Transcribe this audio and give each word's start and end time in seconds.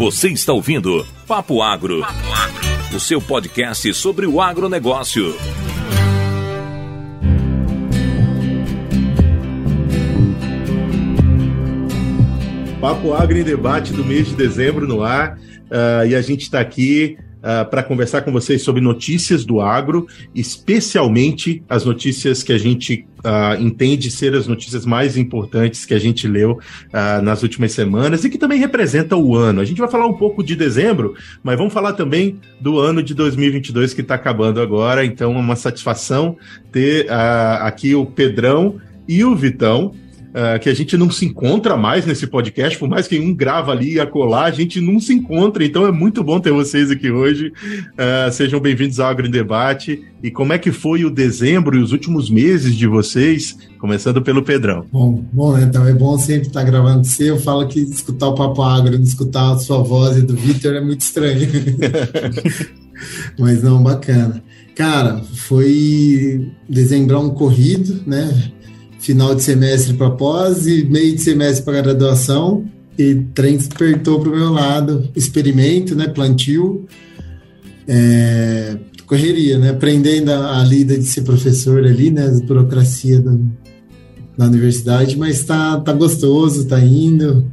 Você 0.00 0.30
está 0.30 0.54
ouvindo 0.54 1.06
Papo 1.26 1.60
Agro, 1.60 2.02
o 2.90 2.98
seu 2.98 3.20
podcast 3.20 3.92
sobre 3.92 4.26
o 4.26 4.40
agronegócio. 4.40 5.36
Papo 12.80 13.12
Agro 13.12 13.36
em 13.36 13.44
debate 13.44 13.92
do 13.92 14.02
mês 14.02 14.28
de 14.28 14.36
dezembro 14.36 14.88
no 14.88 15.02
ar. 15.02 15.36
Uh, 15.36 16.06
e 16.08 16.14
a 16.14 16.22
gente 16.22 16.44
está 16.44 16.60
aqui 16.60 17.18
uh, 17.40 17.68
para 17.68 17.82
conversar 17.82 18.22
com 18.22 18.32
vocês 18.32 18.62
sobre 18.62 18.80
notícias 18.80 19.44
do 19.44 19.60
agro, 19.60 20.06
especialmente 20.34 21.62
as 21.68 21.84
notícias 21.84 22.42
que 22.42 22.52
a 22.52 22.58
gente 22.58 23.06
uh, 23.18 23.60
entende 23.60 24.10
ser 24.10 24.34
as 24.34 24.46
notícias 24.46 24.86
mais 24.86 25.16
importantes 25.16 25.84
que 25.84 25.94
a 25.94 25.98
gente 25.98 26.28
leu 26.28 26.52
uh, 26.52 27.22
nas 27.22 27.42
últimas 27.42 27.72
semanas 27.72 28.24
e 28.24 28.30
que 28.30 28.38
também 28.38 28.58
representa 28.58 29.16
o 29.16 29.34
ano. 29.34 29.60
A 29.60 29.64
gente 29.64 29.78
vai 29.78 29.90
falar 29.90 30.06
um 30.06 30.14
pouco 30.14 30.42
de 30.42 30.54
dezembro, 30.54 31.14
mas 31.42 31.56
vamos 31.56 31.72
falar 31.72 31.94
também 31.94 32.38
do 32.60 32.78
ano 32.78 33.02
de 33.02 33.14
2022 33.14 33.94
que 33.94 34.00
está 34.00 34.14
acabando 34.14 34.60
agora. 34.60 35.04
Então, 35.04 35.34
é 35.34 35.38
uma 35.38 35.56
satisfação 35.56 36.36
ter 36.70 37.10
aqui 37.10 37.94
o 37.94 38.06
Pedrão 38.06 38.80
e 39.08 39.24
o 39.24 39.34
Vitão 39.34 39.92
uh, 40.30 40.58
que 40.60 40.68
a 40.68 40.74
gente 40.74 40.96
não 40.96 41.10
se 41.10 41.26
encontra 41.26 41.76
mais 41.76 42.06
nesse 42.06 42.26
podcast, 42.26 42.78
por 42.78 42.88
mais 42.88 43.06
que 43.06 43.18
um 43.18 43.34
grava 43.34 43.72
ali 43.72 43.94
e 43.94 44.00
acolá, 44.00 44.44
a 44.44 44.50
gente 44.50 44.80
não 44.80 45.00
se 45.00 45.12
encontra, 45.12 45.64
então 45.64 45.86
é 45.86 45.92
muito 45.92 46.22
bom 46.22 46.40
ter 46.40 46.52
vocês 46.52 46.90
aqui 46.90 47.10
hoje. 47.10 47.48
Uh, 47.48 48.32
sejam 48.32 48.60
bem-vindos 48.60 49.00
ao 49.00 49.08
Agro 49.08 49.26
em 49.26 49.30
Debate. 49.30 50.02
E 50.22 50.30
como 50.30 50.52
é 50.52 50.58
que 50.58 50.70
foi 50.70 51.04
o 51.04 51.10
dezembro 51.10 51.78
e 51.78 51.82
os 51.82 51.92
últimos 51.92 52.28
meses 52.28 52.76
de 52.76 52.86
vocês, 52.86 53.56
começando 53.78 54.20
pelo 54.20 54.42
Pedrão? 54.42 54.84
Bom, 54.92 55.24
bom 55.32 55.56
né? 55.56 55.64
então 55.64 55.86
é 55.86 55.94
bom 55.94 56.18
sempre 56.18 56.48
estar 56.48 56.62
gravando 56.62 56.98
com 56.98 57.04
você. 57.04 57.30
Eu 57.30 57.38
falo 57.38 57.66
que 57.66 57.80
escutar 57.80 58.28
o 58.28 58.34
Papo 58.34 58.62
Agro, 58.62 58.98
não 58.98 59.04
escutar 59.04 59.52
a 59.52 59.58
sua 59.58 59.82
voz 59.82 60.18
e 60.18 60.22
do 60.22 60.36
Vitor 60.36 60.74
é 60.74 60.80
muito 60.80 61.00
estranho. 61.00 61.48
Mas 63.38 63.62
não, 63.62 63.82
bacana. 63.82 64.42
Cara, 64.74 65.22
foi 65.34 66.50
dezembrão 66.68 67.30
corrido, 67.30 68.02
né? 68.06 68.52
Final 69.00 69.34
de 69.34 69.42
semestre 69.42 69.94
para 69.94 70.10
pós 70.10 70.66
e 70.66 70.84
meio 70.84 71.14
de 71.14 71.22
semestre 71.22 71.64
para 71.64 71.80
graduação. 71.80 72.64
E 72.98 73.14
trem 73.34 73.56
despertou 73.56 74.20
para 74.20 74.28
o 74.28 74.36
meu 74.36 74.52
lado, 74.52 75.08
experimento, 75.16 75.94
né, 75.94 76.06
plantio, 76.06 76.86
é, 77.88 78.76
correria, 79.06 79.58
né, 79.58 79.70
aprendendo 79.70 80.30
a, 80.30 80.60
a, 80.60 80.64
lida 80.64 80.98
de 80.98 81.04
ser 81.04 81.22
professor 81.22 81.82
ali, 81.82 82.10
né, 82.10 82.26
a 82.26 82.46
burocracia 82.46 83.18
do, 83.18 83.50
da 84.36 84.46
universidade, 84.46 85.16
mas 85.16 85.42
tá, 85.44 85.80
tá 85.80 85.94
gostoso, 85.94 86.66
tá 86.66 86.78
indo, 86.78 87.50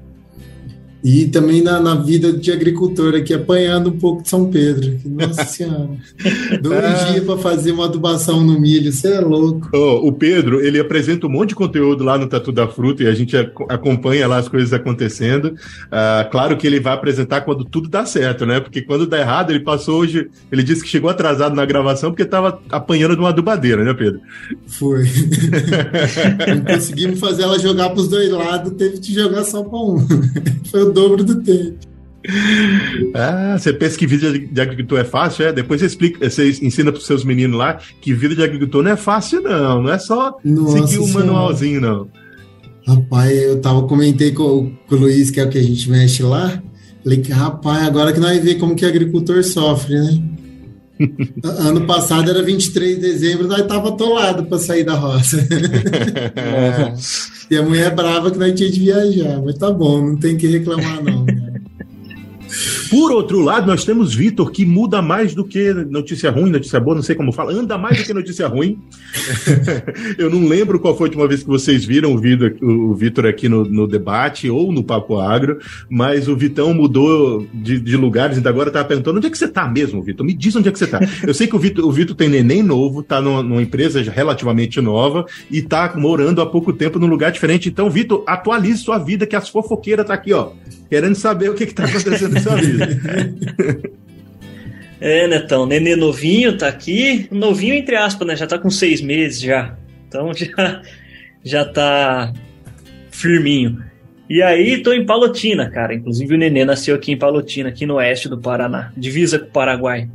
e 1.08 1.25
também 1.25 1.61
na, 1.61 1.80
na, 1.80 1.95
vida 1.95 2.33
de 2.33 2.52
agricultor 2.52 3.16
aqui, 3.16 3.33
apanhando 3.33 3.91
um 3.91 3.97
pouco 3.97 4.23
de 4.23 4.27
São 4.27 4.52
Pedro. 4.52 5.00
Nossa 5.05 5.45
Senhora. 5.47 5.89
Dois 6.61 6.83
ah. 6.83 7.11
dias 7.11 7.23
para 7.23 7.38
fazer 7.38 7.72
uma 7.72 7.86
adubação 7.86 8.44
no 8.44 8.59
milho, 8.59 8.91
você 8.91 9.13
é 9.13 9.22
louco. 9.22 9.69
Oh, 9.73 10.05
o 10.05 10.11
Pedro, 10.11 10.59
ele 10.59 10.78
apresenta 10.78 11.25
um 11.25 11.30
monte 11.30 11.50
de 11.50 11.55
conteúdo 11.55 12.03
lá 12.03 12.17
no 12.17 12.28
Tatu 12.28 12.52
da 12.52 12.67
Fruta 12.67 13.03
e 13.03 13.08
a 13.08 13.13
gente 13.13 13.38
acompanha 13.38 14.28
lá 14.28 14.35
as 14.35 14.50
coisas 14.50 14.73
acontecendo. 14.73 15.55
Ah, 15.89 16.28
claro 16.30 16.58
que 16.58 16.67
ele 16.67 16.81
vai 16.81 16.94
apresentar 16.94 17.39
quando 17.39 17.63
tudo 17.63 17.88
dá 17.88 18.05
certo, 18.05 18.45
né? 18.45 18.59
Porque 18.59 18.81
quando 18.81 19.08
dá 19.08 19.17
errado, 19.17 19.52
ele 19.52 19.61
passou 19.61 20.02
hoje, 20.02 20.30
ele 20.52 20.61
disse 20.61 20.83
que 20.83 20.89
chegou 20.89 21.09
atrasado 21.09 21.55
na 21.55 21.66
gravação 21.66 22.11
porque 22.11 22.23
estava 22.23 22.61
apanhando 22.69 23.16
de 23.16 23.22
uma 23.22 23.30
adubadeira, 23.30 23.81
né, 23.81 23.94
Pedro? 23.94 24.19
Foi. 24.67 25.05
Não 26.53 26.66
conseguimos 26.66 27.17
fazer 27.17 27.44
ela 27.44 27.58
jogar 27.58 27.91
para 27.91 28.02
os 28.02 28.09
dois 28.09 28.30
lados, 28.30 28.73
teve 28.73 28.97
que 28.97 29.13
jogar 29.13 29.45
só 29.45 29.63
para 29.63 29.80
um. 29.80 30.05
Foi 30.69 30.83
o 30.83 30.97
dobro 30.98 31.23
do 31.23 31.42
tempo. 31.44 31.78
Ah, 33.14 33.56
você 33.58 33.72
pensa 33.72 33.98
que 33.98 34.08
vida 34.08 34.38
de 34.38 34.59
agricultor 34.59 35.00
é 35.00 35.03
fácil? 35.03 35.45
É? 35.45 35.53
Depois 35.53 35.80
você 35.80 35.88
explica, 35.88 36.30
você 36.30 36.50
ensina 36.50 36.92
para 36.92 37.00
os 37.00 37.06
seus 37.06 37.23
meninos 37.23 37.58
lá 37.58 37.80
que 38.02 38.14
vida 38.14 38.36
de 38.36 38.44
agricultor 38.44 38.84
não 38.84 38.92
é 38.92 38.95
fácil, 38.98 39.41
não. 39.41 39.84
Não 39.84 39.91
é 39.91 40.00
só 40.00 40.36
Nossa 40.44 40.88
seguir 40.88 41.00
o 41.00 41.06
um 41.06 41.13
manualzinho, 41.13 41.80
não. 41.80 42.07
Rapaz, 42.86 43.31
eu 43.31 43.62
tava, 43.62 43.84
comentei 43.84 44.31
com, 44.31 44.72
com, 44.88 44.96
o 44.96 45.00
Luiz, 45.00 45.30
que 45.30 45.40
é 45.40 45.44
o 45.44 45.50
que 45.50 45.57
a 45.57 45.63
gente 45.63 45.90
mexe 45.90 46.24
lá. 46.24 46.62
Falei 47.03 47.19
que, 47.19 47.31
rapaz, 47.31 47.88
agora 47.88 48.12
que 48.12 48.19
nós 48.19 48.31
vamos 48.31 48.44
ver 48.44 48.56
como 48.56 48.75
que 48.75 48.86
agricultor 48.86 49.44
sofre, 49.44 49.94
né? 49.94 50.22
ano 51.44 51.85
passado 51.85 52.30
era 52.30 52.41
23 52.41 52.96
de 52.96 53.02
dezembro, 53.02 53.47
nós 53.47 53.66
tava 53.68 53.90
atolado 53.90 54.46
para 54.46 54.58
sair 54.58 54.84
da 54.84 54.96
roça. 54.96 55.38
É. 56.35 56.94
E 57.50 57.56
a 57.56 57.63
mulher 57.63 57.96
brava 57.96 58.30
que 58.30 58.38
nós 58.38 58.53
tinha 58.53 58.69
de 58.69 58.80
viajar, 58.80 59.41
mas 59.41 59.57
tá 59.57 59.72
bom, 59.72 60.02
não 60.02 60.18
tem 60.18 60.36
que 60.36 60.47
reclamar 60.47 61.02
não. 61.02 61.25
Por 62.90 63.12
outro 63.12 63.41
lado, 63.41 63.68
nós 63.68 63.84
temos 63.84 64.13
Vitor, 64.13 64.52
que 64.52 64.66
muda 64.66 65.02
mais 65.02 65.34
do 65.34 65.44
que 65.44 65.74
notícia 65.74 66.31
ruim, 66.31 66.50
notícia 66.50 66.80
boa, 66.80 66.96
não 66.96 67.03
sei 67.03 67.16
como 67.16 67.31
fala, 67.31 67.53
anda 67.53 67.78
mais 67.78 67.97
do 67.97 68.03
que 68.03 68.13
notícia 68.13 68.47
ruim. 68.47 68.80
Eu 70.18 70.30
não 70.30 70.47
lembro 70.47 70.80
qual 70.80 70.96
foi 70.96 71.07
a 71.07 71.09
última 71.09 71.28
vez 71.28 71.44
que 71.44 71.50
vocês 71.50 71.86
viram 71.86 72.13
o 72.13 72.94
Vitor 72.96 73.25
aqui 73.25 73.50
no, 73.50 73.66
no, 73.66 73.88
debate 73.88 74.50
ou 74.50 74.72
no 74.72 74.84
Papo 74.84 75.19
Agro, 75.19 75.59
mas 75.90 76.28
o 76.28 76.36
Vitão 76.36 76.74
mudou 76.74 77.46
de, 77.53 77.80
de 77.80 77.97
lugares 77.97 78.38
e 78.38 78.47
agora 78.47 78.72
tá 78.72 78.84
perguntando 78.84 79.18
onde 79.18 79.28
é 79.28 79.30
que 79.30 79.38
você 79.38 79.47
tá 79.47 79.68
mesmo, 79.68 80.02
Vitor? 80.02 80.25
Me 80.25 80.34
diz 80.34 80.56
onde 80.56 80.69
é 80.69 80.72
que 80.72 80.80
você 80.80 80.88
tá. 80.88 81.00
Eu 81.25 81.34
sei 81.34 81.47
que 81.47 81.56
o 81.56 81.59
Vitor, 81.59 81.86
o 81.86 81.91
Vitor 81.91 82.16
tem 82.16 82.30
neném 82.30 82.63
novo, 82.63 83.03
tá 83.03 83.22
numa, 83.22 83.44
numa 83.44 83.62
empresa 83.62 84.02
relativamente 84.02 84.80
nova 84.81 85.25
e 85.52 85.62
tá 85.62 85.94
morando 85.96 86.41
há 86.41 86.46
pouco 86.46 86.72
tempo 86.74 87.00
num 87.00 87.07
lugar 87.07 87.31
diferente. 87.31 87.69
Então, 87.69 87.90
Vitor, 87.90 88.24
atualize 88.25 88.80
sua 88.80 88.97
vida, 88.97 89.25
que 89.25 89.36
as 89.36 89.50
fofoqueiras 89.50 90.06
tá 90.06 90.13
aqui, 90.13 90.34
ó 90.34 90.52
querendo 90.90 91.16
saber 91.16 91.50
o 91.50 91.53
que 91.53 91.63
está 91.66 91.84
acontecendo 91.86 92.37
vida. 92.40 92.88
É, 95.00 95.28
Netão, 95.28 95.66
nenê 95.68 95.96
novinho 95.96 96.58
tá 96.58 96.68
aqui, 96.68 97.28
novinho 97.31 97.75
entre 97.75 97.96
aspas, 97.96 98.28
né? 98.28 98.36
Já 98.36 98.48
tá 98.48 98.58
com 98.58 98.70
seis 98.70 99.00
meses 99.00 99.40
já. 99.40 99.78
Então 100.08 100.31
já, 100.34 100.81
já 101.44 101.66
tá 101.66 102.34
firminho. 103.12 103.84
E 104.30 104.42
aí 104.42 104.81
tô 104.81 104.92
em 104.92 105.06
Palotina, 105.06 105.70
cara. 105.70 105.94
Inclusive 105.94 106.34
o 106.34 106.38
nenê 106.38 106.66
nasceu 106.66 106.96
aqui 106.96 107.12
em 107.12 107.18
Palotina, 107.18 107.70
aqui 107.70 107.86
no 107.86 107.96
oeste 107.96 108.28
do 108.28 108.40
Paraná, 108.40 108.92
divisa 108.98 109.40
com 109.40 109.46
o 109.46 109.52
Paraguai. 109.52 110.09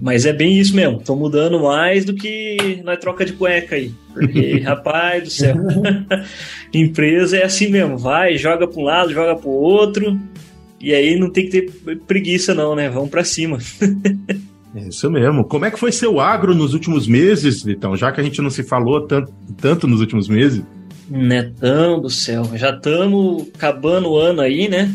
Mas 0.00 0.24
é 0.24 0.32
bem 0.32 0.58
isso 0.58 0.74
mesmo, 0.74 0.98
tô 0.98 1.14
mudando 1.14 1.60
mais 1.60 2.06
do 2.06 2.14
que 2.14 2.80
na 2.82 2.96
troca 2.96 3.22
de 3.22 3.34
cueca 3.34 3.76
aí. 3.76 3.92
Porque, 4.14 4.58
rapaz 4.64 5.24
do 5.24 5.30
céu, 5.30 5.56
empresa 6.72 7.36
é 7.36 7.44
assim 7.44 7.68
mesmo, 7.68 7.98
vai, 7.98 8.38
joga 8.38 8.66
para 8.66 8.80
um 8.80 8.84
lado, 8.84 9.12
joga 9.12 9.36
para 9.36 9.48
o 9.48 9.52
outro, 9.52 10.18
e 10.80 10.94
aí 10.94 11.18
não 11.18 11.30
tem 11.30 11.48
que 11.48 11.60
ter 11.60 11.96
preguiça 12.06 12.54
não, 12.54 12.74
né? 12.74 12.88
Vamos 12.88 13.10
para 13.10 13.24
cima. 13.24 13.58
É 14.74 14.88
isso 14.88 15.10
mesmo. 15.10 15.44
Como 15.44 15.64
é 15.64 15.70
que 15.70 15.78
foi 15.78 15.90
seu 15.90 16.20
agro 16.20 16.54
nos 16.54 16.74
últimos 16.74 17.06
meses, 17.06 17.62
Vitão? 17.62 17.96
Já 17.96 18.12
que 18.12 18.20
a 18.20 18.24
gente 18.24 18.40
não 18.40 18.50
se 18.50 18.62
falou 18.62 19.06
tanto, 19.06 19.32
tanto 19.60 19.86
nos 19.86 20.00
últimos 20.00 20.28
meses. 20.28 20.62
Netão 21.08 22.00
do 22.00 22.08
céu, 22.08 22.48
já 22.54 22.70
estamos 22.70 23.48
acabando 23.52 24.10
o 24.10 24.16
ano 24.16 24.40
aí, 24.40 24.68
né? 24.68 24.94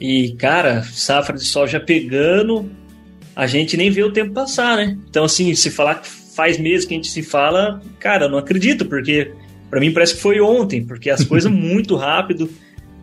E, 0.00 0.32
cara, 0.38 0.84
safra 0.84 1.36
de 1.36 1.44
soja 1.44 1.80
pegando, 1.80 2.70
a 3.34 3.46
gente 3.46 3.76
nem 3.76 3.90
vê 3.90 4.04
o 4.04 4.12
tempo 4.12 4.32
passar, 4.32 4.76
né? 4.76 4.96
Então, 5.08 5.24
assim, 5.24 5.52
se 5.54 5.70
falar 5.70 5.96
que 5.96 6.08
faz 6.08 6.56
meses 6.58 6.86
que 6.86 6.94
a 6.94 6.96
gente 6.96 7.10
se 7.10 7.22
fala, 7.22 7.82
cara, 7.98 8.26
eu 8.26 8.30
não 8.30 8.38
acredito, 8.38 8.86
porque 8.86 9.32
para 9.68 9.80
mim 9.80 9.92
parece 9.92 10.14
que 10.14 10.20
foi 10.20 10.40
ontem, 10.40 10.84
porque 10.84 11.10
as 11.10 11.24
coisas 11.24 11.50
muito 11.52 11.96
rápido, 11.96 12.48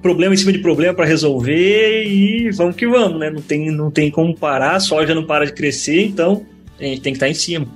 problema 0.01 0.33
em 0.33 0.37
cima 0.37 0.51
de 0.51 0.59
problema 0.59 0.93
para 0.93 1.05
resolver 1.05 2.03
e 2.05 2.49
vamos 2.51 2.75
que 2.75 2.87
vamos, 2.87 3.19
né? 3.19 3.29
Não 3.29 3.41
tem, 3.41 3.71
não 3.71 3.91
tem 3.91 4.11
como 4.11 4.35
parar, 4.35 4.75
a 4.75 4.79
soja 4.79 5.13
não 5.13 5.25
para 5.25 5.45
de 5.45 5.53
crescer, 5.53 6.05
então 6.05 6.45
a 6.79 6.83
gente 6.83 7.01
tem 7.01 7.13
que 7.13 7.17
estar 7.17 7.25
tá 7.25 7.31
em 7.31 7.35
cima. 7.35 7.67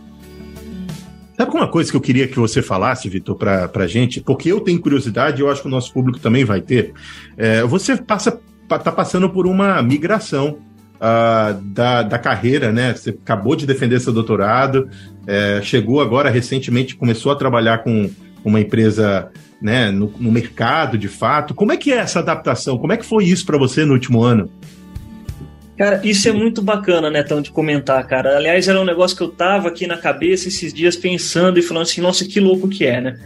Sabe 1.37 1.55
uma 1.55 1.67
coisa 1.67 1.89
que 1.89 1.97
eu 1.97 2.01
queria 2.01 2.27
que 2.27 2.37
você 2.37 2.61
falasse, 2.61 3.09
Vitor, 3.09 3.35
para 3.35 3.69
a 3.73 3.87
gente? 3.87 4.21
Porque 4.21 4.51
eu 4.51 4.59
tenho 4.59 4.79
curiosidade 4.79 5.41
eu 5.41 5.49
acho 5.49 5.61
que 5.61 5.67
o 5.67 5.71
nosso 5.71 5.91
público 5.91 6.19
também 6.19 6.45
vai 6.45 6.61
ter. 6.61 6.93
É, 7.35 7.63
você 7.63 7.97
passa, 7.97 8.39
tá 8.67 8.91
passando 8.91 9.27
por 9.27 9.47
uma 9.47 9.81
migração 9.81 10.59
uh, 10.97 11.59
da, 11.61 12.03
da 12.03 12.19
carreira, 12.19 12.71
né? 12.71 12.93
Você 12.93 13.09
acabou 13.09 13.55
de 13.55 13.65
defender 13.65 13.99
seu 13.99 14.13
doutorado, 14.13 14.87
é, 15.25 15.59
chegou 15.63 15.99
agora 15.99 16.29
recentemente, 16.29 16.95
começou 16.95 17.31
a 17.31 17.35
trabalhar 17.35 17.79
com 17.79 18.09
uma 18.45 18.59
empresa 18.59 19.31
né, 19.61 19.91
no, 19.91 20.11
no 20.19 20.31
mercado 20.31 20.97
de 20.97 21.07
fato. 21.07 21.53
Como 21.53 21.71
é 21.71 21.77
que 21.77 21.91
é 21.91 21.97
essa 21.97 22.19
adaptação? 22.19 22.77
Como 22.77 22.91
é 22.91 22.97
que 22.97 23.05
foi 23.05 23.25
isso 23.25 23.45
para 23.45 23.57
você 23.57 23.85
no 23.85 23.93
último 23.93 24.23
ano? 24.23 24.49
Cara, 25.77 26.01
isso 26.03 26.27
é 26.27 26.31
muito 26.31 26.61
bacana, 26.61 27.09
né, 27.09 27.23
tão 27.23 27.41
de 27.41 27.51
comentar, 27.51 28.05
cara. 28.05 28.37
Aliás, 28.37 28.67
era 28.67 28.79
um 28.79 28.85
negócio 28.85 29.15
que 29.15 29.23
eu 29.23 29.29
tava 29.29 29.67
aqui 29.69 29.87
na 29.87 29.97
cabeça 29.97 30.47
esses 30.47 30.73
dias 30.73 30.95
pensando 30.95 31.57
e 31.57 31.61
falando 31.61 31.83
assim, 31.83 32.01
nossa, 32.01 32.25
que 32.25 32.39
louco 32.39 32.67
que 32.67 32.85
é, 32.85 33.01
né? 33.01 33.19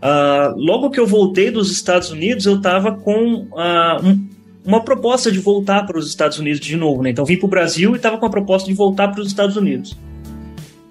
Uh, 0.00 0.54
logo 0.56 0.90
que 0.90 1.00
eu 1.00 1.06
voltei 1.06 1.50
dos 1.50 1.72
Estados 1.72 2.10
Unidos, 2.10 2.46
eu 2.46 2.60
tava 2.60 2.92
com 2.92 3.48
uh, 3.50 4.04
um, 4.04 4.28
uma 4.64 4.84
proposta 4.84 5.32
de 5.32 5.40
voltar 5.40 5.86
para 5.86 5.98
os 5.98 6.08
Estados 6.08 6.38
Unidos 6.38 6.60
de 6.60 6.76
novo, 6.76 7.02
né? 7.02 7.10
Então 7.10 7.24
vim 7.24 7.36
para 7.36 7.46
o 7.46 7.50
Brasil 7.50 7.92
e 7.94 7.96
estava 7.96 8.16
com 8.16 8.26
a 8.26 8.30
proposta 8.30 8.68
de 8.68 8.74
voltar 8.74 9.08
para 9.08 9.20
os 9.20 9.26
Estados 9.26 9.56
Unidos. 9.56 9.98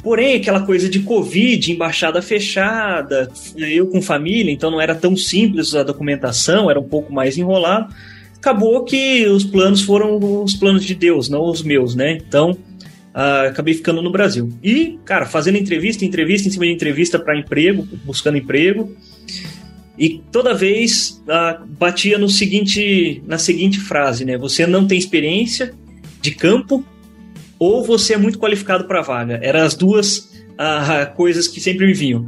Porém, 0.07 0.37
aquela 0.37 0.61
coisa 0.61 0.87
de 0.87 1.01
Covid, 1.01 1.69
embaixada 1.69 2.21
fechada, 2.21 3.29
eu 3.57 3.87
com 3.87 4.01
família, 4.01 4.49
então 4.49 4.71
não 4.71 4.79
era 4.79 4.95
tão 4.95 5.17
simples 5.17 5.75
a 5.75 5.83
documentação, 5.83 6.71
era 6.71 6.79
um 6.79 6.87
pouco 6.87 7.11
mais 7.11 7.37
enrolado. 7.37 7.93
acabou 8.37 8.85
que 8.85 9.27
os 9.27 9.43
planos 9.43 9.81
foram 9.81 10.17
os 10.45 10.55
planos 10.55 10.85
de 10.85 10.95
Deus, 10.95 11.27
não 11.27 11.43
os 11.43 11.61
meus, 11.61 11.93
né? 11.93 12.19
Então, 12.25 12.51
uh, 12.51 13.49
acabei 13.49 13.73
ficando 13.73 14.01
no 14.01 14.09
Brasil. 14.09 14.49
E, 14.63 14.97
cara, 15.03 15.25
fazendo 15.25 15.57
entrevista, 15.57 16.05
entrevista 16.05 16.47
em 16.47 16.51
cima 16.51 16.63
de 16.63 16.71
entrevista 16.71 17.19
para 17.19 17.37
emprego, 17.37 17.85
buscando 18.05 18.37
emprego. 18.37 18.95
E 19.97 20.21
toda 20.31 20.53
vez 20.53 21.21
uh, 21.27 21.67
batia 21.77 22.17
no 22.17 22.29
seguinte, 22.29 23.21
na 23.27 23.37
seguinte 23.37 23.77
frase, 23.77 24.23
né? 24.23 24.37
Você 24.37 24.65
não 24.65 24.87
tem 24.87 24.97
experiência 24.97 25.73
de 26.21 26.31
campo 26.31 26.81
ou 27.59 27.83
você 27.83 28.13
é 28.13 28.17
muito 28.17 28.39
qualificado 28.39 28.85
para 28.85 28.99
a 28.99 29.03
vaga. 29.03 29.39
Eram 29.41 29.61
as 29.61 29.75
duas 29.75 30.29
uh, 30.53 31.13
coisas 31.15 31.47
que 31.47 31.59
sempre 31.59 31.85
me 31.85 31.93
vinham. 31.93 32.27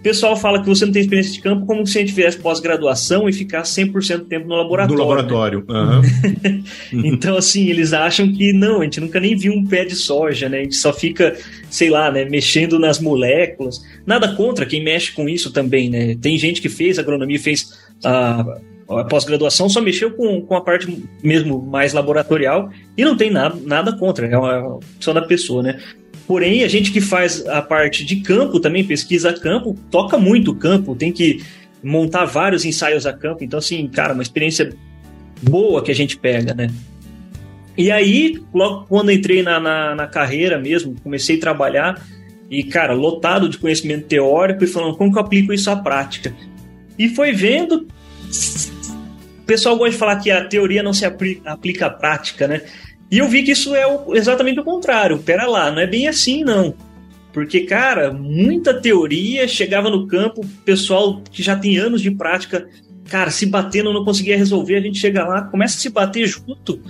O 0.00 0.02
pessoal 0.02 0.34
fala 0.34 0.62
que 0.62 0.66
você 0.66 0.86
não 0.86 0.92
tem 0.94 1.02
experiência 1.02 1.30
de 1.30 1.42
campo 1.42 1.66
como 1.66 1.86
se 1.86 1.98
a 1.98 2.00
gente 2.00 2.14
tivesse 2.14 2.38
pós-graduação 2.38 3.28
e 3.28 3.34
ficar 3.34 3.64
100% 3.64 4.16
do 4.16 4.24
tempo 4.24 4.48
no 4.48 4.56
laboratório. 4.56 4.96
No 4.96 5.08
laboratório. 5.08 5.64
Né? 5.68 6.62
Uhum. 6.94 7.02
então, 7.04 7.36
assim, 7.36 7.68
eles 7.68 7.92
acham 7.92 8.32
que 8.32 8.50
não, 8.50 8.80
a 8.80 8.84
gente 8.84 8.98
nunca 8.98 9.20
nem 9.20 9.36
viu 9.36 9.52
um 9.52 9.66
pé 9.66 9.84
de 9.84 9.94
soja, 9.94 10.48
né? 10.48 10.60
A 10.60 10.62
gente 10.62 10.76
só 10.76 10.90
fica, 10.90 11.36
sei 11.68 11.90
lá, 11.90 12.10
né, 12.10 12.24
mexendo 12.24 12.78
nas 12.78 12.98
moléculas. 12.98 13.84
Nada 14.06 14.34
contra 14.34 14.64
quem 14.64 14.82
mexe 14.82 15.12
com 15.12 15.28
isso 15.28 15.52
também, 15.52 15.90
né? 15.90 16.16
Tem 16.18 16.38
gente 16.38 16.62
que 16.62 16.70
fez 16.70 16.98
agronomia, 16.98 17.38
fez 17.38 17.78
a, 18.02 18.58
a 18.98 19.04
pós-graduação, 19.04 19.68
só 19.68 19.80
mexeu 19.80 20.10
com, 20.12 20.40
com 20.42 20.56
a 20.56 20.60
parte 20.60 21.02
mesmo 21.22 21.62
mais 21.62 21.92
laboratorial 21.92 22.70
e 22.96 23.04
não 23.04 23.16
tem 23.16 23.30
nada, 23.30 23.56
nada 23.64 23.96
contra, 23.96 24.26
é 24.26 24.36
uma 24.36 24.76
opção 24.76 25.14
da 25.14 25.22
pessoa, 25.22 25.62
né? 25.62 25.80
Porém, 26.26 26.62
a 26.62 26.68
gente 26.68 26.92
que 26.92 27.00
faz 27.00 27.46
a 27.46 27.60
parte 27.60 28.04
de 28.04 28.16
campo 28.16 28.60
também, 28.60 28.84
pesquisa 28.84 29.32
campo, 29.32 29.76
toca 29.90 30.16
muito 30.16 30.54
campo, 30.54 30.94
tem 30.94 31.12
que 31.12 31.42
montar 31.82 32.24
vários 32.24 32.64
ensaios 32.64 33.06
a 33.06 33.12
campo. 33.12 33.42
Então, 33.42 33.58
assim, 33.58 33.88
cara, 33.88 34.14
uma 34.14 34.22
experiência 34.22 34.72
boa 35.42 35.82
que 35.82 35.90
a 35.90 35.94
gente 35.94 36.16
pega, 36.16 36.54
né? 36.54 36.68
E 37.76 37.90
aí, 37.90 38.40
logo 38.52 38.84
quando 38.88 39.10
entrei 39.10 39.42
na, 39.42 39.58
na, 39.58 39.94
na 39.94 40.06
carreira 40.06 40.58
mesmo, 40.58 40.94
comecei 41.02 41.36
a 41.36 41.40
trabalhar 41.40 42.06
e, 42.50 42.64
cara, 42.64 42.92
lotado 42.92 43.48
de 43.48 43.58
conhecimento 43.58 44.06
teórico 44.06 44.64
e 44.64 44.66
falando 44.66 44.96
como 44.96 45.12
que 45.12 45.18
eu 45.18 45.22
aplico 45.22 45.52
isso 45.52 45.70
à 45.70 45.76
prática. 45.76 46.34
E 46.98 47.08
foi 47.08 47.32
vendo. 47.32 47.86
Pessoal 49.50 49.76
gosta 49.76 49.90
de 49.90 49.96
falar 49.96 50.14
que 50.20 50.30
a 50.30 50.44
teoria 50.44 50.80
não 50.80 50.92
se 50.92 51.04
aplica, 51.04 51.86
à 51.86 51.90
prática, 51.90 52.46
né? 52.46 52.62
E 53.10 53.18
eu 53.18 53.26
vi 53.26 53.42
que 53.42 53.50
isso 53.50 53.74
é 53.74 53.82
exatamente 54.12 54.60
o 54.60 54.64
contrário. 54.64 55.18
Pera 55.18 55.44
lá, 55.44 55.72
não 55.72 55.80
é 55.80 55.88
bem 55.88 56.06
assim, 56.06 56.44
não. 56.44 56.72
Porque, 57.32 57.62
cara, 57.62 58.12
muita 58.12 58.72
teoria 58.72 59.48
chegava 59.48 59.90
no 59.90 60.06
campo, 60.06 60.46
pessoal 60.64 61.20
que 61.32 61.42
já 61.42 61.56
tem 61.56 61.78
anos 61.78 62.00
de 62.00 62.12
prática, 62.12 62.68
cara, 63.08 63.32
se 63.32 63.44
batendo 63.44 63.92
não 63.92 64.04
conseguia 64.04 64.36
resolver, 64.36 64.76
a 64.76 64.80
gente 64.80 65.00
chega 65.00 65.26
lá, 65.26 65.42
começa 65.42 65.76
a 65.76 65.80
se 65.80 65.90
bater 65.90 66.28
junto 66.28 66.80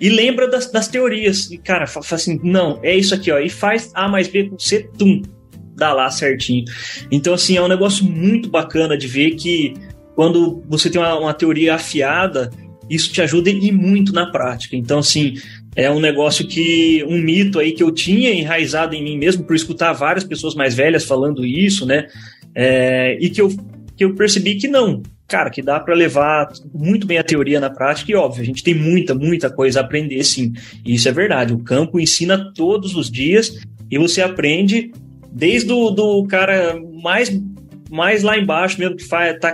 e 0.00 0.08
lembra 0.08 0.46
das, 0.46 0.70
das 0.70 0.86
teorias. 0.86 1.50
E, 1.50 1.58
cara, 1.58 1.88
fala 1.88 2.04
assim, 2.08 2.38
não, 2.40 2.78
é 2.84 2.94
isso 2.94 3.16
aqui, 3.16 3.32
ó, 3.32 3.40
e 3.40 3.50
faz 3.50 3.90
A 3.96 4.06
mais 4.06 4.28
B 4.28 4.44
com 4.44 4.56
C, 4.60 4.88
tum, 4.96 5.22
dá 5.74 5.92
lá 5.92 6.08
certinho. 6.08 6.66
Então, 7.10 7.34
assim, 7.34 7.56
é 7.56 7.62
um 7.62 7.66
negócio 7.66 8.04
muito 8.04 8.48
bacana 8.48 8.96
de 8.96 9.08
ver 9.08 9.32
que 9.32 9.74
quando 10.16 10.64
você 10.66 10.90
tem 10.90 11.00
uma, 11.00 11.16
uma 11.16 11.34
teoria 11.34 11.74
afiada, 11.74 12.50
isso 12.88 13.12
te 13.12 13.20
ajuda 13.20 13.50
e 13.50 13.70
muito 13.70 14.12
na 14.12 14.26
prática. 14.26 14.74
Então, 14.74 14.98
assim, 14.98 15.34
é 15.74 15.90
um 15.90 16.00
negócio 16.00 16.46
que, 16.46 17.04
um 17.06 17.18
mito 17.18 17.58
aí 17.58 17.72
que 17.72 17.82
eu 17.82 17.90
tinha 17.92 18.32
enraizado 18.32 18.94
em 18.94 19.04
mim 19.04 19.18
mesmo, 19.18 19.44
por 19.44 19.54
escutar 19.54 19.92
várias 19.92 20.24
pessoas 20.24 20.54
mais 20.54 20.74
velhas 20.74 21.04
falando 21.04 21.44
isso, 21.44 21.84
né? 21.84 22.06
É, 22.54 23.18
e 23.20 23.28
que 23.28 23.42
eu, 23.42 23.54
que 23.94 24.04
eu 24.04 24.14
percebi 24.14 24.54
que 24.54 24.66
não, 24.66 25.02
cara, 25.28 25.50
que 25.50 25.60
dá 25.60 25.78
para 25.78 25.94
levar 25.94 26.48
muito 26.72 27.06
bem 27.06 27.18
a 27.18 27.24
teoria 27.24 27.60
na 27.60 27.68
prática, 27.68 28.10
e 28.10 28.14
óbvio, 28.14 28.42
a 28.42 28.46
gente 28.46 28.62
tem 28.62 28.74
muita, 28.74 29.14
muita 29.14 29.50
coisa 29.50 29.80
a 29.80 29.82
aprender, 29.82 30.24
sim. 30.24 30.54
E 30.82 30.94
isso 30.94 31.08
é 31.08 31.12
verdade. 31.12 31.52
O 31.52 31.58
campo 31.58 32.00
ensina 32.00 32.52
todos 32.54 32.94
os 32.94 33.10
dias 33.10 33.58
e 33.90 33.98
você 33.98 34.22
aprende 34.22 34.92
desde 35.30 35.70
o 35.70 35.90
do 35.90 36.24
cara 36.26 36.80
mais, 37.02 37.30
mais 37.90 38.22
lá 38.22 38.38
embaixo 38.38 38.78
mesmo, 38.78 38.96
que 38.96 39.04
faz, 39.04 39.38
tá 39.38 39.52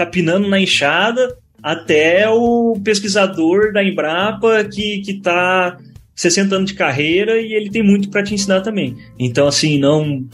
capinando 0.00 0.48
na 0.48 0.58
enxada, 0.58 1.36
até 1.62 2.26
o 2.26 2.74
pesquisador 2.82 3.70
da 3.70 3.84
Embrapa 3.84 4.64
que 4.64 5.02
está 5.06 5.76
60 6.14 6.56
anos 6.56 6.70
de 6.70 6.76
carreira 6.76 7.38
e 7.38 7.52
ele 7.52 7.68
tem 7.68 7.82
muito 7.82 8.08
para 8.08 8.22
te 8.22 8.32
ensinar 8.32 8.62
também. 8.62 8.96
Então, 9.18 9.46
assim, 9.46 9.78
não. 9.78 10.24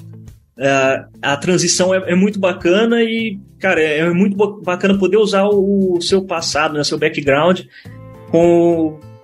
É, 0.57 1.05
a 1.21 1.37
transição 1.37 1.93
é, 1.93 2.13
é, 2.13 2.15
muito 2.15 2.39
bacana 2.39 3.03
e, 3.03 3.39
cara, 3.59 3.81
é, 3.83 3.99
é 3.99 4.11
muito 4.11 4.37
bacana 4.63 4.97
poder 4.97 5.17
usar 5.17 5.45
o, 5.47 5.97
o 5.97 6.01
seu 6.01 6.25
passado, 6.25 6.75
né, 6.75 6.85
seu 6.85 6.97
background, 6.97 7.63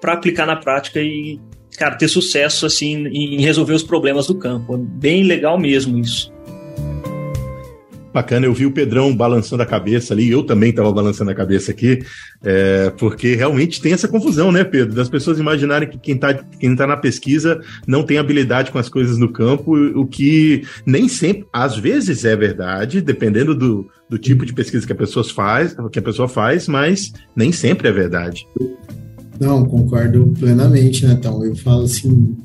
para 0.00 0.12
aplicar 0.12 0.44
na 0.44 0.56
prática 0.56 1.00
e, 1.00 1.38
cara, 1.78 1.94
ter 1.94 2.08
sucesso 2.08 2.66
assim 2.66 3.06
em 3.06 3.40
resolver 3.40 3.74
os 3.74 3.84
problemas 3.84 4.26
do 4.26 4.34
campo. 4.34 4.74
É 4.74 4.78
bem 4.78 5.22
legal 5.22 5.58
mesmo 5.58 5.98
isso. 5.98 6.32
Bacana, 8.12 8.46
eu 8.46 8.52
vi 8.52 8.66
o 8.66 8.72
Pedrão 8.72 9.14
balançando 9.14 9.62
a 9.62 9.66
cabeça 9.66 10.12
ali, 10.12 10.30
eu 10.30 10.42
também 10.42 10.70
estava 10.70 10.92
balançando 10.92 11.30
a 11.30 11.34
cabeça 11.34 11.70
aqui, 11.70 12.00
é, 12.42 12.90
porque 12.98 13.34
realmente 13.34 13.80
tem 13.80 13.92
essa 13.92 14.06
confusão, 14.06 14.52
né, 14.52 14.64
Pedro? 14.64 14.94
Das 14.94 15.08
pessoas 15.08 15.38
imaginarem 15.38 15.88
que 15.88 15.98
quem 15.98 16.14
está 16.14 16.34
quem 16.34 16.76
tá 16.76 16.86
na 16.86 16.96
pesquisa 16.96 17.60
não 17.86 18.02
tem 18.02 18.18
habilidade 18.18 18.70
com 18.70 18.78
as 18.78 18.88
coisas 18.88 19.16
no 19.16 19.32
campo, 19.32 19.74
o 19.74 20.06
que 20.06 20.62
nem 20.84 21.08
sempre, 21.08 21.46
às 21.52 21.76
vezes 21.76 22.24
é 22.24 22.36
verdade, 22.36 23.00
dependendo 23.00 23.54
do, 23.54 23.88
do 24.08 24.18
tipo 24.18 24.44
de 24.44 24.52
pesquisa 24.52 24.86
que 24.86 24.92
a 24.92 24.96
pessoa 24.96 25.24
faz, 25.24 25.74
que 25.90 25.98
a 25.98 26.02
pessoa 26.02 26.28
faz, 26.28 26.68
mas 26.68 27.12
nem 27.34 27.50
sempre 27.50 27.88
é 27.88 27.92
verdade. 27.92 28.46
Não, 29.40 29.64
concordo 29.64 30.32
plenamente? 30.38 31.04
Então, 31.04 31.44
eu 31.44 31.56
falo 31.56 31.84
assim, 31.84 32.36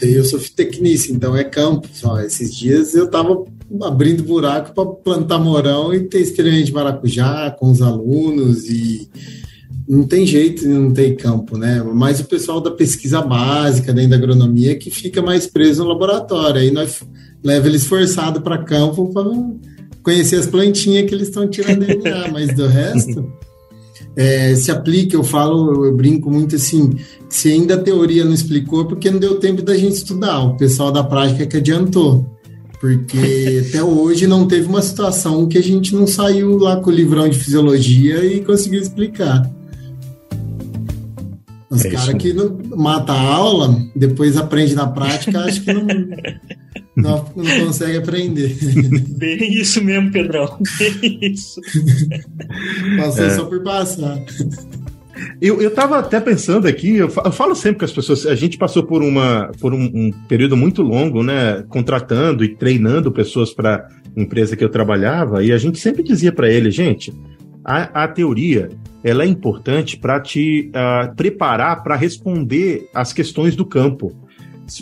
eu 0.00 0.24
sou 0.24 0.40
tecnista, 0.54 1.12
então 1.12 1.36
é 1.36 1.44
campo. 1.44 1.88
Só 1.92 2.20
esses 2.20 2.54
dias 2.54 2.94
eu 2.94 3.04
estava 3.04 3.44
abrindo 3.82 4.22
buraco 4.22 4.74
para 4.74 4.86
plantar 4.86 5.38
morão 5.38 5.92
e 5.92 6.00
ter 6.00 6.20
experimento 6.20 6.66
de 6.66 6.72
maracujá 6.72 7.50
com 7.50 7.70
os 7.70 7.82
alunos 7.82 8.68
e 8.68 9.08
não 9.88 10.04
tem 10.04 10.26
jeito 10.26 10.66
não 10.68 10.92
tem 10.92 11.14
campo, 11.14 11.56
né? 11.56 11.82
Mas 11.94 12.20
o 12.20 12.24
pessoal 12.24 12.60
da 12.60 12.70
pesquisa 12.70 13.22
básica 13.22 13.92
dentro 13.92 14.10
da 14.10 14.16
agronomia 14.16 14.76
que 14.76 14.90
fica 14.90 15.22
mais 15.22 15.46
preso 15.46 15.82
no 15.82 15.90
laboratório. 15.90 16.60
Aí 16.60 16.70
nós 16.70 17.00
leva 17.42 17.66
eles 17.68 17.86
forçado 17.86 18.40
para 18.40 18.64
campo 18.64 19.12
para 19.12 19.24
conhecer 20.02 20.36
as 20.36 20.46
plantinhas 20.46 21.08
que 21.08 21.14
eles 21.14 21.28
estão 21.28 21.48
tirando 21.48 21.86
DNA, 21.86 22.28
mas 22.32 22.54
do 22.54 22.66
resto 22.66 23.30
é, 24.16 24.54
se 24.56 24.70
aplica. 24.70 25.14
Eu 25.14 25.22
falo, 25.22 25.84
eu 25.84 25.94
brinco 25.94 26.30
muito 26.30 26.56
assim, 26.56 26.90
se 27.28 27.52
ainda 27.52 27.74
a 27.74 27.82
teoria 27.82 28.24
não 28.24 28.32
explicou, 28.32 28.82
é 28.82 28.84
porque 28.84 29.10
não 29.10 29.18
deu 29.18 29.38
tempo 29.38 29.62
da 29.62 29.76
gente 29.76 29.94
estudar. 29.94 30.40
O 30.40 30.56
pessoal 30.56 30.90
da 30.90 31.04
prática 31.04 31.46
que 31.46 31.58
adiantou. 31.58 32.26
Porque 32.86 33.64
até 33.68 33.82
hoje 33.82 34.28
não 34.28 34.46
teve 34.46 34.68
uma 34.68 34.80
situação 34.80 35.48
que 35.48 35.58
a 35.58 35.62
gente 35.62 35.92
não 35.92 36.06
saiu 36.06 36.56
lá 36.56 36.76
com 36.76 36.88
o 36.88 36.92
livrão 36.92 37.28
de 37.28 37.36
fisiologia 37.36 38.24
e 38.24 38.44
conseguiu 38.44 38.80
explicar. 38.80 39.50
Os 41.68 41.84
é 41.84 41.90
caras 41.90 42.14
que 42.14 42.32
não, 42.32 42.56
mata 42.76 43.12
a 43.12 43.20
aula, 43.20 43.76
depois 43.96 44.36
aprende 44.36 44.76
na 44.76 44.86
prática, 44.86 45.40
acho 45.40 45.62
que 45.62 45.72
não, 45.72 45.84
não, 46.94 47.32
não 47.34 47.66
consegue 47.66 47.98
aprender. 47.98 48.56
Bem 49.18 49.52
isso 49.52 49.82
mesmo, 49.82 50.12
Pedrão. 50.12 50.56
Bem 50.78 51.18
isso. 51.22 51.60
Passou 52.98 53.24
é. 53.24 53.30
só 53.30 53.44
por 53.46 53.64
passar. 53.64 54.16
Eu, 55.40 55.60
eu 55.60 55.70
tava 55.70 55.98
até 55.98 56.20
pensando 56.20 56.66
aqui, 56.66 56.96
eu 56.96 57.08
falo 57.08 57.54
sempre 57.54 57.80
com 57.80 57.84
as 57.84 57.92
pessoas, 57.92 58.26
a 58.26 58.34
gente 58.34 58.58
passou 58.58 58.84
por, 58.84 59.02
uma, 59.02 59.50
por 59.60 59.72
um, 59.72 59.84
um 59.84 60.10
período 60.28 60.56
muito 60.56 60.82
longo, 60.82 61.22
né, 61.22 61.64
contratando 61.68 62.44
e 62.44 62.54
treinando 62.54 63.12
pessoas 63.12 63.52
para 63.52 63.88
empresa 64.16 64.56
que 64.56 64.64
eu 64.64 64.68
trabalhava, 64.68 65.44
e 65.44 65.52
a 65.52 65.58
gente 65.58 65.78
sempre 65.78 66.02
dizia 66.02 66.32
para 66.32 66.50
ele, 66.50 66.70
gente, 66.70 67.12
a, 67.64 68.04
a, 68.04 68.08
teoria 68.08 68.68
ela 69.02 69.24
é 69.24 69.26
importante 69.26 69.96
para 69.96 70.20
te 70.20 70.70
uh, 70.70 71.14
preparar 71.14 71.82
para 71.82 71.96
responder 71.96 72.88
às 72.94 73.12
questões 73.12 73.54
do 73.54 73.64
campo. 73.64 74.12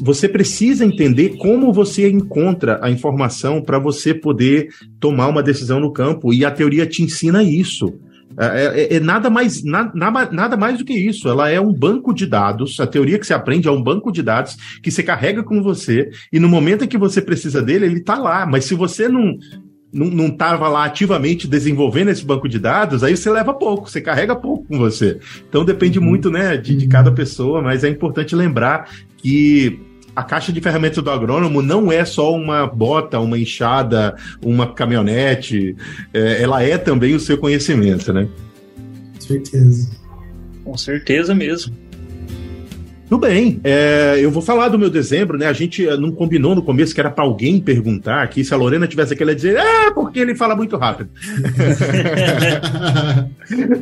Você 0.03 0.29
precisa 0.29 0.85
entender 0.85 1.37
como 1.37 1.73
você 1.73 2.09
encontra 2.09 2.79
a 2.83 2.91
informação 2.91 3.61
para 3.61 3.79
você 3.79 4.15
poder 4.15 4.69
tomar 4.99 5.29
uma 5.29 5.43
decisão 5.43 5.79
no 5.79 5.93
campo, 5.93 6.33
e 6.33 6.45
a 6.45 6.51
teoria 6.51 6.87
te 6.87 7.03
ensina 7.03 7.43
isso. 7.43 7.93
É, 8.39 8.95
é, 8.95 8.97
é, 8.97 9.01
nada, 9.01 9.31
mais, 9.31 9.63
na, 9.63 9.93
nada 9.95 10.57
mais 10.57 10.79
do 10.79 10.85
que 10.85 10.95
isso. 10.95 11.29
Ela 11.29 11.51
é 11.51 11.61
um 11.61 11.73
banco 11.73 12.13
de 12.13 12.27
dados. 12.27 12.79
A 12.81 12.87
teoria 12.87 13.19
que 13.19 13.27
você 13.27 13.35
aprende 13.35 13.69
é 13.69 13.71
um 13.71 13.83
banco 13.83 14.11
de 14.11 14.23
dados 14.23 14.57
que 14.83 14.91
você 14.91 15.03
carrega 15.03 15.43
com 15.43 15.63
você, 15.63 16.11
e 16.33 16.39
no 16.39 16.49
momento 16.49 16.85
em 16.85 16.89
que 16.89 16.99
você 16.99 17.21
precisa 17.21 17.63
dele, 17.63 17.87
ele 17.87 17.99
está 17.99 18.17
lá. 18.17 18.47
Mas 18.47 18.65
se 18.65 18.75
você 18.75 19.09
não 19.09 19.37
não 19.97 20.27
estava 20.27 20.67
lá 20.67 20.87
ativamente 20.87 21.47
desenvolvendo 21.47 22.09
esse 22.09 22.25
banco 22.25 22.49
de 22.49 22.59
dados, 22.59 23.05
aí 23.05 23.17
você 23.17 23.31
leva 23.31 23.55
pouco, 23.55 23.89
você 23.89 24.01
carrega 24.01 24.35
pouco 24.35 24.67
com 24.67 24.77
você. 24.77 25.21
Então 25.49 25.65
depende 25.65 26.01
uhum. 26.01 26.05
muito 26.05 26.33
né, 26.33 26.57
de, 26.57 26.75
de 26.75 26.89
cada 26.89 27.13
pessoa, 27.13 27.63
mas 27.63 27.85
é 27.85 27.89
importante 27.89 28.35
lembrar 28.35 28.91
que 29.17 29.79
a 30.15 30.23
caixa 30.23 30.53
de 30.53 30.61
ferramentas 30.61 31.03
do 31.03 31.11
agrônomo 31.11 31.61
não 31.61 31.91
é 31.91 32.05
só 32.05 32.33
uma 32.33 32.67
bota, 32.67 33.19
uma 33.19 33.39
enxada, 33.39 34.15
uma 34.43 34.73
caminhonete, 34.73 35.77
é, 36.13 36.43
ela 36.43 36.63
é 36.63 36.79
também 36.79 37.15
o 37.15 37.21
seu 37.21 37.37
conhecimento, 37.39 38.13
né? 38.13 38.29
Certeza. 39.19 39.91
com 40.65 40.77
certeza 40.77 41.35
mesmo. 41.35 41.75
Tudo 43.09 43.21
bem, 43.27 43.61
é, 43.63 44.19
eu 44.19 44.31
vou 44.31 44.43
falar 44.43 44.69
do 44.69 44.79
meu 44.79 44.89
dezembro, 44.89 45.37
né? 45.37 45.47
A 45.47 45.53
gente 45.53 45.87
eh, 45.87 45.97
não 45.97 46.11
combinou 46.11 46.55
no 46.55 46.63
começo 46.63 46.95
que 46.95 47.01
era 47.01 47.11
para 47.11 47.23
alguém 47.23 47.61
perguntar 47.61 48.23
aqui. 48.23 48.43
Se 48.43 48.55
a 48.55 48.57
Lorena 48.57 48.89
tivesse 48.89 49.13
aqui, 49.13 49.23
ela 49.23 49.33
ia 49.33 49.37
dizer, 49.37 49.59
ah, 49.59 49.93
porque 50.15 50.21
ele 50.21 50.37
fala 50.37 50.55
muito 50.55 50.77
rápido. 50.77 51.11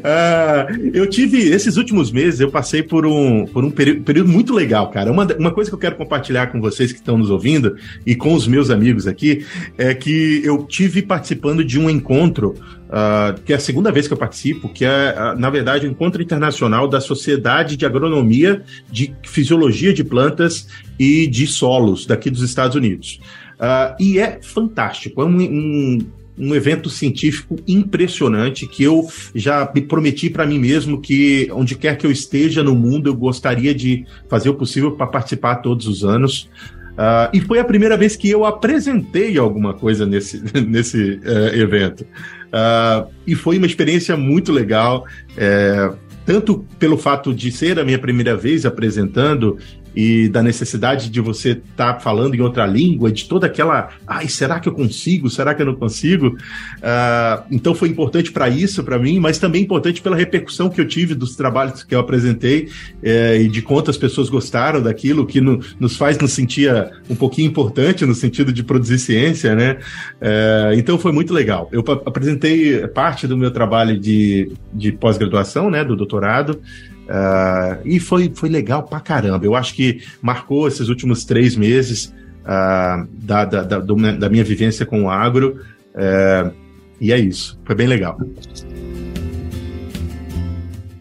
ah, 0.02 0.66
eu 0.94 1.06
tive, 1.06 1.50
esses 1.50 1.76
últimos 1.76 2.10
meses, 2.10 2.40
eu 2.40 2.50
passei 2.50 2.82
por 2.82 3.04
um, 3.04 3.44
por 3.44 3.62
um 3.62 3.70
período, 3.70 4.02
período 4.02 4.30
muito 4.30 4.54
legal, 4.54 4.90
cara. 4.90 5.12
Uma, 5.12 5.26
uma 5.36 5.50
coisa 5.50 5.70
que 5.70 5.74
eu 5.74 5.78
quero 5.78 5.96
compartilhar 5.96 6.46
com 6.46 6.58
vocês 6.58 6.90
que 6.90 6.98
estão 6.98 7.18
nos 7.18 7.28
ouvindo 7.28 7.76
e 8.06 8.14
com 8.14 8.32
os 8.32 8.48
meus 8.48 8.70
amigos 8.70 9.06
aqui 9.06 9.44
é 9.76 9.94
que 9.94 10.40
eu 10.42 10.64
tive 10.64 11.02
participando 11.02 11.62
de 11.62 11.78
um 11.78 11.90
encontro 11.90 12.54
Uh, 12.92 13.40
que 13.46 13.54
é 13.54 13.56
a 13.56 13.58
segunda 13.58 13.90
vez 13.90 14.06
que 14.06 14.12
eu 14.12 14.18
participo, 14.18 14.68
que 14.68 14.84
é, 14.84 15.14
uh, 15.16 15.40
na 15.40 15.48
verdade, 15.48 15.86
o 15.86 15.88
um 15.88 15.92
encontro 15.92 16.20
internacional 16.20 16.86
da 16.86 17.00
Sociedade 17.00 17.74
de 17.74 17.86
Agronomia 17.86 18.62
de 18.90 19.14
Fisiologia 19.22 19.94
de 19.94 20.04
Plantas 20.04 20.68
e 20.98 21.26
de 21.26 21.46
Solos, 21.46 22.04
daqui 22.04 22.28
dos 22.28 22.42
Estados 22.42 22.76
Unidos. 22.76 23.18
Uh, 23.62 23.94
e 24.00 24.18
é 24.18 24.40
fantástico, 24.42 25.22
é 25.22 25.24
um, 25.24 25.40
um, 25.40 25.98
um, 26.38 26.54
evento 26.54 26.88
científico 26.88 27.56
impressionante 27.66 28.66
que 28.66 28.82
eu 28.82 29.06
já 29.34 29.70
me 29.74 29.80
prometi 29.80 30.30
para 30.30 30.46
mim 30.46 30.58
mesmo 30.58 31.00
que, 31.00 31.48
onde 31.52 31.74
quer 31.74 31.96
que 31.96 32.06
eu 32.06 32.10
esteja 32.10 32.62
no 32.62 32.74
mundo, 32.74 33.08
eu 33.08 33.14
gostaria 33.14 33.74
de 33.74 34.04
fazer 34.28 34.48
o 34.48 34.54
possível 34.54 34.92
para 34.92 35.06
participar 35.06 35.56
todos 35.56 35.86
os 35.86 36.04
anos. 36.04 36.48
Uh, 36.92 37.32
e 37.32 37.40
foi 37.40 37.58
a 37.58 37.64
primeira 37.64 37.96
vez 37.96 38.16
que 38.16 38.28
eu 38.28 38.44
apresentei 38.44 39.38
alguma 39.38 39.72
coisa 39.72 40.04
nesse, 40.04 40.42
nesse 40.60 41.20
uh, 41.24 41.54
evento. 41.54 42.02
Uh, 42.02 43.10
e 43.26 43.34
foi 43.34 43.56
uma 43.56 43.66
experiência 43.66 44.14
muito 44.14 44.52
legal, 44.52 45.06
é, 45.36 45.90
tanto 46.26 46.66
pelo 46.78 46.98
fato 46.98 47.32
de 47.32 47.50
ser 47.50 47.80
a 47.80 47.84
minha 47.84 47.98
primeira 47.98 48.36
vez 48.36 48.66
apresentando 48.66 49.58
e 49.94 50.28
da 50.28 50.42
necessidade 50.42 51.10
de 51.10 51.20
você 51.20 51.50
estar 51.50 51.94
tá 51.94 52.00
falando 52.00 52.34
em 52.34 52.40
outra 52.40 52.66
língua, 52.66 53.10
de 53.10 53.26
toda 53.28 53.46
aquela, 53.46 53.90
ai, 54.06 54.28
será 54.28 54.58
que 54.60 54.68
eu 54.68 54.72
consigo? 54.72 55.28
Será 55.28 55.54
que 55.54 55.62
eu 55.62 55.66
não 55.66 55.74
consigo? 55.74 56.28
Uh, 56.28 57.44
então 57.50 57.74
foi 57.74 57.88
importante 57.88 58.32
para 58.32 58.48
isso, 58.48 58.82
para 58.82 58.98
mim, 58.98 59.18
mas 59.18 59.38
também 59.38 59.62
importante 59.62 60.00
pela 60.00 60.16
repercussão 60.16 60.70
que 60.70 60.80
eu 60.80 60.88
tive 60.88 61.14
dos 61.14 61.36
trabalhos 61.36 61.82
que 61.82 61.94
eu 61.94 62.00
apresentei 62.00 62.68
é, 63.02 63.40
e 63.40 63.48
de 63.48 63.62
quantas 63.62 63.96
pessoas 63.96 64.28
gostaram 64.28 64.82
daquilo, 64.82 65.26
que 65.26 65.40
no, 65.40 65.60
nos 65.78 65.96
faz 65.96 66.18
nos 66.18 66.32
sentir 66.32 66.70
um 67.08 67.14
pouquinho 67.14 67.48
importante 67.48 68.04
no 68.06 68.14
sentido 68.14 68.52
de 68.52 68.62
produzir 68.62 68.98
ciência, 68.98 69.54
né? 69.54 69.78
É, 70.20 70.72
então 70.76 70.98
foi 70.98 71.12
muito 71.12 71.32
legal. 71.32 71.68
Eu 71.72 71.84
apresentei 72.06 72.86
parte 72.88 73.26
do 73.26 73.36
meu 73.36 73.50
trabalho 73.50 73.98
de, 73.98 74.52
de 74.72 74.92
pós-graduação, 74.92 75.70
né, 75.70 75.84
do 75.84 75.96
doutorado, 75.96 76.60
Uh, 77.02 77.80
e 77.84 77.98
foi, 77.98 78.32
foi 78.34 78.48
legal 78.48 78.84
pra 78.84 79.00
caramba. 79.00 79.44
Eu 79.44 79.54
acho 79.54 79.74
que 79.74 80.02
marcou 80.20 80.68
esses 80.68 80.88
últimos 80.88 81.24
três 81.24 81.56
meses 81.56 82.14
uh, 82.42 83.06
da, 83.12 83.44
da, 83.44 83.62
da, 83.62 83.78
do, 83.78 83.96
da, 84.18 84.28
minha 84.28 84.44
vivência 84.44 84.86
com 84.86 85.04
o 85.04 85.10
agro. 85.10 85.60
Uh, 85.94 86.52
e 87.00 87.12
é 87.12 87.18
isso. 87.18 87.58
Foi 87.64 87.74
bem 87.74 87.86
legal. 87.86 88.18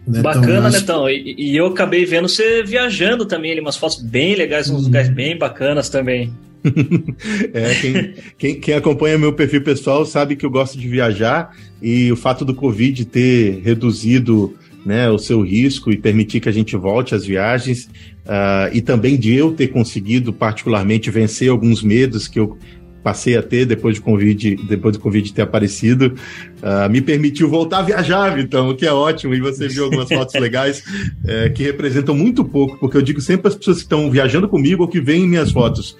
Netão, 0.06 0.22
Bacana, 0.22 0.68
acho... 0.68 0.80
Netão. 0.80 1.08
E, 1.08 1.34
e, 1.38 1.56
eu 1.56 1.66
acabei 1.66 2.04
vendo 2.04 2.28
você 2.28 2.62
viajando 2.62 3.24
também 3.24 3.52
ali, 3.52 3.60
umas 3.60 3.76
fotos 3.76 4.02
bem 4.02 4.34
legais, 4.34 4.68
uns 4.68 4.82
hum. 4.82 4.84
lugares 4.84 5.08
bem 5.08 5.38
bacanas 5.38 5.88
também. 5.88 6.32
é, 7.52 7.74
quem, 7.74 8.14
quem, 8.38 8.60
quem, 8.60 8.74
acompanha 8.74 9.18
meu 9.18 9.32
perfil 9.32 9.62
pessoal 9.62 10.04
sabe 10.04 10.36
que 10.36 10.46
eu 10.46 10.50
gosto 10.50 10.78
de 10.78 10.86
viajar 10.86 11.56
e 11.80 12.10
o 12.12 12.16
fato 12.16 12.44
do 12.44 12.54
Covid 12.54 13.04
ter 13.04 13.60
reduzido 13.64 14.56
né, 14.84 15.08
o 15.08 15.18
seu 15.18 15.42
risco 15.42 15.90
e 15.90 15.96
permitir 15.96 16.40
que 16.40 16.48
a 16.48 16.52
gente 16.52 16.76
volte 16.76 17.14
às 17.14 17.24
viagens, 17.24 17.84
uh, 18.26 18.72
e 18.72 18.80
também 18.80 19.16
de 19.16 19.34
eu 19.34 19.52
ter 19.52 19.68
conseguido 19.68 20.32
particularmente 20.32 21.10
vencer 21.10 21.50
alguns 21.50 21.82
medos 21.82 22.26
que 22.28 22.38
eu 22.38 22.58
passei 23.02 23.36
a 23.36 23.42
ter 23.42 23.66
depois 23.66 23.96
de 23.96 24.00
Covid, 24.00 24.56
depois 24.68 24.96
do 24.96 25.02
Covid 25.02 25.32
ter 25.32 25.42
aparecido, 25.42 26.14
uh, 26.62 26.88
me 26.88 27.00
permitiu 27.00 27.48
voltar 27.48 27.78
a 27.78 27.82
viajar, 27.82 28.38
então, 28.38 28.70
o 28.70 28.76
que 28.76 28.86
é 28.86 28.92
ótimo. 28.92 29.34
E 29.34 29.40
você 29.40 29.66
viu 29.68 29.84
algumas 29.84 30.06
fotos 30.10 30.40
legais 30.40 30.84
é, 31.24 31.48
que 31.50 31.64
representam 31.64 32.14
muito 32.14 32.44
pouco, 32.44 32.78
porque 32.78 32.96
eu 32.96 33.02
digo 33.02 33.20
sempre 33.20 33.48
as 33.48 33.56
pessoas 33.56 33.78
que 33.78 33.82
estão 33.82 34.10
viajando 34.10 34.48
comigo 34.48 34.82
ou 34.82 34.88
que 34.88 35.00
veem 35.00 35.26
minhas 35.26 35.50
fotos. 35.50 35.96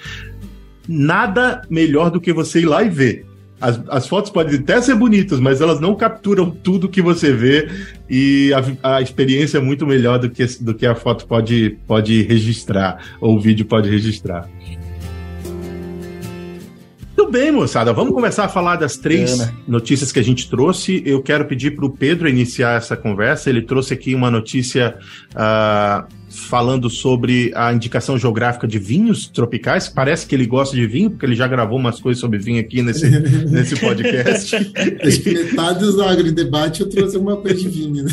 Nada 0.89 1.63
melhor 1.69 2.11
do 2.11 2.21
que 2.21 2.33
você 2.33 2.61
ir 2.61 2.67
lá 2.67 2.85
e 2.85 2.89
ver 2.89 3.32
as, 3.63 3.81
as 3.89 4.07
fotos 4.09 4.31
podem 4.31 4.59
até 4.59 4.83
ser 4.83 4.97
bonitas, 4.97 5.39
mas 5.39 5.61
elas 5.61 5.79
não 5.79 5.95
capturam 5.95 6.51
tudo 6.51 6.89
que 6.89 7.01
você 7.01 7.33
vê 7.33 7.69
e 8.11 8.53
a, 8.83 8.97
a 8.97 9.01
experiência 9.01 9.59
é 9.59 9.61
muito 9.61 9.87
melhor 9.87 10.19
do 10.19 10.29
que, 10.29 10.45
do 10.61 10.75
que 10.75 10.85
a 10.85 10.97
foto 10.97 11.27
pode, 11.27 11.79
pode 11.87 12.23
registrar, 12.23 12.99
ou 13.21 13.37
o 13.37 13.41
vídeo 13.41 13.65
pode 13.65 13.89
registrar. 13.89 14.49
Muito 17.23 17.35
bem, 17.35 17.53
moçada. 17.53 17.93
Vamos 17.93 18.13
começar 18.13 18.47
a 18.47 18.49
falar 18.49 18.75
das 18.75 18.97
três 18.97 19.39
Ana. 19.39 19.55
notícias 19.67 20.11
que 20.11 20.19
a 20.19 20.25
gente 20.25 20.51
trouxe. 20.51 21.05
Eu 21.07 21.23
quero 21.23 21.45
pedir 21.45 21.71
para 21.71 21.87
o 21.87 21.91
Pedro 21.91 22.29
iniciar 22.29 22.77
essa 22.77 22.97
conversa. 22.97 23.49
Ele 23.49 23.63
trouxe 23.63 23.95
aqui 23.95 24.13
uma 24.13 24.29
notícia 24.29 24.99
uh, 25.31 26.05
falando 26.29 26.91
sobre 26.91 27.53
a 27.55 27.73
indicação 27.73 28.19
geográfica 28.19 28.67
de 28.67 28.77
vinhos 28.77 29.29
tropicais. 29.29 29.89
Parece 29.89 30.27
que 30.27 30.35
ele 30.35 30.47
gosta 30.47 30.75
de 30.75 30.85
vinho, 30.85 31.11
porque 31.11 31.25
ele 31.25 31.37
já 31.37 31.47
gravou 31.47 31.79
umas 31.79 32.01
coisas 32.01 32.21
sobre 32.21 32.41
vinho 32.41 32.61
aqui 32.61 32.83
nesse, 32.83 33.09
nesse 33.49 33.79
podcast. 33.79 34.57
Acho 34.57 35.21
que 35.23 35.31
metade 35.31 35.79
dos 35.79 36.01
agrodebate 36.01 36.81
eu 36.81 36.89
trouxe 36.89 37.15
alguma 37.15 37.37
coisa 37.37 37.55
de 37.55 37.69
vinho, 37.69 38.03
né? 38.03 38.11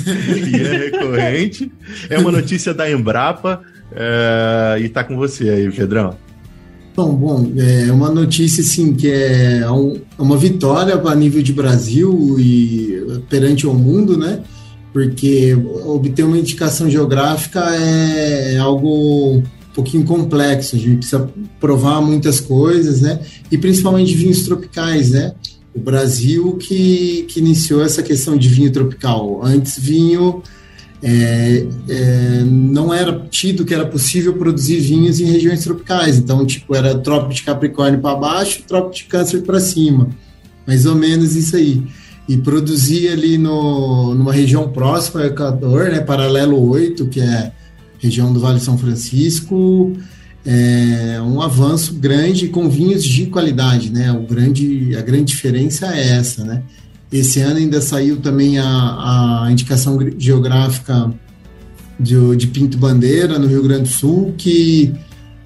E 0.52 0.56
é 0.56 0.78
recorrente. 0.78 1.72
É 2.12 2.20
uma 2.20 2.32
notícia 2.32 2.76
da 2.76 2.90
Embrapa. 2.90 3.64
Uh, 3.92 4.80
e 4.80 4.86
está 4.86 5.04
com 5.04 5.18
você 5.18 5.50
aí, 5.50 5.72
Pedrão. 5.72 6.29
Bom, 7.00 7.16
bom, 7.16 7.54
é 7.56 7.90
uma 7.94 8.10
notícia 8.10 8.62
assim 8.62 8.94
que 8.94 9.10
é, 9.10 9.60
é 9.60 10.22
uma 10.22 10.36
vitória 10.36 11.02
a 11.02 11.16
nível 11.16 11.42
de 11.42 11.54
Brasil 11.54 12.38
e 12.38 13.22
perante 13.30 13.66
o 13.66 13.74
mundo, 13.74 14.18
né? 14.18 14.42
Porque 14.92 15.56
obter 15.86 16.24
uma 16.24 16.38
indicação 16.38 16.90
geográfica 16.90 17.62
é 17.74 18.58
algo 18.58 19.38
um 19.38 19.44
pouquinho 19.74 20.04
complexo, 20.04 20.76
a 20.76 20.80
gente 20.80 20.98
precisa 20.98 21.30
provar 21.58 22.02
muitas 22.02 22.42
coisas, 22.42 23.00
né? 23.00 23.22
E 23.50 23.58
principalmente 23.58 24.14
vinhos 24.14 24.44
tropicais, 24.44 25.12
né? 25.12 25.32
O 25.74 25.80
Brasil 25.80 26.58
que, 26.58 27.26
que 27.30 27.40
iniciou 27.40 27.82
essa 27.82 28.04
questão 28.04 28.36
de 28.36 28.50
vinho 28.50 28.74
tropical. 28.74 29.40
Antes, 29.42 29.80
vinho 29.80 30.44
é, 31.02 31.66
é, 31.88 32.44
não 32.46 32.94
era 32.94 33.26
tido 33.30 33.64
que 33.64 33.74
era 33.74 33.86
possível 33.86 34.34
produzir 34.34 34.80
vinhos 34.80 35.20
em 35.20 35.26
regiões 35.26 35.64
tropicais. 35.64 36.18
Então, 36.18 36.46
tipo, 36.46 36.76
era 36.76 36.98
trópico 36.98 37.34
de 37.34 37.44
Capricórnio 37.44 38.00
para 38.00 38.16
baixo, 38.16 38.64
trópico 38.68 38.96
de 38.96 39.04
Câncer 39.06 39.42
para 39.42 39.60
cima. 39.60 40.10
Mais 40.68 40.86
ou 40.86 40.96
menos 40.96 41.36
isso 41.36 41.56
aí. 41.56 41.84
E 42.28 42.38
produzir 42.38 43.10
ali 43.10 43.38
no, 43.38 44.14
numa 44.14 44.34
região 44.34 44.70
próxima 44.70 45.22
ao 45.22 45.28
Equador, 45.28 45.90
né, 45.90 46.00
paralelo 46.02 46.70
8, 46.70 47.08
que 47.08 47.22
é 47.22 47.52
região 47.98 48.32
do 48.32 48.40
Vale 48.40 48.60
São 48.60 48.78
Francisco, 48.78 49.94
é 50.46 51.20
um 51.22 51.42
avanço 51.42 51.96
grande 51.96 52.48
com 52.48 52.70
vinhos 52.70 53.04
de 53.04 53.26
qualidade, 53.26 53.92
né? 53.92 54.12
O 54.12 54.22
grande, 54.22 54.96
a 54.96 55.02
grande 55.02 55.26
diferença 55.26 55.94
é 55.94 56.18
essa, 56.18 56.46
né? 56.46 56.64
Esse 57.12 57.40
ano 57.40 57.58
ainda 57.58 57.82
saiu 57.82 58.18
também 58.18 58.60
a, 58.60 59.46
a 59.46 59.52
indicação 59.52 59.98
geográfica 60.18 61.12
de, 62.00 62.36
de 62.36 62.48
Pinto 62.48 62.78
Bandeira, 62.78 63.40
no 63.40 63.48
Rio 63.48 63.64
Grande 63.64 63.84
do 63.84 63.90
Sul, 63.90 64.34
que 64.38 64.94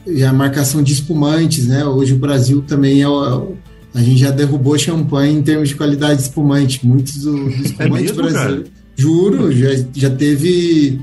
é 0.06 0.26
a 0.26 0.34
marcação 0.34 0.84
de 0.84 0.92
espumantes, 0.92 1.68
né? 1.68 1.86
Hoje 1.86 2.14
o 2.14 2.18
Brasil 2.18 2.62
também 2.68 3.02
é 3.02 3.08
o, 3.08 3.54
a 3.94 4.02
gente 4.02 4.18
já 4.18 4.30
derrubou 4.30 4.78
champanhe 4.78 5.38
em 5.38 5.42
termos 5.42 5.70
de 5.70 5.76
qualidade 5.76 6.18
de 6.18 6.24
espumante. 6.24 6.86
Muitos 6.86 7.14
dos 7.14 7.24
do 7.24 7.64
espumantes 7.64 8.12
é 8.12 8.14
brasileiros. 8.14 8.72
Juro, 8.96 9.52
já, 9.52 9.70
já 9.94 10.10
teve 10.10 11.00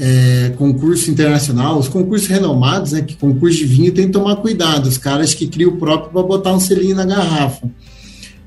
é, 0.00 0.52
concurso 0.56 1.10
internacional, 1.10 1.78
os 1.78 1.88
concursos 1.88 2.26
renomados, 2.26 2.92
né? 2.92 3.02
Que 3.02 3.16
concurso 3.16 3.58
de 3.58 3.66
vinho 3.66 3.92
tem 3.92 4.06
que 4.06 4.12
tomar 4.12 4.36
cuidado. 4.36 4.86
Os 4.86 4.96
caras 4.96 5.34
que 5.34 5.46
criam 5.46 5.72
o 5.72 5.76
próprio 5.76 6.10
para 6.10 6.22
botar 6.22 6.54
um 6.54 6.60
selinho 6.60 6.96
na 6.96 7.04
garrafa 7.04 7.68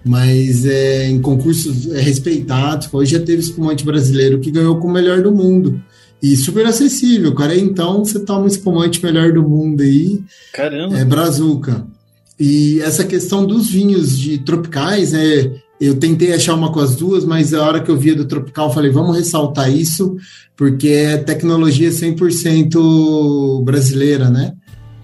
mas 0.07 0.65
é, 0.65 1.07
em 1.07 1.21
concursos 1.21 1.91
é, 1.91 1.99
respeitados. 1.99 2.89
Hoje 2.91 3.13
já 3.13 3.19
teve 3.19 3.41
espumante 3.41 3.85
brasileiro 3.85 4.39
que 4.39 4.51
ganhou 4.51 4.77
com 4.77 4.87
o 4.87 4.91
melhor 4.91 5.21
do 5.21 5.31
mundo. 5.31 5.81
E 6.21 6.35
super 6.35 6.65
acessível, 6.65 7.33
cara. 7.35 7.55
Então 7.55 8.03
você 8.03 8.19
toma 8.19 8.45
um 8.45 8.47
espumante 8.47 9.03
melhor 9.03 9.31
do 9.33 9.43
mundo 9.43 9.81
aí. 9.81 10.23
Caramba! 10.53 10.97
É 10.97 11.05
Brazuca. 11.05 11.85
E 12.39 12.79
essa 12.81 13.03
questão 13.03 13.45
dos 13.45 13.69
vinhos 13.69 14.17
de 14.17 14.37
tropicais, 14.39 15.13
é, 15.13 15.51
eu 15.79 15.95
tentei 15.95 16.33
achar 16.33 16.53
uma 16.53 16.71
com 16.71 16.79
as 16.79 16.95
duas, 16.95 17.25
mas 17.25 17.53
a 17.53 17.63
hora 17.63 17.81
que 17.81 17.89
eu 17.89 17.97
via 17.97 18.15
do 18.15 18.25
tropical, 18.25 18.73
falei, 18.73 18.91
vamos 18.91 19.15
ressaltar 19.15 19.71
isso, 19.71 20.15
porque 20.55 20.87
é 20.89 21.17
tecnologia 21.17 21.89
100% 21.89 23.63
brasileira, 23.63 24.29
né? 24.29 24.53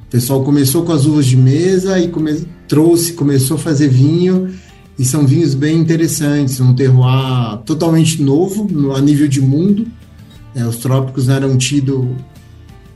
O 0.07 0.11
pessoal 0.11 0.43
começou 0.43 0.83
com 0.83 0.91
as 0.91 1.05
uvas 1.05 1.25
de 1.25 1.35
mesa 1.35 1.99
e 1.99 2.07
come 2.07 2.45
trouxe, 2.67 3.13
começou 3.13 3.57
a 3.57 3.59
fazer 3.59 3.87
vinho 3.87 4.49
e 4.97 5.03
são 5.03 5.25
vinhos 5.25 5.55
bem 5.55 5.77
interessantes, 5.77 6.59
um 6.59 6.73
terroir 6.73 7.57
totalmente 7.65 8.21
novo 8.21 8.67
a 8.95 9.01
nível 9.01 9.27
de 9.27 9.41
mundo, 9.41 9.87
É, 10.55 10.63
os 10.65 10.77
trópicos 10.77 11.29
eram 11.29 11.57
tidos 11.57 12.05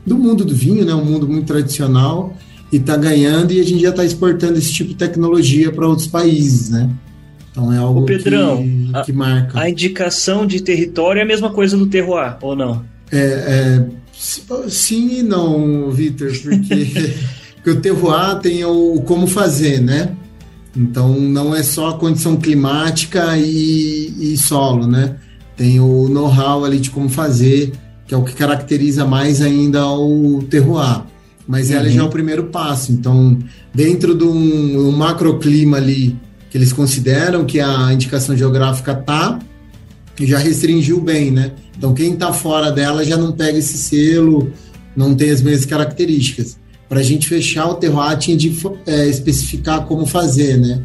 do 0.06 0.16
mundo 0.16 0.44
do 0.44 0.54
vinho, 0.54 0.84
né? 0.84 0.94
Um 0.94 1.04
mundo 1.04 1.28
muito 1.28 1.46
tradicional 1.46 2.36
e 2.72 2.76
está 2.76 2.96
ganhando 2.96 3.52
e 3.52 3.60
a 3.60 3.64
gente 3.64 3.82
já 3.82 3.90
está 3.90 4.04
exportando 4.04 4.58
esse 4.58 4.72
tipo 4.72 4.90
de 4.90 4.94
tecnologia 4.94 5.72
para 5.72 5.88
outros 5.88 6.06
países, 6.06 6.70
né? 6.70 6.88
Então 7.50 7.72
é 7.72 7.78
algo 7.78 8.04
Pedrão, 8.04 8.58
que, 8.58 9.06
que, 9.06 9.12
marca. 9.12 9.58
A 9.58 9.68
indicação 9.68 10.46
de 10.46 10.62
território 10.62 11.18
é 11.18 11.22
a 11.22 11.26
mesma 11.26 11.50
coisa 11.50 11.76
do 11.76 11.88
terroir, 11.88 12.36
ou 12.40 12.54
não? 12.54 12.84
É, 13.10 13.18
é 13.18 13.84
sim 14.68 15.18
e 15.18 15.22
não, 15.22 15.90
Vitor, 15.90 16.30
porque, 16.40 17.14
porque 17.56 17.70
o 17.70 17.80
terroir 17.80 18.38
tem 18.38 18.64
o 18.64 19.02
como 19.04 19.26
fazer, 19.26 19.80
né? 19.80 20.14
Então 20.78 21.18
não 21.18 21.52
é 21.52 21.62
só 21.64 21.88
a 21.88 21.98
condição 21.98 22.36
climática 22.36 23.36
e, 23.36 24.14
e 24.32 24.36
solo, 24.36 24.86
né? 24.86 25.16
Tem 25.56 25.80
o 25.80 26.08
know-how 26.08 26.64
ali 26.64 26.78
de 26.78 26.90
como 26.90 27.08
fazer, 27.08 27.72
que 28.06 28.14
é 28.14 28.16
o 28.16 28.22
que 28.22 28.32
caracteriza 28.32 29.04
mais 29.04 29.42
ainda 29.42 29.84
o 29.88 30.40
terroir. 30.48 31.02
Mas 31.48 31.70
uhum. 31.70 31.76
ela 31.76 31.90
já 31.90 32.00
é 32.00 32.04
o 32.04 32.08
primeiro 32.08 32.44
passo. 32.44 32.92
Então, 32.92 33.36
dentro 33.74 34.14
de 34.14 34.22
um, 34.22 34.88
um 34.88 34.92
macroclima 34.92 35.78
ali 35.78 36.16
que 36.48 36.56
eles 36.56 36.72
consideram 36.72 37.44
que 37.44 37.58
a 37.58 37.92
indicação 37.92 38.36
geográfica 38.36 38.94
tá, 38.94 39.36
já 40.20 40.38
restringiu 40.38 41.00
bem, 41.00 41.32
né? 41.32 41.52
Então, 41.76 41.92
quem 41.92 42.12
está 42.12 42.32
fora 42.32 42.70
dela 42.70 43.04
já 43.04 43.16
não 43.16 43.32
pega 43.32 43.58
esse 43.58 43.76
selo, 43.76 44.52
não 44.96 45.12
tem 45.14 45.30
as 45.30 45.42
mesmas 45.42 45.66
características 45.66 46.57
para 46.88 47.00
a 47.00 47.02
gente 47.02 47.28
fechar 47.28 47.66
o 47.68 47.74
terroir 47.74 48.16
tinha 48.18 48.36
de 48.36 48.54
é, 48.86 49.06
especificar 49.06 49.84
como 49.86 50.06
fazer, 50.06 50.56
né? 50.58 50.82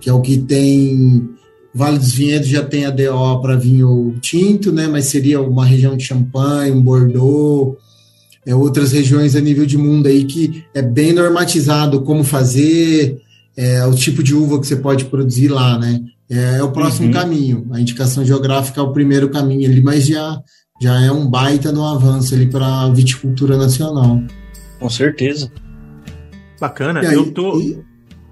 Que 0.00 0.10
é 0.10 0.12
o 0.12 0.20
que 0.20 0.38
tem 0.38 1.28
Vale 1.76 1.98
dos 1.98 2.12
Vinhedos 2.12 2.48
já 2.48 2.62
tem 2.62 2.86
a 2.86 2.90
DO 2.90 3.40
para 3.42 3.54
vinho 3.54 4.16
tinto, 4.22 4.72
né? 4.72 4.86
Mas 4.86 5.06
seria 5.06 5.42
uma 5.42 5.66
região 5.66 5.94
de 5.94 6.04
Champagne, 6.04 6.70
um 6.70 6.80
Bordeaux, 6.80 7.76
é, 8.46 8.54
outras 8.54 8.92
regiões 8.92 9.36
a 9.36 9.40
nível 9.40 9.66
de 9.66 9.76
mundo 9.76 10.06
aí 10.06 10.24
que 10.24 10.64
é 10.72 10.80
bem 10.80 11.12
normatizado 11.12 12.00
como 12.00 12.24
fazer, 12.24 13.20
é, 13.54 13.84
o 13.84 13.94
tipo 13.94 14.22
de 14.22 14.34
uva 14.34 14.58
que 14.58 14.66
você 14.66 14.76
pode 14.76 15.04
produzir 15.06 15.48
lá, 15.48 15.78
né? 15.78 16.00
É, 16.30 16.58
é 16.58 16.62
o 16.62 16.70
próximo 16.70 17.08
uhum. 17.08 17.12
caminho. 17.12 17.66
A 17.70 17.78
indicação 17.80 18.24
geográfica 18.24 18.80
é 18.80 18.82
o 18.82 18.92
primeiro 18.92 19.28
caminho 19.28 19.70
ali, 19.70 19.82
mas 19.82 20.06
já, 20.06 20.40
já 20.80 20.98
é 21.02 21.12
um 21.12 21.28
baita 21.28 21.72
no 21.72 21.84
avanço 21.84 22.34
ali 22.34 22.46
para 22.46 22.66
a 22.66 22.88
viticultura 22.88 23.58
nacional. 23.58 24.22
Com 24.78 24.90
certeza. 24.90 25.50
Bacana. 26.60 27.00
Aí, 27.00 27.14
eu 27.14 27.30
tô. 27.32 27.60
E... 27.60 27.78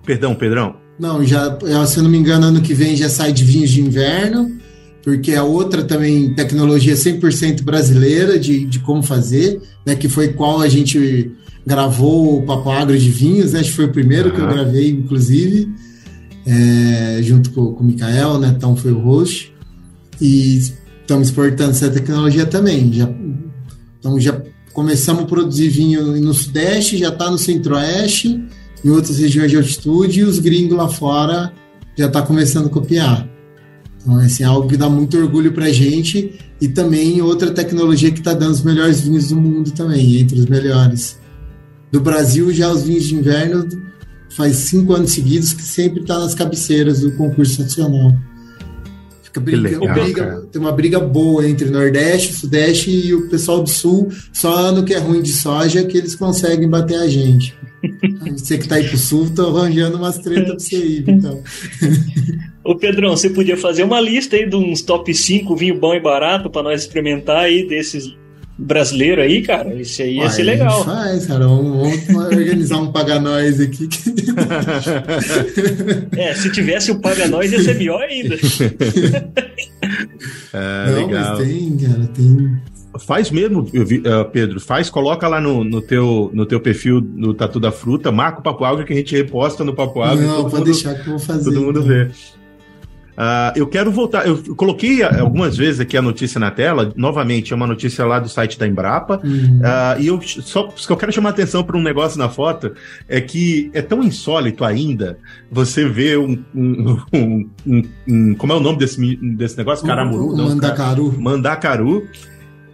Perdão, 0.04 0.34
Pedrão. 0.34 0.76
Não, 0.98 1.24
já, 1.24 1.58
se 1.86 1.98
eu 1.98 2.02
não 2.02 2.10
me 2.10 2.18
engano, 2.18 2.46
ano 2.46 2.60
que 2.60 2.72
vem 2.72 2.96
já 2.96 3.08
sai 3.08 3.32
de 3.32 3.42
vinhos 3.42 3.70
de 3.70 3.80
inverno, 3.80 4.58
porque 5.02 5.34
a 5.34 5.42
outra 5.42 5.82
também 5.82 6.32
tecnologia 6.34 6.94
100% 6.94 7.62
brasileira 7.62 8.38
de, 8.38 8.64
de 8.64 8.78
como 8.78 9.02
fazer, 9.02 9.60
né, 9.84 9.96
que 9.96 10.08
foi 10.08 10.28
qual 10.28 10.60
a 10.60 10.68
gente 10.68 11.32
gravou 11.66 12.38
o 12.38 12.42
Papo 12.42 12.70
Agro 12.70 12.96
de 12.96 13.10
vinhos, 13.10 13.52
né, 13.52 13.60
acho 13.60 13.70
que 13.70 13.76
foi 13.76 13.86
o 13.86 13.92
primeiro 13.92 14.28
uhum. 14.28 14.34
que 14.34 14.40
eu 14.40 14.48
gravei, 14.48 14.90
inclusive, 14.90 15.68
é, 16.46 17.20
junto 17.22 17.50
com, 17.50 17.72
com 17.72 17.82
o 17.82 17.86
Mikael, 17.86 18.38
né, 18.38 18.54
então 18.56 18.76
foi 18.76 18.92
o 18.92 19.00
host, 19.00 19.52
e 20.20 20.58
estamos 21.00 21.28
exportando 21.28 21.70
essa 21.70 21.90
tecnologia 21.90 22.46
também, 22.46 22.92
já, 22.92 23.08
então 23.98 24.20
já 24.20 24.40
começamos 24.74 25.22
a 25.22 25.26
produzir 25.26 25.68
vinho 25.68 26.20
no 26.20 26.34
Sudeste, 26.34 26.98
já 26.98 27.08
está 27.08 27.30
no 27.30 27.38
Centro-Oeste, 27.38 28.44
em 28.84 28.90
outras 28.90 29.18
regiões 29.18 29.50
de 29.50 29.56
altitude, 29.56 30.20
e 30.20 30.24
os 30.24 30.38
gringos 30.40 30.76
lá 30.76 30.88
fora 30.88 31.52
já 31.96 32.06
está 32.06 32.20
começando 32.20 32.66
a 32.66 32.70
copiar. 32.70 33.26
Então, 34.02 34.16
assim, 34.18 34.42
é 34.42 34.46
algo 34.46 34.68
que 34.68 34.76
dá 34.76 34.90
muito 34.90 35.16
orgulho 35.16 35.52
para 35.52 35.66
a 35.66 35.72
gente 35.72 36.34
e 36.60 36.68
também 36.68 37.22
outra 37.22 37.52
tecnologia 37.52 38.10
que 38.10 38.18
está 38.18 38.34
dando 38.34 38.52
os 38.52 38.62
melhores 38.62 39.00
vinhos 39.00 39.28
do 39.28 39.36
mundo 39.36 39.70
também, 39.70 40.18
entre 40.18 40.38
os 40.38 40.46
melhores. 40.46 41.18
Do 41.90 42.00
Brasil, 42.00 42.52
já 42.52 42.70
os 42.70 42.82
vinhos 42.82 43.04
de 43.04 43.14
inverno 43.14 43.66
faz 44.28 44.56
cinco 44.56 44.92
anos 44.92 45.12
seguidos 45.12 45.52
que 45.52 45.62
sempre 45.62 46.00
está 46.00 46.18
nas 46.18 46.34
cabeceiras 46.34 47.00
do 47.00 47.12
concurso 47.12 47.62
nacional. 47.62 48.12
Fica 49.34 49.40
briga, 49.40 49.80
legal, 49.80 49.94
briga 49.94 50.48
tem 50.52 50.60
uma 50.60 50.70
briga 50.70 51.00
boa 51.00 51.48
entre 51.48 51.68
Nordeste, 51.68 52.34
Sudeste 52.34 52.88
e 52.88 53.12
o 53.12 53.28
pessoal 53.28 53.64
do 53.64 53.68
Sul. 53.68 54.08
Só 54.32 54.54
ano 54.54 54.84
que 54.84 54.94
é 54.94 54.98
ruim 54.98 55.20
de 55.20 55.32
soja 55.32 55.84
que 55.84 55.98
eles 55.98 56.14
conseguem 56.14 56.68
bater 56.68 56.98
a 56.98 57.08
gente. 57.08 57.52
Você 58.30 58.56
que 58.58 58.68
tá 58.68 58.76
aí 58.76 58.86
pro 58.86 58.96
Sul, 58.96 59.30
tô 59.34 59.48
arranjando 59.48 59.96
umas 59.96 60.18
tretas 60.18 60.50
pra 60.50 60.58
você 60.58 60.76
ir, 60.76 61.04
então. 61.08 61.42
Ô 62.64 62.76
Pedrão, 62.76 63.14
você 63.14 63.28
podia 63.28 63.58
fazer 63.58 63.82
uma 63.82 64.00
lista 64.00 64.36
aí 64.36 64.48
de 64.48 64.56
uns 64.56 64.80
top 64.80 65.12
5 65.12 65.54
vinho 65.54 65.78
bom 65.78 65.94
e 65.94 66.00
barato 66.00 66.48
para 66.48 66.62
nós 66.62 66.80
experimentar 66.80 67.44
aí 67.44 67.68
desses 67.68 68.16
brasileiro 68.56 69.20
aí, 69.20 69.42
cara, 69.42 69.74
isso 69.74 70.00
aí 70.02 70.16
ia 70.16 70.30
ser 70.30 70.44
legal. 70.44 70.84
Faz, 70.84 71.26
cara, 71.26 71.46
vamos, 71.46 72.06
vamos 72.06 72.36
organizar 72.36 72.78
um 72.78 72.90
Paga 72.92 73.20
Nós 73.20 73.60
aqui. 73.60 73.88
é, 76.16 76.32
se 76.34 76.50
tivesse 76.50 76.92
o 76.92 77.00
Paga 77.00 77.28
Nós 77.28 77.52
ia 77.52 77.62
ser 77.62 77.76
melhor 77.76 78.02
ainda. 78.02 78.36
é, 80.52 80.86
Não, 80.86 80.94
legal. 80.94 81.36
mas 81.36 81.46
tem, 81.46 81.76
cara, 81.76 82.06
tem. 82.14 82.56
Faz 83.00 83.28
mesmo, 83.28 83.68
eh, 83.74 84.24
Pedro, 84.32 84.60
faz, 84.60 84.88
coloca 84.88 85.26
lá 85.26 85.40
no, 85.40 85.64
no, 85.64 85.82
teu, 85.82 86.30
no 86.32 86.46
teu 86.46 86.60
perfil 86.60 87.00
no 87.00 87.34
Tatu 87.34 87.58
da 87.58 87.72
Fruta, 87.72 88.12
marca 88.12 88.38
o 88.38 88.42
Papo 88.42 88.64
Água 88.64 88.84
que 88.84 88.92
a 88.92 88.96
gente 88.96 89.16
reposta 89.16 89.64
no 89.64 89.74
Papo 89.74 90.00
Água. 90.00 90.22
Não, 90.22 90.42
pode 90.42 90.54
mundo, 90.54 90.64
deixar 90.66 90.94
que 90.94 91.00
eu 91.00 91.06
vou 91.06 91.18
fazer. 91.18 91.50
Todo 91.50 91.60
mundo 91.60 91.80
então. 91.80 91.88
vê. 91.88 92.08
Uh, 93.14 93.56
eu 93.56 93.66
quero 93.66 93.90
voltar. 93.90 94.26
Eu 94.26 94.54
coloquei 94.56 95.02
algumas 95.02 95.56
vezes 95.56 95.80
aqui 95.80 95.96
a 95.96 96.02
notícia 96.02 96.40
na 96.40 96.50
tela. 96.50 96.92
Novamente, 96.96 97.52
é 97.52 97.56
uma 97.56 97.66
notícia 97.66 98.04
lá 98.04 98.18
do 98.18 98.28
site 98.28 98.58
da 98.58 98.66
Embrapa. 98.66 99.20
Uhum. 99.24 99.60
Uh, 99.60 100.00
e 100.00 100.06
eu 100.08 100.20
só 100.22 100.68
eu 100.90 100.96
quero 100.96 101.12
chamar 101.12 101.30
a 101.30 101.32
atenção 101.32 101.62
para 101.62 101.76
um 101.76 101.82
negócio 101.82 102.18
na 102.18 102.28
foto: 102.28 102.72
é 103.08 103.20
que 103.20 103.70
é 103.72 103.80
tão 103.80 104.02
insólito 104.02 104.64
ainda 104.64 105.18
você 105.50 105.88
ver 105.88 106.18
um. 106.18 106.42
um, 106.54 107.48
um, 107.66 107.82
um 108.08 108.34
como 108.34 108.52
é 108.52 108.56
o 108.56 108.60
nome 108.60 108.78
desse, 108.78 109.16
desse 109.16 109.56
negócio? 109.56 109.86
Caramuru? 109.86 110.36
não, 110.36 110.48
mandacaru. 110.48 111.14
Mandacaru. 111.20 112.08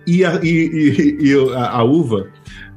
E 0.07 0.25
a, 0.25 0.41
e, 0.43 0.49
e, 0.49 1.29
e 1.29 1.55
a, 1.55 1.71
a 1.71 1.85
uva 1.85 2.27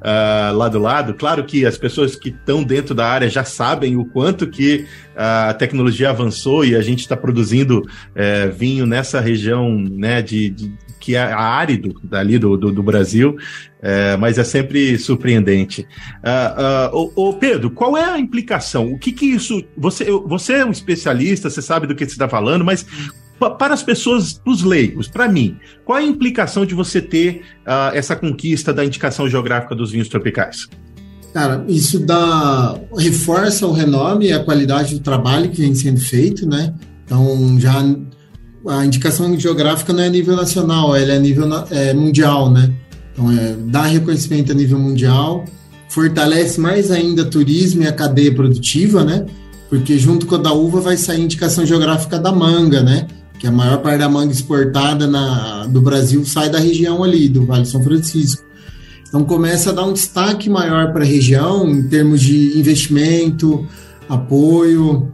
uh, 0.03 0.55
lá 0.55 0.67
do 0.67 0.79
lado. 0.79 1.13
Claro 1.13 1.43
que 1.43 1.65
as 1.65 1.77
pessoas 1.77 2.15
que 2.15 2.29
estão 2.29 2.63
dentro 2.63 2.93
da 2.93 3.07
área 3.07 3.29
já 3.29 3.43
sabem 3.43 3.95
o 3.95 4.05
quanto 4.05 4.47
que 4.47 4.85
a 5.15 5.53
tecnologia 5.53 6.09
avançou 6.09 6.65
e 6.65 6.75
a 6.75 6.81
gente 6.81 6.99
está 6.99 7.15
produzindo 7.15 7.79
uh, 7.79 8.51
vinho 8.51 8.85
nessa 8.85 9.19
região 9.19 9.79
né, 9.79 10.21
de, 10.21 10.49
de 10.49 10.73
que 11.03 11.17
é 11.17 11.21
árido 11.21 11.99
dali 12.01 12.39
do, 12.39 12.55
do, 12.55 12.71
do 12.71 12.81
Brasil, 12.81 13.35
é, 13.81 14.15
mas 14.15 14.37
é 14.37 14.43
sempre 14.45 14.97
surpreendente. 14.97 15.85
Uh, 16.93 17.11
uh, 17.13 17.33
Pedro, 17.33 17.69
qual 17.69 17.97
é 17.97 18.05
a 18.05 18.17
implicação? 18.17 18.89
O 18.89 18.97
que 18.97 19.11
que 19.11 19.25
isso. 19.25 19.61
Você, 19.75 20.05
você 20.25 20.53
é 20.53 20.65
um 20.65 20.71
especialista, 20.71 21.49
você 21.49 21.61
sabe 21.61 21.87
do 21.87 21.93
que 21.93 22.05
você 22.05 22.13
está 22.13 22.29
falando, 22.29 22.63
mas 22.63 22.85
para 23.51 23.73
as 23.73 23.83
pessoas, 23.83 24.41
os 24.45 24.63
leigos, 24.63 25.07
para 25.07 25.27
mim, 25.27 25.57
qual 25.85 25.97
é 25.97 26.01
a 26.01 26.05
implicação 26.05 26.65
de 26.65 26.73
você 26.73 27.01
ter 27.01 27.41
uh, 27.65 27.95
essa 27.95 28.15
conquista 28.15 28.73
da 28.73 28.83
indicação 28.83 29.27
geográfica 29.29 29.75
dos 29.75 29.91
vinhos 29.91 30.07
tropicais? 30.07 30.67
Cara, 31.33 31.65
isso 31.67 31.99
dá 31.99 32.79
reforça 32.95 33.65
o 33.65 33.71
renome 33.71 34.27
e 34.27 34.33
a 34.33 34.43
qualidade 34.43 34.93
do 34.93 35.01
trabalho 35.01 35.49
que 35.49 35.61
vem 35.61 35.73
sendo 35.73 35.99
feito, 35.99 36.47
né? 36.47 36.73
Então 37.05 37.59
já 37.59 37.83
a 38.67 38.85
indicação 38.85 39.37
geográfica 39.37 39.91
não 39.91 40.03
é 40.03 40.07
a 40.07 40.09
nível 40.09 40.35
nacional, 40.35 40.95
ela 40.95 41.13
é 41.13 41.17
a 41.17 41.19
nível 41.19 41.49
é, 41.71 41.93
mundial, 41.93 42.51
né? 42.51 42.71
Então 43.11 43.31
é, 43.31 43.55
dá 43.65 43.81
reconhecimento 43.83 44.51
a 44.51 44.55
nível 44.55 44.77
mundial, 44.77 45.43
fortalece 45.89 46.61
mais 46.61 46.91
ainda 46.91 47.25
turismo 47.25 47.81
e 47.81 47.87
a 47.87 47.93
cadeia 47.93 48.33
produtiva, 48.33 49.03
né? 49.03 49.25
Porque 49.69 49.97
junto 49.97 50.27
com 50.27 50.35
a 50.35 50.37
da 50.37 50.53
uva 50.53 50.81
vai 50.81 50.97
sair 50.97 51.17
a 51.17 51.23
indicação 51.23 51.65
geográfica 51.65 52.19
da 52.19 52.31
manga, 52.31 52.83
né? 52.83 53.07
Que 53.39 53.47
a 53.47 53.51
maior 53.51 53.81
parte 53.81 53.99
da 53.99 54.09
manga 54.09 54.31
exportada 54.31 55.07
na, 55.07 55.65
do 55.65 55.81
Brasil 55.81 56.25
sai 56.25 56.49
da 56.49 56.59
região 56.59 57.03
ali, 57.03 57.27
do 57.27 57.45
Vale 57.45 57.65
São 57.65 57.83
Francisco. 57.83 58.43
Então 59.07 59.23
começa 59.23 59.69
a 59.69 59.73
dar 59.73 59.85
um 59.85 59.93
destaque 59.93 60.49
maior 60.49 60.91
para 60.91 61.03
a 61.03 61.07
região 61.07 61.69
em 61.69 61.87
termos 61.87 62.21
de 62.21 62.57
investimento, 62.57 63.67
apoio, 64.09 65.11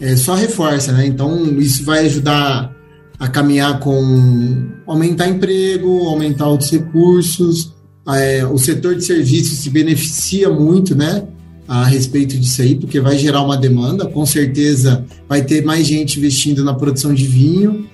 é, 0.00 0.16
só 0.16 0.34
reforça, 0.34 0.92
né? 0.92 1.06
Então 1.06 1.44
isso 1.58 1.84
vai 1.84 2.06
ajudar 2.06 2.72
a 3.18 3.28
caminhar 3.28 3.78
com 3.80 4.68
aumentar 4.86 5.28
emprego, 5.28 6.08
aumentar 6.08 6.48
outros 6.48 6.70
recursos, 6.70 7.72
é, 8.08 8.44
o 8.44 8.58
setor 8.58 8.96
de 8.96 9.04
serviços 9.04 9.58
se 9.58 9.70
beneficia 9.70 10.50
muito, 10.50 10.94
né? 10.94 11.24
A 11.66 11.84
respeito 11.84 12.36
disso 12.36 12.60
aí, 12.62 12.74
porque 12.74 13.00
vai 13.00 13.16
gerar 13.18 13.42
uma 13.42 13.56
demanda, 13.56 14.06
com 14.06 14.26
certeza 14.26 15.04
vai 15.28 15.42
ter 15.42 15.64
mais 15.64 15.86
gente 15.86 16.18
investindo 16.18 16.64
na 16.64 16.74
produção 16.74 17.14
de 17.14 17.24
vinho 17.24 17.86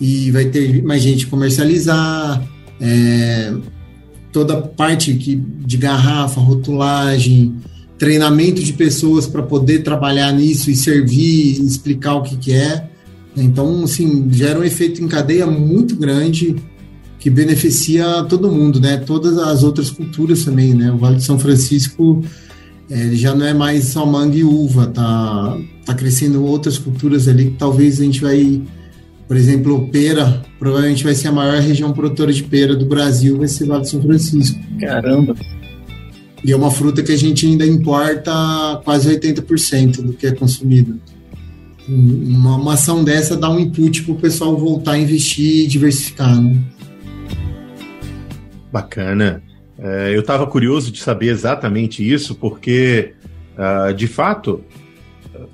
e 0.00 0.30
vai 0.30 0.46
ter 0.46 0.82
mais 0.82 1.02
gente 1.02 1.26
comercializar, 1.26 2.42
é, 2.80 3.54
toda 4.32 4.56
parte 4.56 5.14
que, 5.14 5.36
de 5.36 5.76
garrafa, 5.76 6.40
rotulagem, 6.40 7.54
treinamento 7.98 8.60
de 8.60 8.72
pessoas 8.72 9.26
para 9.26 9.42
poder 9.42 9.84
trabalhar 9.84 10.32
nisso 10.32 10.70
e 10.70 10.74
servir, 10.74 11.62
explicar 11.62 12.14
o 12.14 12.22
que, 12.22 12.36
que 12.36 12.52
é. 12.52 12.88
Então, 13.36 13.84
assim, 13.84 14.26
gera 14.32 14.58
um 14.58 14.64
efeito 14.64 15.02
em 15.02 15.06
cadeia 15.06 15.46
muito 15.46 15.94
grande 15.94 16.56
que 17.18 17.30
beneficia 17.30 18.24
todo 18.24 18.50
mundo, 18.50 18.80
né? 18.80 18.96
Todas 18.96 19.38
as 19.38 19.62
outras 19.62 19.90
culturas 19.90 20.44
também, 20.44 20.74
né? 20.74 20.90
O 20.90 20.98
Vale 20.98 21.16
de 21.16 21.22
São 21.22 21.38
Francisco 21.38 22.24
é, 22.92 23.14
já 23.14 23.34
não 23.34 23.46
é 23.46 23.54
mais 23.54 23.84
só 23.84 24.04
manga 24.04 24.36
e 24.36 24.44
uva, 24.44 24.86
tá, 24.86 25.58
tá 25.86 25.94
crescendo 25.94 26.44
outras 26.44 26.76
culturas 26.76 27.26
ali 27.26 27.46
que 27.46 27.56
talvez 27.56 27.98
a 27.98 28.04
gente 28.04 28.20
vai, 28.20 28.60
por 29.26 29.34
exemplo, 29.34 29.88
pera, 29.88 30.42
provavelmente 30.58 31.02
vai 31.02 31.14
ser 31.14 31.28
a 31.28 31.32
maior 31.32 31.58
região 31.58 31.90
produtora 31.94 32.30
de 32.30 32.42
pera 32.42 32.76
do 32.76 32.84
Brasil, 32.84 33.38
vai 33.38 33.48
ser 33.48 33.64
o 33.64 33.68
Vale 33.68 33.80
de 33.80 33.88
São 33.88 34.02
Francisco. 34.02 34.60
Caramba! 34.78 35.34
E 36.44 36.52
é 36.52 36.56
uma 36.56 36.70
fruta 36.70 37.02
que 37.02 37.12
a 37.12 37.16
gente 37.16 37.46
ainda 37.46 37.66
importa 37.66 38.30
quase 38.84 39.08
80% 39.08 40.02
do 40.02 40.12
que 40.12 40.26
é 40.26 40.32
consumido. 40.32 41.00
Uma, 41.88 42.56
uma 42.56 42.74
ação 42.74 43.02
dessa 43.02 43.36
dá 43.36 43.48
um 43.48 43.58
input 43.58 44.02
para 44.02 44.12
o 44.12 44.16
pessoal 44.16 44.54
voltar 44.54 44.92
a 44.92 44.98
investir 44.98 45.64
e 45.64 45.66
diversificar, 45.66 46.38
né? 46.38 46.60
Bacana. 48.70 49.42
É, 49.78 50.14
eu 50.14 50.20
estava 50.20 50.46
curioso 50.46 50.92
de 50.92 51.00
saber 51.00 51.28
exatamente 51.28 52.06
isso, 52.06 52.34
porque, 52.34 53.14
uh, 53.56 53.92
de 53.94 54.06
fato, 54.06 54.64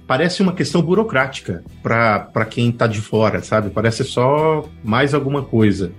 parece 0.07 0.43
uma 0.43 0.53
questão 0.53 0.83
burocrática 0.83 1.63
para 1.83 2.45
quem 2.45 2.71
está 2.71 2.87
de 2.87 3.01
fora, 3.01 3.43
sabe? 3.43 3.71
Parece 3.71 4.05
só 4.05 4.69
mais 4.83 5.15
alguma 5.15 5.43
coisa. 5.43 5.93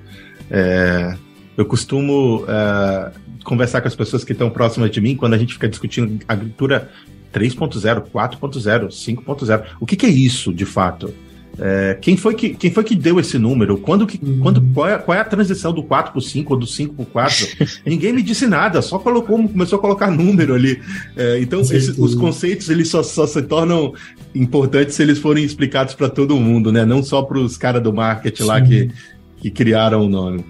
É, 0.50 1.16
eu 1.56 1.66
costumo 1.66 2.44
uh, 2.44 3.12
conversar 3.44 3.82
com 3.82 3.88
as 3.88 3.96
pessoas 3.96 4.24
que 4.24 4.34
estão 4.34 4.50
próximas 4.50 4.92
de 4.92 5.02
mim 5.02 5.16
quando 5.16 5.34
a 5.34 5.38
gente 5.38 5.54
fica 5.54 5.68
discutindo 5.68 6.24
agricultura 6.28 6.90
3.0, 7.34 8.10
4.0, 8.12 8.88
5.0. 8.88 9.64
O 9.80 9.86
que, 9.86 9.96
que 9.96 10.06
é 10.06 10.10
isso, 10.10 10.54
de 10.54 10.66
fato? 10.66 11.14
É, 11.62 11.98
quem, 12.00 12.16
foi 12.16 12.36
que, 12.36 12.52
quem 12.52 12.72
foi 12.72 12.84
que 12.84 12.96
deu 12.96 13.20
esse 13.20 13.38
número? 13.38 13.78
Quando 13.78 14.08
que, 14.08 14.20
uhum. 14.24 14.40
quando, 14.40 14.62
qual, 14.74 14.88
é, 14.88 14.98
qual 14.98 15.18
é 15.18 15.22
a 15.22 15.26
transição 15.26 15.74
do 15.74 15.84
4 15.84 16.14
para 16.14 16.22
5 16.22 16.54
ou 16.54 16.60
do 16.60 16.66
5 16.66 16.94
para 16.96 17.06
4? 17.06 17.48
Ninguém 17.86 18.14
me 18.14 18.22
disse 18.22 18.48
nada, 18.48 18.82
só 18.82 18.98
colocou, 18.98 19.38
começou 19.48 19.78
a 19.78 19.82
colocar 19.82 20.10
número 20.10 20.54
ali. 20.54 20.82
É, 21.18 21.40
então, 21.42 21.60
os 21.60 22.16
conceitos 22.16 22.70
eles 22.70 22.88
só, 22.88 23.04
só 23.04 23.28
se 23.28 23.42
tornam 23.42 23.94
importantes 24.34 24.96
se 24.96 25.04
eles 25.04 25.20
forem 25.20 25.44
explicados 25.44 25.94
para 25.94 26.08
todo 26.08 26.36
mundo, 26.38 26.72
né? 26.72 26.86
Não 26.86 27.04
só 27.04 27.22
para 27.22 27.40
os 27.40 27.58
caras 27.58 27.84
do 27.84 27.92
marketing 27.92 28.44
Sim. 28.44 28.48
lá 28.48 28.62
que, 28.62 28.92
que 29.38 29.52
criaram 29.52 30.06
o 30.06 30.10
nome. 30.10 30.46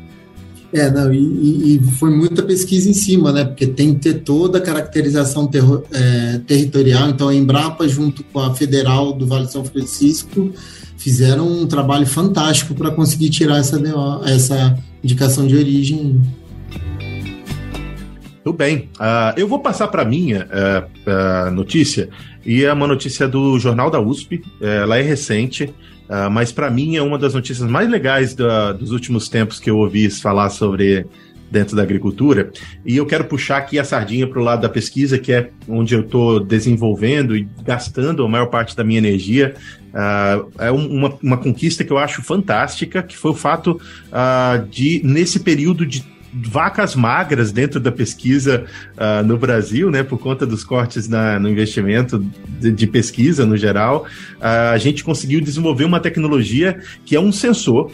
É, 0.71 0.89
não, 0.91 1.11
e, 1.11 1.77
e, 1.77 1.83
foi 1.93 2.11
muita 2.11 2.43
pesquisa 2.43 2.87
em 2.87 2.93
cima, 2.93 3.31
né? 3.31 3.43
Porque 3.43 3.65
tem 3.65 3.95
que 3.95 4.01
ter 4.01 4.13
toda 4.19 4.59
a 4.59 4.61
caracterização 4.61 5.47
terro, 5.47 5.83
é, 5.91 6.39
territorial. 6.45 7.09
Então, 7.09 7.29
a 7.29 7.33
Embrapa, 7.33 7.87
junto 7.87 8.23
com 8.25 8.39
a 8.39 8.53
Federal 8.53 9.11
do 9.13 9.25
Vale 9.25 9.47
de 9.47 9.51
São 9.51 9.65
Francisco, 9.65 10.53
fizeram 10.99 11.47
um 11.47 11.65
trabalho 11.65 12.05
fantástico 12.05 12.75
para 12.75 12.91
conseguir 12.91 13.29
tirar 13.29 13.57
essa, 13.57 13.81
essa 14.25 14.77
indicação 15.03 15.47
de 15.47 15.55
origem. 15.55 16.21
Tudo 18.43 18.57
bem. 18.57 18.89
Uh, 18.99 19.33
eu 19.37 19.47
vou 19.47 19.59
passar 19.59 19.87
para 19.87 20.01
a 20.01 20.05
minha 20.05 20.45
uh, 20.45 21.47
uh, 21.47 21.51
notícia, 21.51 22.09
e 22.45 22.63
é 22.63 22.71
uma 22.71 22.85
notícia 22.85 23.27
do 23.27 23.57
Jornal 23.59 23.89
da 23.89 23.99
USP, 23.99 24.41
eh, 24.61 24.77
ela 24.77 24.97
é 24.97 25.01
recente, 25.01 25.73
mas 26.31 26.51
para 26.51 26.71
mim 26.71 26.95
é 26.95 27.01
uma 27.01 27.19
das 27.19 27.33
notícias 27.33 27.69
mais 27.69 27.87
legais 27.87 28.33
da, 28.33 28.71
dos 28.71 28.91
últimos 28.91 29.27
tempos 29.27 29.59
que 29.59 29.69
eu 29.69 29.77
ouvi 29.77 30.09
falar 30.09 30.49
sobre 30.49 31.05
dentro 31.51 31.75
da 31.75 31.83
agricultura. 31.83 32.51
E 32.85 32.97
eu 32.97 33.05
quero 33.05 33.25
puxar 33.25 33.57
aqui 33.57 33.79
a 33.79 33.83
sardinha 33.83 34.27
para 34.27 34.39
o 34.39 34.43
lado 34.43 34.61
da 34.61 34.69
pesquisa, 34.69 35.17
que 35.17 35.31
é 35.31 35.49
onde 35.67 35.95
eu 35.95 36.01
estou 36.01 36.39
desenvolvendo 36.39 37.35
e 37.35 37.47
gastando 37.63 38.23
a 38.23 38.29
maior 38.29 38.47
parte 38.47 38.75
da 38.75 38.83
minha 38.83 38.99
energia. 38.99 39.55
Uh, 39.89 40.51
é 40.59 40.71
um, 40.71 40.87
uma, 40.87 41.17
uma 41.21 41.37
conquista 41.37 41.83
que 41.83 41.91
eu 41.91 41.97
acho 41.97 42.21
fantástica, 42.21 43.01
que 43.01 43.17
foi 43.17 43.31
o 43.31 43.35
fato 43.35 43.79
uh, 44.07 44.67
de, 44.67 45.01
nesse 45.03 45.39
período 45.39 45.85
de 45.85 46.03
vacas 46.31 46.95
magras 46.95 47.51
dentro 47.51 47.79
da 47.79 47.91
pesquisa 47.91 48.65
uh, 48.95 49.25
no 49.25 49.35
Brasil, 49.35 49.89
né, 49.89 50.03
por 50.03 50.19
conta 50.19 50.45
dos 50.45 50.63
cortes 50.63 51.07
na, 51.07 51.39
no 51.39 51.49
investimento 51.49 52.23
de, 52.47 52.71
de 52.71 52.85
pesquisa 52.85 53.47
no 53.47 53.57
geral, 53.57 54.05
a 54.39 54.77
gente 54.77 55.03
conseguiu 55.03 55.41
desenvolver 55.41 55.85
uma 55.85 55.99
tecnologia 55.99 56.79
que 57.03 57.15
é 57.15 57.19
um 57.19 57.31
sensor 57.31 57.91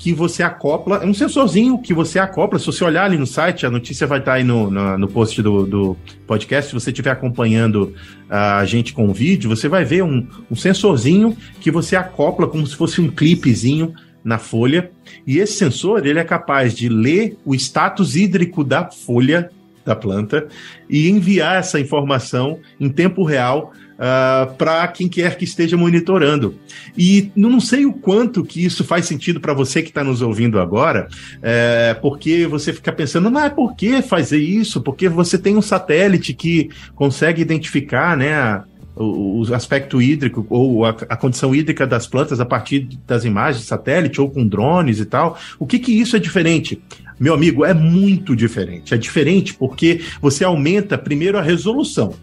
que 0.00 0.14
você 0.14 0.42
acopla, 0.42 0.96
é 1.02 1.04
um 1.04 1.12
sensorzinho 1.12 1.76
que 1.76 1.92
você 1.92 2.18
acopla. 2.18 2.58
Se 2.58 2.64
você 2.64 2.82
olhar 2.82 3.04
ali 3.04 3.18
no 3.18 3.26
site, 3.26 3.66
a 3.66 3.70
notícia 3.70 4.06
vai 4.06 4.18
estar 4.18 4.32
aí 4.32 4.42
no, 4.42 4.70
no, 4.70 4.96
no 4.96 5.06
post 5.06 5.42
do, 5.42 5.66
do, 5.66 5.96
podcast. 6.26 6.70
Se 6.70 6.74
você 6.74 6.88
estiver 6.88 7.10
acompanhando 7.10 7.92
a 8.26 8.64
gente 8.64 8.94
com 8.94 9.06
o 9.06 9.12
vídeo, 9.12 9.50
você 9.50 9.68
vai 9.68 9.84
ver 9.84 10.02
um, 10.02 10.26
um 10.50 10.56
sensorzinho 10.56 11.36
que 11.60 11.70
você 11.70 11.96
acopla 11.96 12.48
como 12.48 12.66
se 12.66 12.74
fosse 12.74 12.98
um 12.98 13.10
clipezinho 13.10 13.92
na 14.24 14.38
folha. 14.38 14.90
E 15.26 15.36
esse 15.36 15.58
sensor 15.58 16.06
ele 16.06 16.18
é 16.18 16.24
capaz 16.24 16.74
de 16.74 16.88
ler 16.88 17.36
o 17.44 17.54
status 17.54 18.16
hídrico 18.16 18.64
da 18.64 18.90
folha 18.90 19.50
da 19.84 19.94
planta 19.94 20.48
e 20.88 21.10
enviar 21.10 21.58
essa 21.58 21.78
informação 21.78 22.58
em 22.80 22.88
tempo 22.88 23.22
real 23.22 23.74
uh, 24.00 24.02
ah, 24.02 24.54
para 24.56 24.88
quem 24.88 25.08
quer 25.08 25.36
que 25.36 25.44
esteja 25.44 25.76
monitorando. 25.76 26.54
E 26.96 27.30
não 27.36 27.60
sei 27.60 27.84
o 27.84 27.92
quanto 27.92 28.42
que 28.42 28.64
isso 28.64 28.82
faz 28.82 29.04
sentido 29.04 29.40
para 29.40 29.52
você 29.52 29.82
que 29.82 29.90
está 29.90 30.02
nos 30.02 30.22
ouvindo 30.22 30.58
agora, 30.58 31.08
é, 31.42 31.94
porque 32.00 32.46
você 32.46 32.72
fica 32.72 32.90
pensando, 32.90 33.30
mas 33.30 33.52
por 33.52 33.76
que 33.76 34.00
fazer 34.00 34.38
isso? 34.38 34.80
Porque 34.80 35.08
você 35.08 35.38
tem 35.38 35.56
um 35.56 35.62
satélite 35.62 36.32
que 36.32 36.70
consegue 36.94 37.42
identificar 37.42 38.16
né, 38.16 38.62
o, 38.96 39.40
o 39.40 39.54
aspecto 39.54 40.00
hídrico 40.00 40.46
ou 40.48 40.84
a, 40.84 40.90
a, 40.90 41.16
condição 41.16 41.54
hídrica 41.54 41.86
das 41.86 42.06
plantas 42.06 42.40
a 42.40 42.46
partir 42.46 42.88
das 43.06 43.24
imagens 43.24 43.62
de 43.62 43.68
satélite 43.68 44.20
ou 44.20 44.30
com 44.30 44.46
drones 44.46 44.98
e 44.98 45.04
tal. 45.04 45.38
O 45.58 45.66
que 45.66 45.78
que 45.78 45.92
isso 45.92 46.16
é 46.16 46.18
diferente? 46.18 46.80
Meu 47.18 47.34
amigo, 47.34 47.66
é 47.66 47.74
muito 47.74 48.34
diferente. 48.34 48.94
É 48.94 48.96
diferente 48.96 49.52
porque 49.52 50.00
você 50.22 50.42
aumenta 50.42 50.96
primeiro 50.96 51.38
a 51.38 51.42
resolução. 51.42 52.14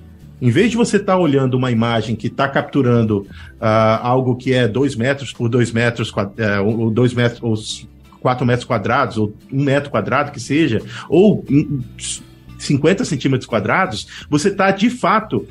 Em 0.42 0.50
vez 0.50 0.72
de 0.72 0.78
você 0.78 0.98
estar 0.98 1.14
tá 1.14 1.20
olhando 1.20 1.56
uma 1.56 1.72
imagem 1.72 2.16
que 2.16 2.28
está 2.28 2.48
capturando 2.48 3.20
uh, 3.60 4.02
algo 4.02 4.36
que 4.36 4.54
é 4.54 4.68
2 4.68 4.96
metros 4.96 5.34
por 5.34 5.50
2 5.50 5.72
metros, 5.72 6.12
uh, 6.12 6.64
ou 6.64 6.92
2 6.92 7.14
metros, 7.14 7.42
ou 7.42 7.56
4 8.20 8.46
metros 8.46 8.66
quadrados, 8.66 9.18
ou 9.18 9.34
1 9.52 9.60
um 9.60 9.64
metro 9.64 9.90
quadrado 9.90 10.32
que 10.32 10.40
seja, 10.40 10.82
ou 11.10 11.44
50 12.58 13.06
centímetros 13.06 13.48
quadrados, 13.48 14.08
você 14.30 14.50
está 14.50 14.72
de 14.72 14.90
fato 14.90 15.48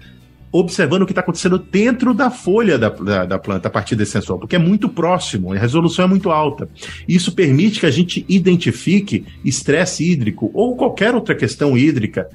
observando 0.53 1.03
o 1.03 1.07
que 1.07 1.13
está 1.13 1.21
acontecendo 1.21 1.59
dentro 1.59 2.15
da 2.15 2.31
folha 2.31 2.79
da, 2.79 2.89
da, 2.89 3.25
da, 3.25 3.39
planta 3.39 3.69
a 3.69 3.71
partir 3.71 3.95
desse 3.95 4.13
sensor, 4.13 4.39
porque 4.39 4.57
é 4.57 4.59
muito 4.59 4.89
próximo, 4.89 5.53
a 5.53 5.59
resolução 5.59 6.05
é 6.05 6.09
muito 6.09 6.31
alta. 6.31 6.69
Isso 7.07 7.33
permite 7.33 7.81
que 7.81 7.87
a 7.87 7.91
gente 7.91 8.25
identifique 8.29 9.25
estresse 9.45 10.11
hídrico 10.11 10.51
ou 10.55 10.77
qualquer 10.77 11.15
outra 11.15 11.35
questão 11.35 11.77
hídrica 11.77 12.29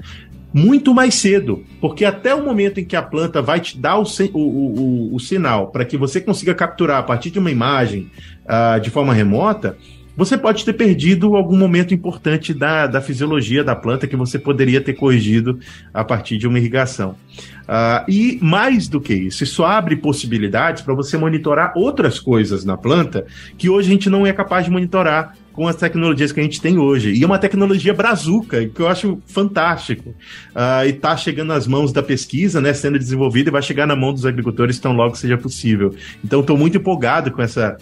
muito 0.52 0.94
mais 0.94 1.14
cedo, 1.14 1.64
porque 1.80 2.04
até 2.04 2.34
o 2.34 2.44
momento 2.44 2.78
em 2.78 2.84
que 2.84 2.96
a 2.96 3.02
planta 3.02 3.40
vai 3.40 3.60
te 3.60 3.78
dar 3.78 3.98
o, 3.98 4.04
o, 4.34 4.38
o, 4.38 5.14
o 5.14 5.20
sinal 5.20 5.68
para 5.68 5.84
que 5.84 5.96
você 5.96 6.20
consiga 6.20 6.54
capturar 6.54 6.98
a 6.98 7.02
partir 7.02 7.30
de 7.30 7.38
uma 7.38 7.50
imagem 7.50 8.10
uh, 8.44 8.80
de 8.80 8.90
forma 8.90 9.14
remota, 9.14 9.76
você 10.16 10.36
pode 10.36 10.64
ter 10.64 10.74
perdido 10.74 11.34
algum 11.36 11.56
momento 11.56 11.94
importante 11.94 12.52
da, 12.52 12.86
da 12.86 13.00
fisiologia 13.00 13.64
da 13.64 13.74
planta 13.74 14.06
que 14.06 14.16
você 14.16 14.38
poderia 14.38 14.80
ter 14.80 14.92
corrigido 14.92 15.58
a 15.92 16.04
partir 16.04 16.36
de 16.36 16.46
uma 16.46 16.58
irrigação. 16.58 17.16
Uh, 17.62 18.04
e 18.10 18.38
mais 18.42 18.88
do 18.88 19.00
que 19.00 19.14
isso, 19.14 19.42
isso 19.42 19.64
abre 19.64 19.96
possibilidades 19.96 20.82
para 20.82 20.94
você 20.94 21.16
monitorar 21.16 21.72
outras 21.76 22.20
coisas 22.20 22.64
na 22.64 22.76
planta 22.76 23.24
que 23.56 23.70
hoje 23.70 23.88
a 23.88 23.92
gente 23.92 24.10
não 24.10 24.26
é 24.26 24.32
capaz 24.32 24.66
de 24.66 24.70
monitorar 24.70 25.34
com 25.52 25.68
as 25.68 25.76
tecnologias 25.76 26.32
que 26.32 26.40
a 26.40 26.42
gente 26.42 26.60
tem 26.60 26.78
hoje. 26.78 27.12
E 27.12 27.22
é 27.22 27.26
uma 27.26 27.38
tecnologia 27.38 27.92
brazuca, 27.92 28.66
que 28.66 28.80
eu 28.80 28.88
acho 28.88 29.18
fantástico. 29.26 30.10
Uh, 30.10 30.86
e 30.86 30.90
está 30.90 31.16
chegando 31.16 31.48
nas 31.48 31.66
mãos 31.66 31.92
da 31.92 32.02
pesquisa, 32.02 32.60
né, 32.60 32.72
sendo 32.72 32.98
desenvolvida 32.98 33.50
e 33.50 33.52
vai 33.52 33.62
chegar 33.62 33.86
na 33.86 33.94
mão 33.94 34.12
dos 34.12 34.24
agricultores 34.24 34.78
tão 34.78 34.92
logo 34.92 35.14
seja 35.14 35.36
possível. 35.36 35.94
Então, 36.24 36.40
estou 36.40 36.56
muito 36.56 36.78
empolgado 36.78 37.30
com 37.30 37.42
essa 37.42 37.76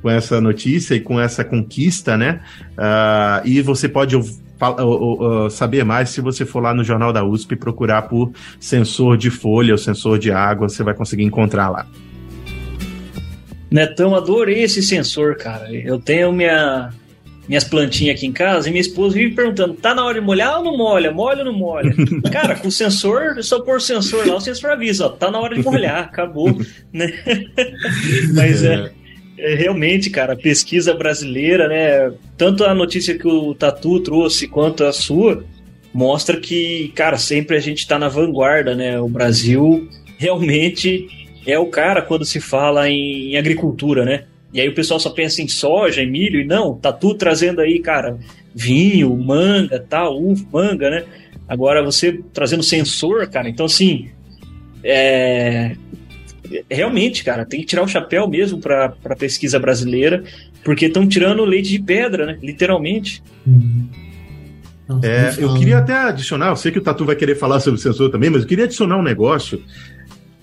com 0.00 0.10
essa 0.10 0.40
notícia 0.40 0.96
e 0.96 1.00
com 1.00 1.20
essa 1.20 1.44
conquista, 1.44 2.16
né? 2.16 2.40
Uh, 2.72 3.46
e 3.46 3.62
você 3.62 3.88
pode 3.88 4.16
saber 5.50 5.84
mais 5.84 6.10
se 6.10 6.20
você 6.20 6.44
for 6.44 6.60
lá 6.60 6.74
no 6.74 6.84
Jornal 6.84 7.12
da 7.12 7.24
USP 7.24 7.56
procurar 7.56 8.02
por 8.02 8.32
sensor 8.60 9.16
de 9.16 9.30
folha 9.30 9.74
ou 9.74 9.78
sensor 9.78 10.18
de 10.18 10.30
água, 10.30 10.68
você 10.68 10.82
vai 10.82 10.94
conseguir 10.94 11.24
encontrar 11.24 11.68
lá. 11.68 11.86
Netão, 13.70 14.14
adorei 14.14 14.62
esse 14.62 14.82
sensor, 14.82 15.36
cara. 15.36 15.72
Eu 15.72 15.98
tenho 15.98 16.30
minha, 16.30 16.90
minhas 17.52 17.64
plantinhas 17.64 18.16
aqui 18.16 18.26
em 18.26 18.32
casa 18.32 18.66
e 18.66 18.72
minha 18.72 18.80
esposa 18.80 19.14
vive 19.14 19.34
perguntando: 19.34 19.74
tá 19.74 19.94
na 19.94 20.02
hora 20.02 20.18
de 20.18 20.24
molhar 20.24 20.56
ou 20.56 20.64
não 20.64 20.76
molha? 20.76 21.12
Molha 21.12 21.40
ou 21.40 21.44
não 21.44 21.52
molha? 21.52 21.94
Cara, 22.32 22.54
com 22.56 22.68
o 22.68 22.72
sensor, 22.72 23.42
só 23.42 23.60
pôr 23.60 23.76
o 23.76 23.80
sensor 23.80 24.26
lá, 24.26 24.36
o 24.36 24.40
sensor 24.40 24.70
avisa: 24.70 25.06
ó, 25.06 25.08
tá 25.10 25.30
na 25.30 25.38
hora 25.38 25.54
de 25.54 25.62
molhar, 25.62 26.04
acabou. 26.04 26.50
né? 26.90 27.12
Mas 28.34 28.64
é. 28.64 28.90
É, 29.38 29.54
realmente, 29.54 30.08
cara, 30.08 30.34
a 30.34 30.36
pesquisa 30.36 30.94
brasileira, 30.94 31.68
né? 31.68 32.16
Tanto 32.38 32.64
a 32.64 32.74
notícia 32.74 33.18
que 33.18 33.26
o 33.26 33.54
Tatu 33.54 34.00
trouxe 34.00 34.46
quanto 34.46 34.84
a 34.84 34.92
sua, 34.92 35.44
mostra 35.92 36.38
que, 36.38 36.92
cara, 36.94 37.18
sempre 37.18 37.56
a 37.56 37.60
gente 37.60 37.78
está 37.78 37.98
na 37.98 38.08
vanguarda, 38.08 38.74
né? 38.74 39.00
O 39.00 39.08
Brasil 39.08 39.88
realmente 40.16 41.06
é 41.46 41.58
o 41.58 41.66
cara 41.66 42.00
quando 42.02 42.24
se 42.24 42.40
fala 42.40 42.88
em, 42.88 43.32
em 43.32 43.36
agricultura, 43.36 44.04
né? 44.04 44.24
E 44.52 44.60
aí 44.60 44.68
o 44.68 44.74
pessoal 44.74 45.00
só 45.00 45.10
pensa 45.10 45.40
em 45.40 45.48
soja, 45.48 46.02
em 46.02 46.10
milho, 46.10 46.40
e 46.40 46.44
não, 46.44 46.74
tá 46.74 46.92
tudo 46.92 47.14
trazendo 47.14 47.60
aí, 47.60 47.78
cara, 47.80 48.18
vinho, 48.54 49.16
manga, 49.16 49.80
tal, 49.80 50.20
uva, 50.20 50.44
manga, 50.52 50.90
né? 50.90 51.04
Agora 51.48 51.82
você 51.82 52.20
trazendo 52.32 52.62
sensor, 52.62 53.26
cara, 53.28 53.48
então 53.48 53.66
assim, 53.66 54.10
é, 54.84 55.74
realmente, 56.70 57.24
cara, 57.24 57.44
tem 57.44 57.60
que 57.60 57.66
tirar 57.66 57.82
o 57.82 57.88
chapéu 57.88 58.28
mesmo 58.28 58.58
para 58.58 58.94
a 59.04 59.16
pesquisa 59.16 59.58
brasileira, 59.58 60.22
porque 60.64 60.86
estão 60.86 61.06
tirando 61.06 61.44
leite 61.44 61.70
de 61.70 61.80
pedra, 61.80 62.26
né? 62.26 62.38
Literalmente. 62.42 63.22
Uhum. 63.46 63.88
É, 65.02 65.34
eu 65.38 65.54
queria 65.54 65.78
até 65.78 65.94
adicionar, 65.94 66.48
eu 66.48 66.56
sei 66.56 66.70
que 66.70 66.78
o 66.78 66.82
Tatu 66.82 67.04
vai 67.04 67.16
querer 67.16 67.36
falar 67.36 67.60
sobre 67.60 67.78
o 67.78 67.82
sensor 67.82 68.10
também, 68.10 68.28
mas 68.28 68.42
eu 68.42 68.48
queria 68.48 68.64
adicionar 68.64 68.98
um 68.98 69.02
negócio. 69.02 69.62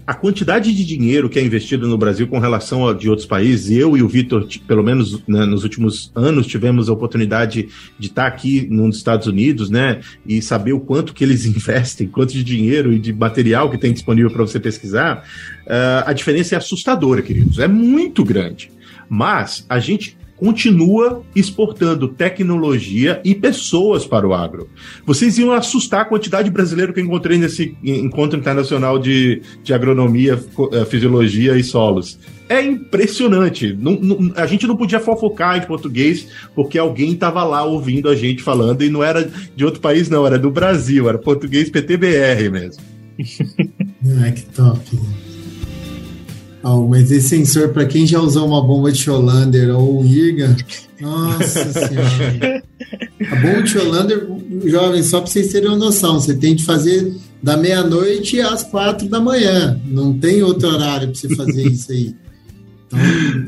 A 0.09 0.15
quantidade 0.15 0.73
de 0.73 0.83
dinheiro 0.83 1.29
que 1.29 1.37
é 1.37 1.43
investido 1.43 1.87
no 1.87 1.95
Brasil 1.95 2.27
com 2.27 2.39
relação 2.39 2.87
a 2.87 2.95
de 2.95 3.07
outros 3.07 3.27
países, 3.27 3.69
eu 3.69 3.95
e 3.95 4.01
o 4.01 4.07
Vitor, 4.07 4.47
pelo 4.67 4.83
menos 4.83 5.21
né, 5.27 5.45
nos 5.45 5.63
últimos 5.63 6.11
anos, 6.15 6.47
tivemos 6.47 6.89
a 6.89 6.93
oportunidade 6.93 7.69
de 7.99 8.07
estar 8.07 8.25
aqui 8.25 8.67
nos 8.71 8.97
Estados 8.97 9.27
Unidos, 9.27 9.69
né, 9.69 9.99
e 10.25 10.41
saber 10.41 10.73
o 10.73 10.79
quanto 10.79 11.13
que 11.13 11.23
eles 11.23 11.45
investem, 11.45 12.07
quanto 12.07 12.33
de 12.33 12.43
dinheiro 12.43 12.91
e 12.91 12.97
de 12.97 13.13
material 13.13 13.69
que 13.69 13.77
tem 13.77 13.93
disponível 13.93 14.31
para 14.31 14.41
você 14.41 14.59
pesquisar. 14.59 15.23
Uh, 15.67 16.01
a 16.03 16.11
diferença 16.11 16.55
é 16.55 16.57
assustadora, 16.57 17.21
queridos, 17.21 17.59
é 17.59 17.67
muito 17.67 18.25
grande. 18.25 18.71
Mas 19.07 19.63
a 19.69 19.77
gente 19.77 20.17
continua 20.39 21.21
exportando 21.35 22.07
tecnologia 22.07 23.21
e 23.25 23.35
pessoas 23.35 24.05
para 24.05 24.27
o 24.27 24.33
agro. 24.33 24.69
Vocês 25.05 25.37
iam 25.37 25.51
assustar 25.51 26.01
a 26.01 26.05
quantidade 26.05 26.45
de 26.45 26.53
brasileiro 26.53 26.93
que 26.93 26.99
eu 27.01 27.05
encontrei 27.05 27.37
nesse 27.37 27.77
encontro 27.83 28.39
internacional 28.39 28.97
de, 28.97 29.41
de 29.63 29.73
agronomia, 29.73 30.39
eh, 30.71 30.85
fisiologia 30.85 31.57
e 31.57 31.63
solos. 31.63 32.17
É 32.47 32.63
impressionante. 32.63 33.77
Não, 33.77 33.93
não, 33.99 34.33
a 34.35 34.47
gente 34.47 34.65
não 34.65 34.77
podia 34.77 34.99
fofocar 34.99 35.57
em 35.57 35.67
português 35.67 36.27
porque 36.55 36.79
alguém 36.79 37.11
estava 37.11 37.43
lá 37.43 37.63
ouvindo 37.63 38.09
a 38.09 38.15
gente 38.15 38.41
falando 38.41 38.81
e 38.81 38.89
não 38.89 39.03
era 39.03 39.29
de 39.55 39.65
outro 39.65 39.81
país, 39.81 40.09
não, 40.09 40.25
era 40.25 40.39
do 40.39 40.49
Brasil, 40.49 41.07
era 41.09 41.17
português 41.17 41.69
PTBR 41.69 42.49
mesmo. 42.49 42.81
Ai, 44.23 44.31
que 44.31 44.45
top. 44.45 44.79
Oh, 46.63 46.87
mas 46.87 47.09
esse 47.09 47.29
sensor, 47.29 47.69
para 47.69 47.85
quem 47.85 48.05
já 48.05 48.19
usou 48.19 48.45
uma 48.45 48.61
bomba 48.61 48.91
de 48.91 48.99
Cholander 48.99 49.73
ou 49.75 50.01
um 50.01 50.05
IRGA, 50.05 50.55
nossa 50.99 51.71
senhora. 51.71 52.63
A 53.31 53.35
bomba 53.35 53.63
de 53.63 53.69
Cholander, 53.69 54.27
jovem, 54.65 55.01
só 55.01 55.21
para 55.21 55.31
vocês 55.31 55.51
terem 55.51 55.69
uma 55.69 55.77
noção, 55.77 56.19
você 56.19 56.33
tem 56.33 56.55
que 56.55 56.65
fazer 56.65 57.15
da 57.41 57.55
meia-noite 57.55 58.41
às 58.41 58.63
quatro 58.63 59.07
da 59.07 59.21
manhã. 59.21 59.79
Não 59.85 60.17
tem 60.17 60.43
outro 60.43 60.67
horário 60.67 61.07
para 61.07 61.15
você 61.15 61.33
fazer 61.33 61.63
isso 61.71 61.91
aí. 61.91 62.13
Então, 62.87 62.99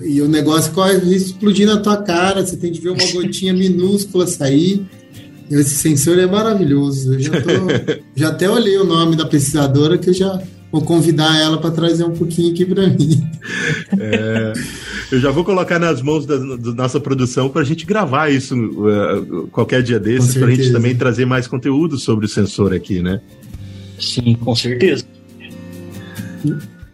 e 0.08 0.22
o 0.22 0.28
negócio 0.28 0.72
corre 0.72 0.98
explodir 1.14 1.68
na 1.68 1.78
tua 1.78 1.98
cara, 1.98 2.46
você 2.46 2.56
tem 2.56 2.72
que 2.72 2.80
ver 2.80 2.92
uma 2.92 3.12
gotinha 3.12 3.54
minúscula 3.54 4.26
sair. 4.26 4.86
Esse 5.50 5.76
sensor 5.76 6.18
é 6.18 6.26
maravilhoso. 6.26 7.16
Eu 7.16 7.20
já, 7.20 7.42
tô, 7.42 7.50
já 8.16 8.30
até 8.30 8.50
olhei 8.50 8.78
o 8.78 8.86
nome 8.86 9.18
da 9.18 9.26
pesquisadora 9.26 9.98
que 9.98 10.12
eu 10.12 10.14
já 10.14 10.42
Vou 10.72 10.82
convidar 10.82 11.38
ela 11.38 11.60
para 11.60 11.72
trazer 11.72 12.06
um 12.06 12.14
pouquinho 12.14 12.54
aqui 12.54 12.66
para 12.66 12.88
mim. 12.88 13.30
É, 14.00 14.54
eu 15.12 15.20
já 15.20 15.30
vou 15.32 15.44
colocar 15.44 15.78
nas 15.78 16.02
mãos 16.02 16.26
da, 16.26 16.38
da 16.38 16.74
nossa 16.74 17.00
produção 17.00 17.50
para 17.50 17.62
a 17.62 17.66
gente 17.66 17.86
gravar 17.86 18.30
isso 18.30 18.56
uh, 18.56 19.48
qualquer 19.48 19.84
dia 19.84 20.00
desses, 20.00 20.36
para 20.36 20.48
a 20.48 20.56
gente 20.56 20.72
também 20.72 20.96
trazer 20.96 21.26
mais 21.26 21.48
conteúdo 21.48 21.98
sobre 21.98 22.26
o 22.26 22.30
sensor 22.30 22.74
aqui, 22.74 23.02
né? 23.02 23.20
Sim, 24.00 24.36
com 24.36 24.56
certeza. 24.56 25.04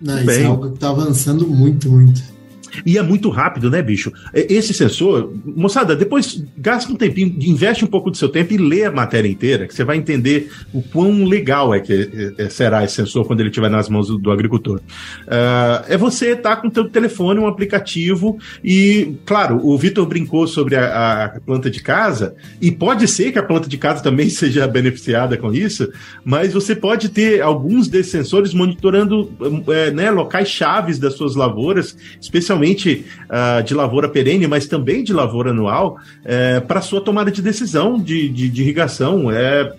Não, 0.02 0.20
isso 0.22 0.32
é 0.32 0.46
algo 0.46 0.70
que 0.70 0.76
está 0.76 0.90
avançando 0.90 1.48
muito, 1.48 1.90
muito. 1.90 2.37
E 2.86 2.98
é 2.98 3.02
muito 3.02 3.30
rápido, 3.30 3.70
né, 3.70 3.82
bicho? 3.82 4.12
Esse 4.34 4.74
sensor, 4.74 5.34
moçada, 5.46 5.96
depois 5.96 6.44
gasta 6.58 6.92
um 6.92 6.96
tempinho, 6.96 7.36
investe 7.42 7.84
um 7.84 7.88
pouco 7.88 8.12
do 8.12 8.18
seu 8.18 8.30
tempo 8.30 8.54
e 8.54 8.58
lê 8.58 8.86
a 8.86 8.92
matéria 8.92 9.30
inteira, 9.30 9.68
que 9.68 9.74
você 9.74 9.84
vai 9.84 9.98
entender 9.98 10.52
o 10.74 10.82
quão 10.82 11.26
legal 11.26 11.74
é 11.74 11.80
que 11.80 11.94
é, 12.38 12.44
é, 12.44 12.50
será 12.50 12.84
esse 12.84 12.96
sensor 12.96 13.26
quando 13.26 13.40
ele 13.40 13.50
estiver 13.50 13.70
nas 13.70 13.90
mãos 13.90 14.08
do, 14.08 14.18
do 14.18 14.32
agricultor. 14.32 14.78
Uh, 14.78 15.86
é 15.88 15.98
você 15.98 16.32
estar 16.32 16.56
tá 16.56 16.62
com 16.62 16.68
o 16.68 16.72
teu 16.72 16.90
telefone, 16.90 17.40
um 17.40 17.48
aplicativo, 17.48 18.38
e, 18.64 19.16
claro, 19.26 19.60
o 19.66 19.78
Vitor 19.78 20.06
brincou 20.06 20.48
sobre 20.48 20.76
a, 20.76 21.26
a, 21.26 21.40
planta 21.40 21.70
de 21.70 21.82
casa, 21.82 22.36
e 22.62 22.72
pode 22.72 23.08
ser 23.08 23.32
que 23.32 23.40
a 23.40 23.44
planta 23.44 23.68
de 23.68 23.78
casa 23.78 24.04
também 24.04 24.30
seja 24.30 24.68
beneficiada 24.68 25.38
com 25.38 25.54
isso, 25.54 25.92
mas 26.24 26.54
você 26.54 26.76
pode 26.76 27.10
ter 27.10 27.42
alguns 27.42 27.88
desses 27.88 28.12
sensores 28.12 28.54
monitorando 28.54 29.32
é, 29.68 29.92
né, 29.92 30.12
locais 30.12 30.50
chaves 30.50 31.00
das 31.00 31.14
suas 31.14 31.36
lavouras, 31.36 31.98
especialmente 32.20 32.57
somente 32.58 33.06
uh, 33.30 33.64
de 33.64 33.74
lavoura 33.76 34.10
perene, 34.10 34.48
mas 34.48 34.66
também 34.66 35.04
de 35.04 35.14
lavoura 35.14 35.52
anual, 35.52 36.00
é, 36.26 36.60
para 36.60 36.82
sua 36.82 37.00
tomada 37.00 37.32
de 37.32 37.42
decisão 37.42 38.00
de, 38.00 38.28
de, 38.28 38.50
de 38.50 38.62
irrigação. 38.64 39.32
É, 39.32 39.74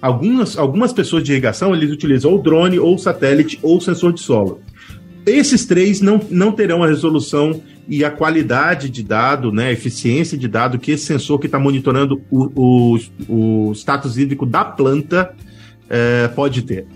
algumas, 0.00 0.56
algumas 0.56 0.92
pessoas 0.92 1.24
de 1.24 1.32
irrigação 1.32 1.74
eles 1.74 1.90
utilizam 1.90 2.30
ou 2.30 2.40
drone, 2.40 2.78
ou 2.78 2.96
satélite, 2.96 3.58
ou 3.62 3.80
sensor 3.80 4.12
de 4.12 4.20
solo. 4.20 4.60
Esses 5.26 5.66
três 5.66 6.00
não, 6.00 6.20
não 6.30 6.52
terão 6.52 6.82
a 6.82 6.86
resolução 6.86 7.60
e 7.88 8.04
a 8.04 8.10
qualidade 8.10 8.88
de 8.88 9.02
dado, 9.02 9.50
né, 9.52 9.68
a 9.68 9.72
eficiência 9.72 10.38
de 10.38 10.46
dado 10.46 10.78
que 10.78 10.92
esse 10.92 11.04
sensor 11.04 11.38
que 11.38 11.46
está 11.46 11.58
monitorando 11.58 12.22
o, 12.30 12.96
o, 13.28 13.68
o 13.68 13.72
status 13.72 14.16
hídrico 14.16 14.46
da 14.46 14.64
planta 14.64 15.34
é, 15.90 16.28
pode 16.28 16.62
ter. 16.62 16.86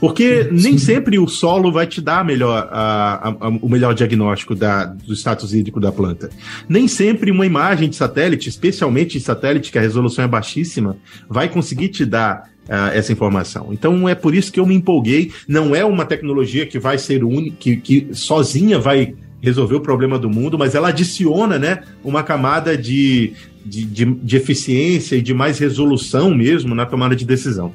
Porque 0.00 0.44
sim, 0.44 0.50
nem 0.50 0.78
sempre 0.78 1.18
o 1.18 1.28
solo 1.28 1.70
vai 1.70 1.86
te 1.86 2.00
dar 2.00 2.24
melhor, 2.24 2.68
a, 2.72 3.28
a, 3.28 3.28
a, 3.28 3.48
o 3.48 3.68
melhor 3.68 3.94
diagnóstico 3.94 4.54
da, 4.54 4.86
do 4.86 5.14
status 5.14 5.52
hídrico 5.52 5.78
da 5.78 5.92
planta. 5.92 6.30
Nem 6.68 6.88
sempre 6.88 7.30
uma 7.30 7.44
imagem 7.44 7.88
de 7.88 7.96
satélite, 7.96 8.48
especialmente 8.48 9.18
de 9.18 9.24
satélite 9.24 9.70
que 9.70 9.78
a 9.78 9.82
resolução 9.82 10.24
é 10.24 10.28
baixíssima, 10.28 10.96
vai 11.28 11.48
conseguir 11.48 11.88
te 11.88 12.04
dar 12.04 12.48
Uh, 12.68 12.94
essa 12.94 13.10
informação. 13.10 13.70
Então 13.72 14.08
é 14.08 14.14
por 14.14 14.32
isso 14.32 14.52
que 14.52 14.60
eu 14.60 14.66
me 14.66 14.76
empolguei. 14.76 15.32
Não 15.48 15.74
é 15.74 15.84
uma 15.84 16.04
tecnologia 16.04 16.64
que 16.64 16.78
vai 16.78 16.98
ser 16.98 17.24
única, 17.24 17.56
que, 17.58 17.76
que 17.76 18.08
sozinha 18.12 18.78
vai 18.78 19.14
resolver 19.40 19.74
o 19.74 19.80
problema 19.80 20.18
do 20.18 20.30
mundo, 20.30 20.56
mas 20.56 20.76
ela 20.76 20.88
adiciona 20.88 21.58
né, 21.58 21.82
uma 22.04 22.22
camada 22.22 22.76
de, 22.76 23.32
de, 23.64 23.84
de, 23.84 24.04
de 24.04 24.36
eficiência 24.36 25.16
e 25.16 25.22
de 25.22 25.34
mais 25.34 25.58
resolução 25.58 26.32
mesmo 26.32 26.74
na 26.74 26.86
tomada 26.86 27.16
de 27.16 27.24
decisão. 27.24 27.72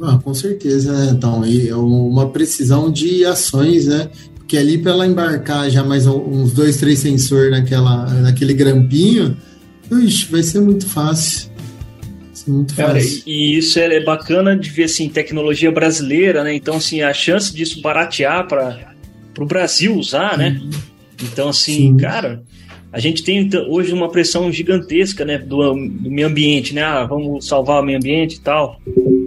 Ah, 0.00 0.18
com 0.22 0.32
certeza, 0.32 0.92
né? 0.92 1.12
Então, 1.12 1.44
e 1.44 1.68
é 1.68 1.74
uma 1.74 2.28
precisão 2.30 2.90
de 2.90 3.24
ações, 3.24 3.86
né? 3.86 4.08
Porque 4.36 4.56
ali 4.56 4.78
para 4.78 4.92
ela 4.92 5.06
embarcar 5.06 5.68
já 5.68 5.84
mais 5.84 6.06
uns 6.06 6.52
dois, 6.52 6.76
três 6.78 7.00
sensores 7.00 7.50
naquela, 7.50 8.06
naquele 8.14 8.54
grampinho, 8.54 9.36
ux, 9.90 10.22
vai 10.24 10.42
ser 10.42 10.60
muito 10.60 10.86
fácil. 10.86 11.50
muito 12.46 12.74
Cara, 12.74 12.94
fácil. 12.94 13.22
e 13.26 13.58
isso 13.58 13.78
é, 13.78 13.96
é 13.96 14.02
bacana 14.02 14.56
de 14.56 14.70
ver 14.70 14.84
assim 14.84 15.08
tecnologia 15.08 15.70
brasileira, 15.70 16.42
né? 16.44 16.54
Então 16.54 16.76
assim 16.76 17.02
a 17.02 17.12
chance 17.12 17.52
disso 17.54 17.82
baratear 17.82 18.46
para 18.48 18.94
o 19.38 19.44
Brasil 19.44 19.94
usar, 19.96 20.38
né? 20.38 20.60
Então 21.22 21.50
assim, 21.50 21.90
Sim. 21.90 21.96
cara, 21.98 22.42
a 22.98 23.00
gente 23.00 23.22
tem 23.22 23.38
então, 23.38 23.64
hoje 23.70 23.92
uma 23.92 24.10
pressão 24.10 24.50
gigantesca, 24.50 25.24
né, 25.24 25.38
do, 25.38 25.72
do 25.72 26.10
meio 26.10 26.26
ambiente, 26.26 26.74
né? 26.74 26.82
Ah, 26.82 27.04
vamos 27.04 27.46
salvar 27.46 27.80
o 27.80 27.86
meio 27.86 27.96
ambiente 27.96 28.34
e 28.34 28.40
tal. 28.40 28.80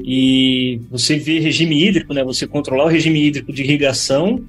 E 0.04 0.82
você 0.92 1.16
vê 1.16 1.40
regime 1.40 1.82
hídrico, 1.82 2.14
né? 2.14 2.22
Você 2.22 2.46
controlar 2.46 2.84
o 2.84 2.90
regime 2.90 3.26
hídrico 3.26 3.54
de 3.54 3.64
irrigação 3.64 4.44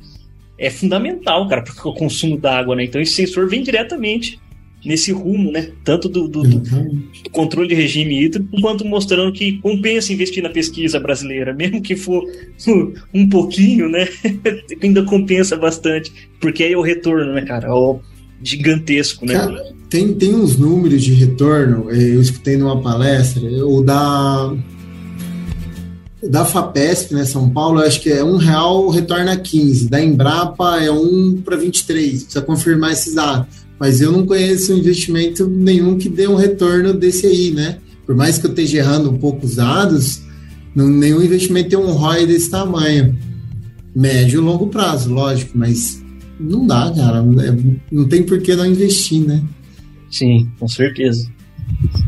é 0.58 0.68
fundamental, 0.70 1.48
cara, 1.48 1.62
para 1.62 1.88
o 1.88 1.94
consumo 1.94 2.37
da 2.37 2.58
água, 2.58 2.74
né? 2.74 2.82
Então 2.82 3.00
esse 3.00 3.12
sensor 3.12 3.48
vem 3.48 3.62
diretamente 3.62 4.40
nesse 4.85 5.12
rumo, 5.12 5.52
né? 5.52 5.70
Tanto 5.85 6.08
do, 6.08 6.26
do, 6.26 6.42
do, 6.42 6.58
do, 6.58 7.30
controle 7.30 7.68
de 7.68 7.76
regime 7.76 8.24
hídrico, 8.24 8.61
quanto 8.61 8.85
mostrando 8.85 9.32
que 9.32 9.58
compensa 9.58 10.12
investir 10.12 10.42
na 10.42 10.50
pesquisa 10.50 10.98
brasileira, 10.98 11.54
mesmo 11.54 11.80
que 11.80 11.94
for 11.94 12.24
um 13.14 13.28
pouquinho, 13.28 13.88
né? 13.88 14.08
ainda 14.82 15.04
compensa 15.04 15.56
bastante, 15.56 16.12
porque 16.40 16.64
aí 16.64 16.72
é 16.72 16.76
o 16.76 16.82
retorno, 16.82 17.32
né, 17.32 17.42
cara? 17.42 17.68
É 17.68 17.70
o 17.70 18.00
gigantesco, 18.42 19.24
né? 19.26 19.35
Cara, 19.35 19.72
tem, 19.88 20.12
tem 20.14 20.35
uns 20.35 20.57
números 20.57 21.02
de 21.02 21.12
retorno, 21.12 21.90
eh, 21.90 22.14
eu 22.14 22.20
escutei 22.20 22.57
numa 22.57 22.81
palestra, 22.81 23.42
o 23.66 23.83
da 23.83 24.55
da 26.22 26.44
FAPESP, 26.44 27.14
né, 27.14 27.24
São 27.24 27.50
Paulo, 27.50 27.81
acho 27.81 28.00
que 28.00 28.09
é 28.09 28.22
um 28.22 28.37
real 28.37 28.88
retorna 28.88 29.37
15, 29.37 29.88
da 29.88 30.02
Embrapa 30.02 30.81
é 30.81 30.90
1 30.90 31.42
para 31.44 31.57
23, 31.57 32.22
precisa 32.22 32.42
confirmar 32.42 32.92
esses 32.92 33.14
dados. 33.14 33.48
Mas 33.78 34.00
eu 34.00 34.12
não 34.12 34.24
conheço 34.24 34.72
investimento 34.72 35.48
nenhum 35.48 35.98
que 35.98 36.09
dê 36.09 36.28
um 36.28 36.37
retorno 36.37 36.94
desse 36.94 37.26
aí, 37.26 37.50
né? 37.50 37.78
Por 38.07 38.14
mais 38.14 38.38
que 38.38 38.46
eu 38.46 38.50
esteja 38.50 38.78
errando 38.78 39.11
um 39.11 39.18
pouco 39.18 39.44
os 39.44 39.57
dados, 39.57 40.22
não, 40.74 40.88
nenhum 40.88 41.20
investimento 41.20 41.70
tem 41.70 41.78
um 41.78 41.90
ROI 41.90 42.26
desse 42.26 42.50
tamanho. 42.50 43.18
Médio 43.94 44.40
e 44.40 44.44
longo 44.44 44.68
prazo, 44.68 45.12
lógico, 45.12 45.59
mas 45.59 46.01
não 46.42 46.66
dá, 46.66 46.92
cara. 46.94 47.18
É, 47.18 47.74
não 47.90 48.07
tem 48.07 48.22
por 48.22 48.40
que 48.40 48.55
não 48.55 48.66
investir, 48.66 49.26
né? 49.26 49.42
Sim, 50.11 50.50
com 50.59 50.68
certeza. 50.68 51.31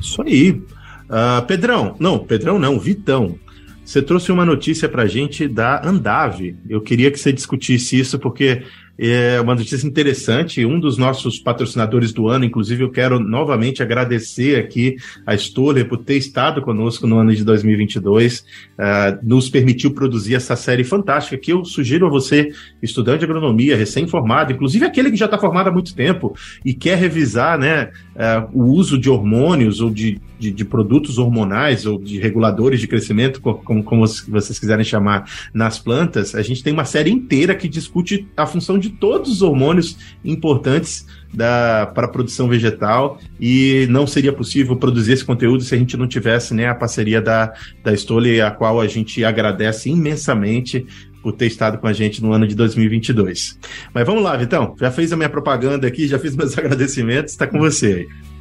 Isso 0.01 0.20
aí. 0.23 0.51
Uh, 0.51 1.47
Pedrão, 1.47 1.97
não, 1.99 2.18
Pedrão 2.18 2.59
não, 2.59 2.79
Vitão. 2.79 3.37
Você 3.85 4.01
trouxe 4.01 4.33
uma 4.33 4.44
notícia 4.44 4.88
para 4.88 5.03
a 5.03 5.07
gente 5.07 5.47
da 5.47 5.87
Andave. 5.87 6.57
Eu 6.68 6.81
queria 6.81 7.11
que 7.11 7.18
você 7.18 7.33
discutisse 7.33 7.99
isso, 7.99 8.18
porque 8.18 8.62
é 8.98 9.40
uma 9.40 9.54
notícia 9.54 9.87
interessante. 9.87 10.64
Um 10.64 10.78
dos 10.78 10.96
nossos 10.96 11.38
patrocinadores 11.38 12.12
do 12.12 12.28
ano, 12.28 12.44
inclusive, 12.44 12.85
eu 12.85 12.90
quero 12.90 13.18
novamente 13.18 13.83
agradecer 13.83 14.59
aqui 14.59 14.96
a 15.26 15.35
Stoller 15.35 15.88
por 15.88 15.98
ter 15.98 16.16
estado 16.16 16.62
conosco 16.62 17.07
no 17.07 17.18
ano 17.18 17.35
de 17.35 17.44
2022, 17.44 18.40
uh, 18.40 18.44
ah, 18.78 19.18
nos 19.22 19.48
permitiu 19.48 19.92
produzir 19.92 20.35
essa 20.35 20.57
série 20.57 20.85
fantástica 20.85 21.37
que 21.37 21.52
eu 21.52 21.64
sugiro 21.64 22.07
a 22.07 22.11
você, 22.11 22.50
estudante 22.83 23.20
de 23.20 23.24
agronomia, 23.24 23.76
recém-formado, 23.76 24.52
inclusive 24.52 24.85
aquele 24.85 25.11
que 25.11 25.16
já 25.16 25.24
está 25.24 25.38
formado 25.38 25.68
há 25.68 25.72
muito 25.72 25.94
tempo 25.94 26.37
e 26.64 26.72
quer 26.72 26.98
revisar 26.98 27.59
né, 27.59 27.90
uh, 28.14 28.48
o 28.52 28.64
uso 28.64 28.98
de 28.98 29.11
hormônios 29.11 29.80
ou 29.80 29.90
de, 29.90 30.20
de, 30.38 30.50
de, 30.50 30.64
produtos 30.64 31.18
hormonais 31.18 31.87
ou 31.87 31.98
de 31.98 32.18
reguladores 32.18 32.80
de 32.80 32.87
crescimento, 32.87 33.40
como, 33.40 33.83
como 33.83 34.07
vocês 34.07 34.59
quiserem 34.59 34.85
chamar, 34.85 35.28
nas 35.52 35.78
plantas, 35.78 36.35
a 36.35 36.42
gente 36.42 36.62
tem 36.62 36.72
uma 36.72 36.85
série 36.85 37.11
inteira 37.11 37.54
que 37.54 37.68
discute 37.68 38.26
a 38.37 38.46
função 38.46 38.78
de 38.78 38.84
todos 38.90 39.31
os 39.31 39.42
hormônios 39.42 39.97
importantes 40.25 41.07
para 41.37 41.90
a 41.97 42.09
produção 42.09 42.49
vegetal 42.49 43.18
e 43.40 43.87
não 43.90 44.07
seria 44.07 44.33
possível 44.33 44.77
produzir 44.77 45.14
esse 45.14 45.25
conteúdo 45.25 45.62
se 45.62 45.75
a 45.75 45.79
gente 45.79 45.97
não 45.97 46.07
tivesse 46.07 46.55
né, 46.55 46.68
a 46.68 46.75
parceria 46.75 47.20
da, 47.20 47.53
da 47.83 47.92
Stole, 47.94 48.40
a 48.40 48.51
qual 48.51 48.81
a 48.81 48.87
gente 48.87 49.25
agradece 49.25 49.90
imensamente 49.90 50.87
por 51.23 51.33
ter 51.33 51.47
estado 51.47 51.79
com 51.79 51.87
a 51.87 51.92
gente 51.92 52.23
no 52.23 52.33
ano 52.33 52.47
de 52.47 52.55
2022. 52.55 53.59
Mas 53.92 54.07
vamos 54.07 54.23
lá, 54.23 54.37
Vitão. 54.37 54.77
Já 54.79 54.90
fez 54.90 55.12
a 55.12 55.16
minha 55.16 55.29
propaganda 55.29 55.87
aqui, 55.87 56.07
já 56.07 56.18
fiz 56.18 56.37
meus 56.37 56.57
agradecimentos, 56.59 57.33
está 57.33 57.47
com 57.47 57.59
você 57.59 57.87
aí. 57.87 58.35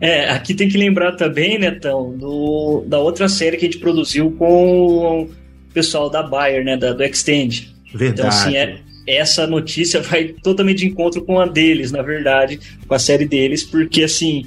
É, 0.00 0.30
aqui 0.30 0.54
tem 0.54 0.68
que 0.68 0.78
lembrar 0.78 1.12
também, 1.12 1.58
Netão, 1.58 2.16
do, 2.16 2.84
da 2.86 2.98
outra 2.98 3.28
série 3.28 3.56
que 3.56 3.66
a 3.66 3.70
gente 3.70 3.80
produziu 3.80 4.30
com 4.32 5.22
o 5.22 5.28
pessoal 5.72 6.08
da 6.08 6.22
Bayer, 6.22 6.64
né, 6.64 6.76
da, 6.76 6.92
do 6.92 7.02
Extend. 7.02 7.74
Verdade. 7.92 8.20
Então, 8.20 8.28
assim, 8.28 8.56
é, 8.56 8.80
essa 9.08 9.46
notícia 9.46 10.00
vai 10.02 10.26
totalmente 10.28 10.78
de 10.78 10.86
encontro 10.86 11.22
com 11.22 11.40
a 11.40 11.46
deles, 11.46 11.90
na 11.90 12.02
verdade, 12.02 12.60
com 12.86 12.94
a 12.94 12.98
série 12.98 13.24
deles, 13.24 13.64
porque, 13.64 14.02
assim, 14.02 14.46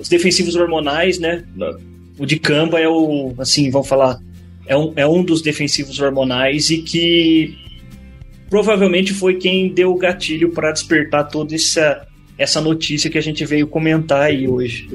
os 0.00 0.08
defensivos 0.08 0.56
hormonais, 0.56 1.18
né, 1.18 1.44
o 2.18 2.26
de 2.26 2.38
Camba 2.38 2.80
é 2.80 2.88
o, 2.88 3.34
assim, 3.38 3.70
vamos 3.70 3.88
falar, 3.88 4.18
é 4.66 4.76
um, 4.76 4.92
é 4.96 5.06
um 5.06 5.22
dos 5.22 5.42
defensivos 5.42 5.98
hormonais 6.00 6.70
e 6.70 6.78
que 6.78 7.56
provavelmente 8.50 9.12
foi 9.12 9.34
quem 9.34 9.72
deu 9.72 9.92
o 9.92 9.98
gatilho 9.98 10.50
para 10.50 10.72
despertar 10.72 11.28
toda 11.28 11.54
essa, 11.54 12.06
essa 12.36 12.60
notícia 12.60 13.10
que 13.10 13.18
a 13.18 13.22
gente 13.22 13.44
veio 13.44 13.66
comentar 13.66 14.22
aí 14.22 14.48
hoje. 14.48 14.88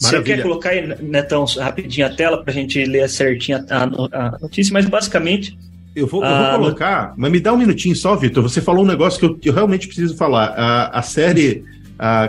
Você 0.00 0.22
quer 0.22 0.42
colocar 0.42 0.70
aí, 0.70 0.86
Netão, 1.02 1.44
rapidinho 1.44 2.06
a 2.06 2.10
tela 2.10 2.42
para 2.42 2.52
a 2.52 2.54
gente 2.54 2.82
ler 2.84 3.08
certinho 3.08 3.64
a, 3.68 3.82
a, 3.82 4.38
notícia, 4.38 4.72
mas 4.72 4.86
basicamente. 4.86 5.58
Eu 5.94 6.06
vou, 6.06 6.22
eu 6.22 6.28
vou 6.28 6.46
ah, 6.46 6.50
colocar, 6.58 7.14
mas 7.16 7.30
me 7.30 7.40
dá 7.40 7.52
um 7.52 7.56
minutinho 7.56 7.96
só, 7.96 8.14
Vitor. 8.14 8.42
Você 8.42 8.60
falou 8.60 8.84
um 8.84 8.86
negócio 8.86 9.18
que 9.18 9.26
eu, 9.26 9.52
eu 9.52 9.54
realmente 9.54 9.86
preciso 9.86 10.16
falar. 10.16 10.54
A, 10.56 10.98
a 10.98 11.02
série 11.02 11.64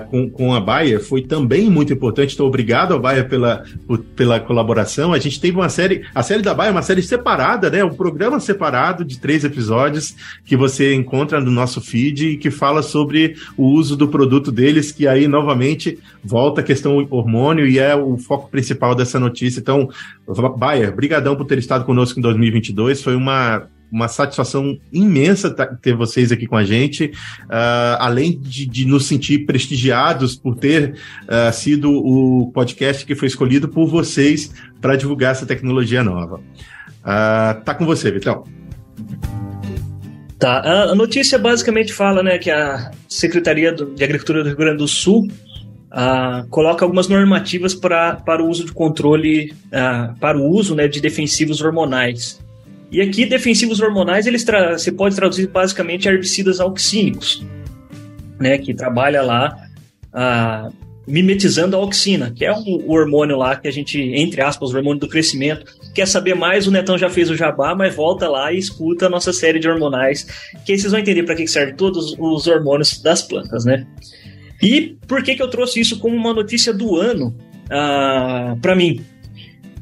com, 0.09 0.29
com 0.29 0.53
a 0.53 0.59
Bayer 0.59 0.99
foi 0.99 1.21
também 1.21 1.69
muito 1.69 1.93
importante. 1.93 2.33
Então, 2.33 2.47
obrigado 2.47 2.93
a 2.93 2.99
Bayer 2.99 3.29
pela, 3.29 3.63
pela 4.15 4.39
colaboração. 4.39 5.13
A 5.13 5.19
gente 5.19 5.39
teve 5.39 5.57
uma 5.57 5.69
série, 5.69 6.03
a 6.13 6.23
série 6.23 6.41
da 6.41 6.53
Bayer 6.53 6.69
é 6.69 6.75
uma 6.75 6.81
série 6.81 7.03
separada, 7.03 7.69
né? 7.69 7.83
Um 7.83 7.93
programa 7.93 8.39
separado 8.39 9.05
de 9.05 9.19
três 9.19 9.43
episódios 9.43 10.15
que 10.43 10.57
você 10.57 10.93
encontra 10.93 11.39
no 11.39 11.51
nosso 11.51 11.81
feed 11.81 12.29
e 12.29 12.37
que 12.37 12.49
fala 12.49 12.81
sobre 12.81 13.35
o 13.55 13.67
uso 13.67 13.95
do 13.95 14.07
produto 14.07 14.51
deles, 14.51 14.91
que 14.91 15.07
aí 15.07 15.27
novamente 15.27 15.99
volta 16.23 16.61
a 16.61 16.63
questão 16.63 17.07
hormônio 17.09 17.67
e 17.67 17.79
é 17.79 17.95
o 17.95 18.17
foco 18.17 18.49
principal 18.49 18.95
dessa 18.95 19.19
notícia. 19.19 19.59
Então, 19.59 19.89
Bayer, 20.57 20.95
brigadão 20.95 21.35
por 21.35 21.45
ter 21.45 21.57
estado 21.59 21.85
conosco 21.85 22.19
em 22.19 22.21
2022. 22.21 23.03
Foi 23.03 23.15
uma 23.15 23.67
uma 23.91 24.07
satisfação 24.07 24.77
imensa 24.91 25.49
ter 25.81 25.95
vocês 25.95 26.31
aqui 26.31 26.45
com 26.45 26.55
a 26.55 26.63
gente, 26.63 27.05
uh, 27.05 27.97
além 27.99 28.39
de, 28.39 28.65
de, 28.65 28.85
nos 28.85 29.05
sentir 29.05 29.45
prestigiados 29.45 30.35
por 30.35 30.55
ter 30.55 30.95
uh, 31.23 31.51
sido 31.53 31.91
o 31.91 32.51
podcast 32.53 33.05
que 33.05 33.15
foi 33.15 33.27
escolhido 33.27 33.67
por 33.67 33.87
vocês 33.87 34.51
para 34.79 34.95
divulgar 34.95 35.31
essa 35.31 35.45
tecnologia 35.45 36.03
nova. 36.03 36.37
Uh, 36.37 37.63
tá 37.63 37.73
com 37.73 37.85
você, 37.85 38.11
Vitão. 38.11 38.43
Tá, 40.37 40.61
a 40.91 40.95
notícia 40.95 41.37
basicamente 41.37 41.91
fala 41.91 42.23
né, 42.23 42.37
que 42.37 42.49
a 42.49 42.91
Secretaria 43.09 43.73
de 43.73 44.03
Agricultura 44.03 44.41
do 44.41 44.47
Rio 44.47 44.57
Grande 44.57 44.77
do 44.77 44.87
Sul 44.87 45.27
Uh, 45.91 46.47
coloca 46.49 46.85
algumas 46.85 47.07
normativas 47.07 47.73
pra, 47.73 48.15
para 48.17 48.43
o 48.43 48.47
uso 48.47 48.63
de 48.63 48.71
controle, 48.71 49.51
uh, 49.67 50.17
para 50.19 50.37
o 50.37 50.47
uso 50.47 50.75
né, 50.75 50.87
de 50.87 51.01
defensivos 51.01 51.61
hormonais. 51.61 52.39
E 52.91 53.01
aqui, 53.01 53.25
defensivos 53.25 53.79
hormonais, 53.79 54.25
eles 54.25 54.43
você 54.43 54.91
pode 54.91 55.15
traduzir 55.15 55.47
basicamente 55.47 56.07
herbicidas 56.07 56.59
auxínicos, 56.59 57.45
né, 58.39 58.57
que 58.57 58.73
trabalha 58.73 59.21
lá 59.21 59.55
ah, 60.11 60.69
mimetizando 61.09 61.75
a 61.75 61.79
auxina, 61.79 62.31
que 62.31 62.45
é 62.45 62.51
o, 62.51 62.63
o, 62.63 62.91
hormônio 62.91 63.37
lá 63.37 63.55
que 63.55 63.67
a 63.67 63.71
gente, 63.71 63.99
entre 63.99 64.41
aspas, 64.41 64.71
o 64.71 64.77
hormônio 64.77 64.99
do 64.99 65.07
crescimento. 65.07 65.65
Quer 65.93 66.07
saber 66.07 66.35
mais? 66.35 66.67
O 66.67 66.71
Netão 66.71 66.97
já 66.97 67.09
fez 67.09 67.29
o 67.29 67.35
jabá, 67.35 67.75
mas 67.75 67.95
volta 67.95 68.27
lá 68.27 68.51
e 68.53 68.57
escuta 68.57 69.07
a 69.07 69.09
nossa 69.09 69.33
série 69.33 69.59
de 69.59 69.67
hormonais, 69.67 70.27
que 70.65 70.77
vocês 70.77 70.91
vão 70.91 70.99
entender 70.99 71.23
para 71.23 71.35
que 71.35 71.47
serve 71.47 71.73
todos 71.73 72.15
os 72.17 72.47
hormônios 72.47 73.01
das 73.01 73.21
plantas, 73.21 73.65
né? 73.65 73.85
E 74.61 74.97
por 75.07 75.23
que, 75.23 75.35
que 75.35 75.41
eu 75.41 75.49
trouxe 75.49 75.79
isso 75.79 75.99
como 75.99 76.15
uma 76.15 76.33
notícia 76.33 76.73
do 76.73 76.95
ano 76.95 77.35
ah, 77.69 78.55
para 78.61 78.75
mim? 78.75 79.01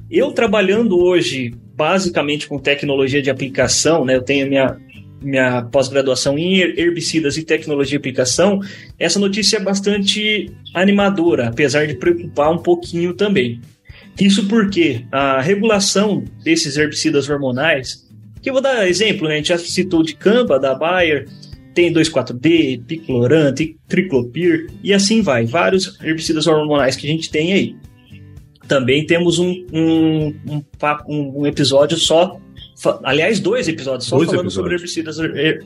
Eu 0.10 0.32
trabalhando 0.32 0.98
hoje 0.98 1.54
basicamente 1.78 2.48
com 2.48 2.58
tecnologia 2.58 3.22
de 3.22 3.30
aplicação, 3.30 4.04
né? 4.04 4.16
Eu 4.16 4.24
tenho 4.24 4.48
minha, 4.48 4.76
minha 5.22 5.62
pós-graduação 5.62 6.38
em 6.38 6.58
herbicidas 6.60 7.38
e 7.38 7.44
tecnologia 7.44 7.92
de 7.92 7.98
aplicação. 7.98 8.60
Essa 8.98 9.20
notícia 9.20 9.58
é 9.58 9.60
bastante 9.60 10.52
animadora, 10.74 11.48
apesar 11.48 11.86
de 11.86 11.94
preocupar 11.94 12.52
um 12.52 12.58
pouquinho 12.58 13.14
também. 13.14 13.62
Isso 14.20 14.48
porque 14.48 15.06
a 15.12 15.40
regulação 15.40 16.26
desses 16.44 16.76
herbicidas 16.76 17.30
hormonais, 17.30 18.08
que 18.42 18.50
eu 18.50 18.54
vou 18.54 18.62
dar 18.62 18.88
exemplo, 18.88 19.28
né? 19.28 19.36
A 19.36 19.38
gente 19.38 19.50
já 19.50 19.58
citou 19.60 20.02
de 20.02 20.16
Camba, 20.16 20.60
da 20.60 20.74
Bayer, 20.74 21.28
tem 21.76 21.94
2,4-D, 21.94 22.82
Picloran, 22.88 23.54
Triclopir 23.88 24.68
e 24.84 24.92
assim 24.92 25.22
vai. 25.22 25.46
Vários 25.46 26.00
herbicidas 26.02 26.48
hormonais 26.48 26.96
que 26.96 27.06
a 27.06 27.10
gente 27.12 27.30
tem 27.30 27.54
aí 27.54 27.76
também 28.68 29.06
temos 29.06 29.40
um, 29.40 29.66
um, 29.72 30.34
um, 31.08 31.42
um, 31.42 31.48
episódio 31.48 31.98
só. 31.98 32.40
Aliás, 33.04 33.40
dois 33.40 33.68
episódios 33.68 34.08
só 34.08 34.18
dois 34.18 34.30
falando 34.30 34.48
episódios. 34.48 34.54
sobre 34.54 34.76
herbicidas 34.76 35.18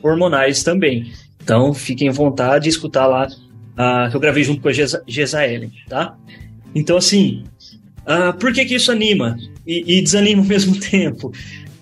hormonais 0.02 0.62
também. 0.62 1.12
Então, 1.42 1.74
fiquem 1.74 2.08
à 2.08 2.12
vontade 2.12 2.64
de 2.64 2.70
escutar 2.70 3.06
lá, 3.06 3.26
uh, 3.26 4.10
que 4.10 4.16
eu 4.16 4.20
gravei 4.20 4.44
junto 4.44 4.62
com 4.62 4.68
a 4.68 4.72
Gesaelen, 5.06 5.72
tá? 5.88 6.16
Então, 6.74 6.96
assim, 6.96 7.44
uh, 8.02 8.36
por 8.38 8.52
que, 8.52 8.64
que 8.64 8.76
isso 8.76 8.92
anima 8.92 9.36
e, 9.66 9.98
e 9.98 10.02
desanima 10.02 10.40
ao 10.40 10.46
mesmo 10.48 10.78
tempo? 10.78 11.32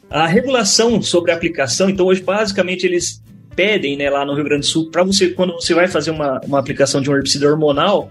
A 0.09 0.27
regulação 0.27 1.01
sobre 1.01 1.31
a 1.31 1.35
aplicação, 1.35 1.89
então, 1.89 2.07
hoje, 2.07 2.23
basicamente, 2.23 2.85
eles 2.85 3.23
pedem, 3.55 3.97
né, 3.97 4.09
lá 4.09 4.25
no 4.25 4.35
Rio 4.35 4.45
Grande 4.45 4.63
do 4.63 4.67
Sul, 4.67 4.91
para 4.91 5.05
você, 5.05 5.29
quando 5.29 5.53
você 5.53 5.75
vai 5.75 5.87
fazer 5.87 6.11
uma, 6.11 6.41
uma 6.45 6.59
aplicação 6.59 7.01
de 7.01 7.11
um 7.11 7.15
herbicida 7.15 7.49
hormonal, 7.49 8.11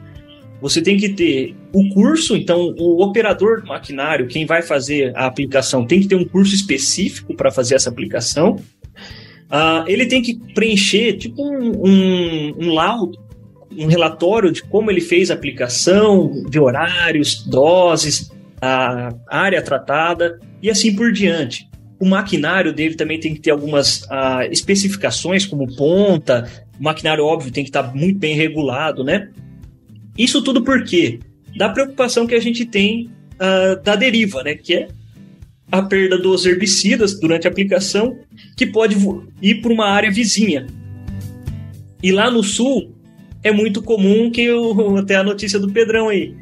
você 0.61 0.81
tem 0.81 0.97
que 0.97 1.09
ter 1.09 1.55
o 1.73 1.89
curso, 1.89 2.35
então 2.35 2.75
o 2.77 3.03
operador 3.03 3.61
do 3.61 3.67
maquinário, 3.67 4.27
quem 4.27 4.45
vai 4.45 4.61
fazer 4.61 5.15
a 5.15 5.25
aplicação, 5.25 5.85
tem 5.85 6.01
que 6.01 6.07
ter 6.07 6.15
um 6.15 6.25
curso 6.25 6.53
específico 6.53 7.33
para 7.33 7.51
fazer 7.51 7.75
essa 7.75 7.89
aplicação. 7.89 8.57
Uh, 9.49 9.83
ele 9.87 10.05
tem 10.05 10.21
que 10.21 10.35
preencher 10.53 11.13
tipo 11.13 11.41
um, 11.41 11.87
um, 11.87 12.53
um 12.59 12.73
laudo, 12.73 13.17
um 13.71 13.87
relatório 13.87 14.51
de 14.51 14.61
como 14.63 14.91
ele 14.91 15.01
fez 15.01 15.31
a 15.31 15.33
aplicação, 15.33 16.43
de 16.49 16.59
horários, 16.59 17.43
doses, 17.45 18.31
a 18.61 19.13
área 19.27 19.61
tratada 19.61 20.39
e 20.61 20.69
assim 20.69 20.95
por 20.95 21.11
diante. 21.11 21.67
O 21.99 22.05
maquinário 22.05 22.73
dele 22.73 22.95
também 22.95 23.19
tem 23.19 23.33
que 23.33 23.41
ter 23.41 23.51
algumas 23.51 24.03
uh, 24.03 24.43
especificações, 24.51 25.45
como 25.45 25.67
ponta. 25.75 26.49
O 26.79 26.83
maquinário, 26.83 27.25
óbvio, 27.25 27.51
tem 27.51 27.63
que 27.63 27.69
estar 27.69 27.83
tá 27.83 27.93
muito 27.93 28.17
bem 28.19 28.35
regulado, 28.35 29.03
né? 29.03 29.29
Isso 30.19 30.41
tudo 30.41 30.61
por 30.61 30.83
quê? 30.83 31.19
Da 31.55 31.69
preocupação 31.69 32.27
que 32.27 32.35
a 32.35 32.41
gente 32.41 32.65
tem 32.65 33.09
uh, 33.35 33.81
da 33.81 33.95
deriva, 33.95 34.43
né? 34.43 34.53
Que 34.53 34.73
é 34.73 34.87
a 35.71 35.81
perda 35.81 36.17
dos 36.17 36.45
herbicidas 36.45 37.17
durante 37.17 37.47
a 37.47 37.49
aplicação, 37.49 38.17
que 38.57 38.65
pode 38.65 38.97
ir 39.41 39.61
para 39.61 39.71
uma 39.71 39.87
área 39.87 40.11
vizinha. 40.11 40.67
E 42.03 42.11
lá 42.11 42.29
no 42.29 42.43
sul 42.43 42.93
é 43.41 43.51
muito 43.51 43.81
comum 43.81 44.29
que 44.29 44.41
eu, 44.41 44.97
até 44.99 45.15
a 45.15 45.23
notícia 45.23 45.57
do 45.57 45.71
Pedrão 45.71 46.09
aí, 46.09 46.35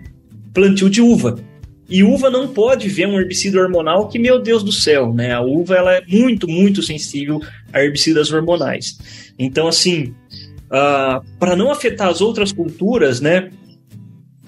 plantio 0.53 0.89
de 0.89 0.99
uva. 0.99 1.38
E 1.88 2.03
uva 2.03 2.32
não 2.32 2.47
pode 2.47 2.89
ver 2.89 3.07
um 3.07 3.19
herbicida 3.19 3.61
hormonal 3.61 4.09
que, 4.09 4.17
meu 4.17 4.41
Deus 4.41 4.63
do 4.63 4.71
céu, 4.71 5.13
né? 5.13 5.34
A 5.34 5.41
uva 5.41 5.75
ela 5.75 5.93
é 5.93 6.01
muito, 6.07 6.47
muito 6.47 6.82
sensível 6.82 7.39
a 7.71 7.82
herbicidas 7.82 8.32
hormonais. 8.32 8.97
Então, 9.38 9.67
assim, 9.67 10.15
uh, 10.69 10.71
ah, 10.71 11.21
para 11.39 11.55
não 11.55 11.71
afetar 11.71 12.09
as 12.09 12.21
outras 12.21 12.51
culturas, 12.51 13.21
né? 13.21 13.51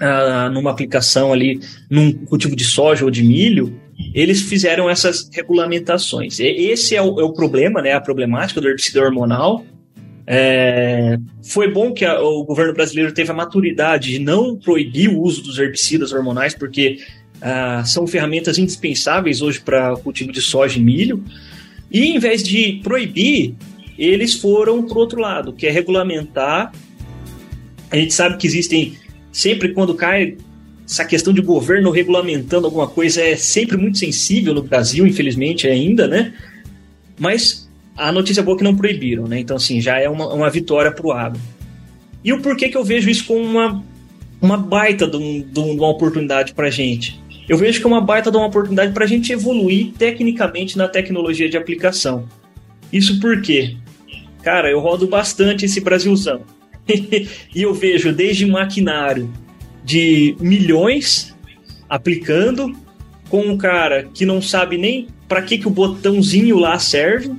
Uh, 0.00 0.50
numa 0.50 0.70
aplicação 0.70 1.32
ali 1.32 1.60
num 1.88 2.12
cultivo 2.12 2.56
de 2.56 2.64
soja 2.64 3.04
ou 3.04 3.10
de 3.10 3.22
milho, 3.22 3.78
eles 4.14 4.42
fizeram 4.42 4.88
essas 4.88 5.28
regulamentações. 5.32 6.40
Esse 6.40 6.96
é 6.96 7.02
o, 7.02 7.20
é 7.20 7.24
o 7.24 7.32
problema, 7.32 7.82
né, 7.82 7.92
a 7.92 8.00
problemática 8.00 8.60
do 8.60 8.68
herbicida 8.68 9.02
hormonal. 9.02 9.64
É, 10.26 11.18
foi 11.42 11.70
bom 11.70 11.92
que 11.92 12.04
a, 12.04 12.20
o 12.20 12.44
governo 12.44 12.72
brasileiro 12.72 13.12
teve 13.12 13.30
a 13.30 13.34
maturidade 13.34 14.10
de 14.12 14.18
não 14.18 14.56
proibir 14.56 15.10
o 15.10 15.20
uso 15.20 15.42
dos 15.42 15.58
herbicidas 15.58 16.12
hormonais, 16.12 16.54
porque 16.54 16.98
ah, 17.40 17.82
são 17.84 18.06
ferramentas 18.06 18.58
indispensáveis 18.58 19.40
hoje 19.40 19.60
para 19.60 19.94
o 19.94 19.98
cultivo 19.98 20.30
de 20.30 20.40
soja 20.40 20.78
e 20.78 20.82
milho. 20.82 21.24
E 21.90 22.04
em 22.06 22.18
vez 22.18 22.42
de 22.42 22.80
proibir, 22.82 23.54
eles 23.98 24.34
foram 24.34 24.86
para 24.86 24.96
o 24.96 25.00
outro 25.00 25.20
lado, 25.20 25.52
que 25.52 25.66
é 25.66 25.70
regulamentar. 25.70 26.72
A 27.90 27.96
gente 27.96 28.14
sabe 28.14 28.36
que 28.36 28.46
existem, 28.46 28.94
sempre 29.32 29.72
quando 29.72 29.94
cai 29.94 30.36
essa 30.86 31.04
questão 31.04 31.32
de 31.32 31.40
governo 31.40 31.90
regulamentando 31.90 32.66
alguma 32.66 32.88
coisa 32.88 33.22
é 33.22 33.36
sempre 33.36 33.76
muito 33.76 33.98
sensível 33.98 34.52
no 34.52 34.62
Brasil, 34.62 35.06
infelizmente 35.06 35.68
ainda, 35.68 36.08
né? 36.08 36.32
Mas 37.18 37.70
a 37.96 38.10
notícia 38.10 38.42
boa 38.42 38.56
é 38.56 38.58
que 38.58 38.64
não 38.64 38.76
proibiram, 38.76 39.28
né? 39.28 39.38
Então, 39.38 39.56
assim, 39.56 39.80
já 39.80 40.00
é 40.00 40.08
uma, 40.08 40.32
uma 40.32 40.50
vitória 40.50 40.90
para 40.90 41.06
o 41.06 41.12
agro. 41.12 41.40
E 42.24 42.32
o 42.32 42.40
porquê 42.40 42.68
que 42.68 42.76
eu 42.76 42.84
vejo 42.84 43.08
isso 43.08 43.24
como 43.24 43.40
uma, 43.40 43.84
uma 44.40 44.56
baita 44.56 45.06
de, 45.06 45.16
um, 45.16 45.42
de 45.42 45.60
uma 45.60 45.88
oportunidade 45.88 46.54
para 46.54 46.70
gente? 46.70 47.20
Eu 47.48 47.56
vejo 47.56 47.78
que 47.78 47.84
é 47.84 47.88
uma 47.88 48.00
baita 48.00 48.30
de 48.30 48.36
uma 48.36 48.46
oportunidade 48.46 48.92
para 48.92 49.04
a 49.04 49.08
gente 49.08 49.32
evoluir 49.32 49.92
tecnicamente 49.98 50.76
na 50.76 50.88
tecnologia 50.88 51.48
de 51.48 51.56
aplicação. 51.56 52.28
Isso 52.92 53.20
porque, 53.20 53.76
cara, 54.42 54.70
eu 54.70 54.80
rodo 54.80 55.06
bastante 55.06 55.64
esse 55.64 55.80
Brasilzão. 55.80 56.42
e 57.54 57.62
eu 57.62 57.72
vejo 57.74 58.12
desde 58.12 58.46
maquinário 58.46 59.32
de 59.84 60.36
milhões 60.40 61.34
aplicando, 61.88 62.74
com 63.28 63.42
um 63.42 63.56
cara 63.56 64.08
que 64.12 64.26
não 64.26 64.42
sabe 64.42 64.76
nem 64.76 65.08
para 65.28 65.42
que, 65.42 65.58
que 65.58 65.68
o 65.68 65.70
botãozinho 65.70 66.58
lá 66.58 66.78
serve. 66.78 67.32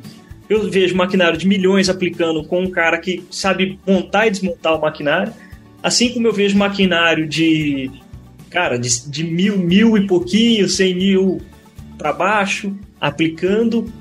Eu 0.49 0.69
vejo 0.69 0.95
maquinário 0.95 1.37
de 1.37 1.47
milhões 1.47 1.89
aplicando 1.89 2.43
com 2.43 2.61
um 2.61 2.69
cara 2.69 2.97
que 2.97 3.23
sabe 3.29 3.79
montar 3.87 4.27
e 4.27 4.31
desmontar 4.31 4.75
o 4.75 4.81
maquinário. 4.81 5.33
Assim 5.83 6.09
como 6.09 6.27
eu 6.27 6.33
vejo 6.33 6.57
maquinário 6.57 7.27
de, 7.27 7.89
cara, 8.49 8.77
de, 8.77 9.09
de 9.09 9.23
mil, 9.23 9.57
mil 9.57 9.97
e 9.97 10.07
pouquinho, 10.07 10.67
cem 10.69 10.95
mil 10.95 11.41
para 11.97 12.13
baixo, 12.13 12.73
aplicando 12.99 13.91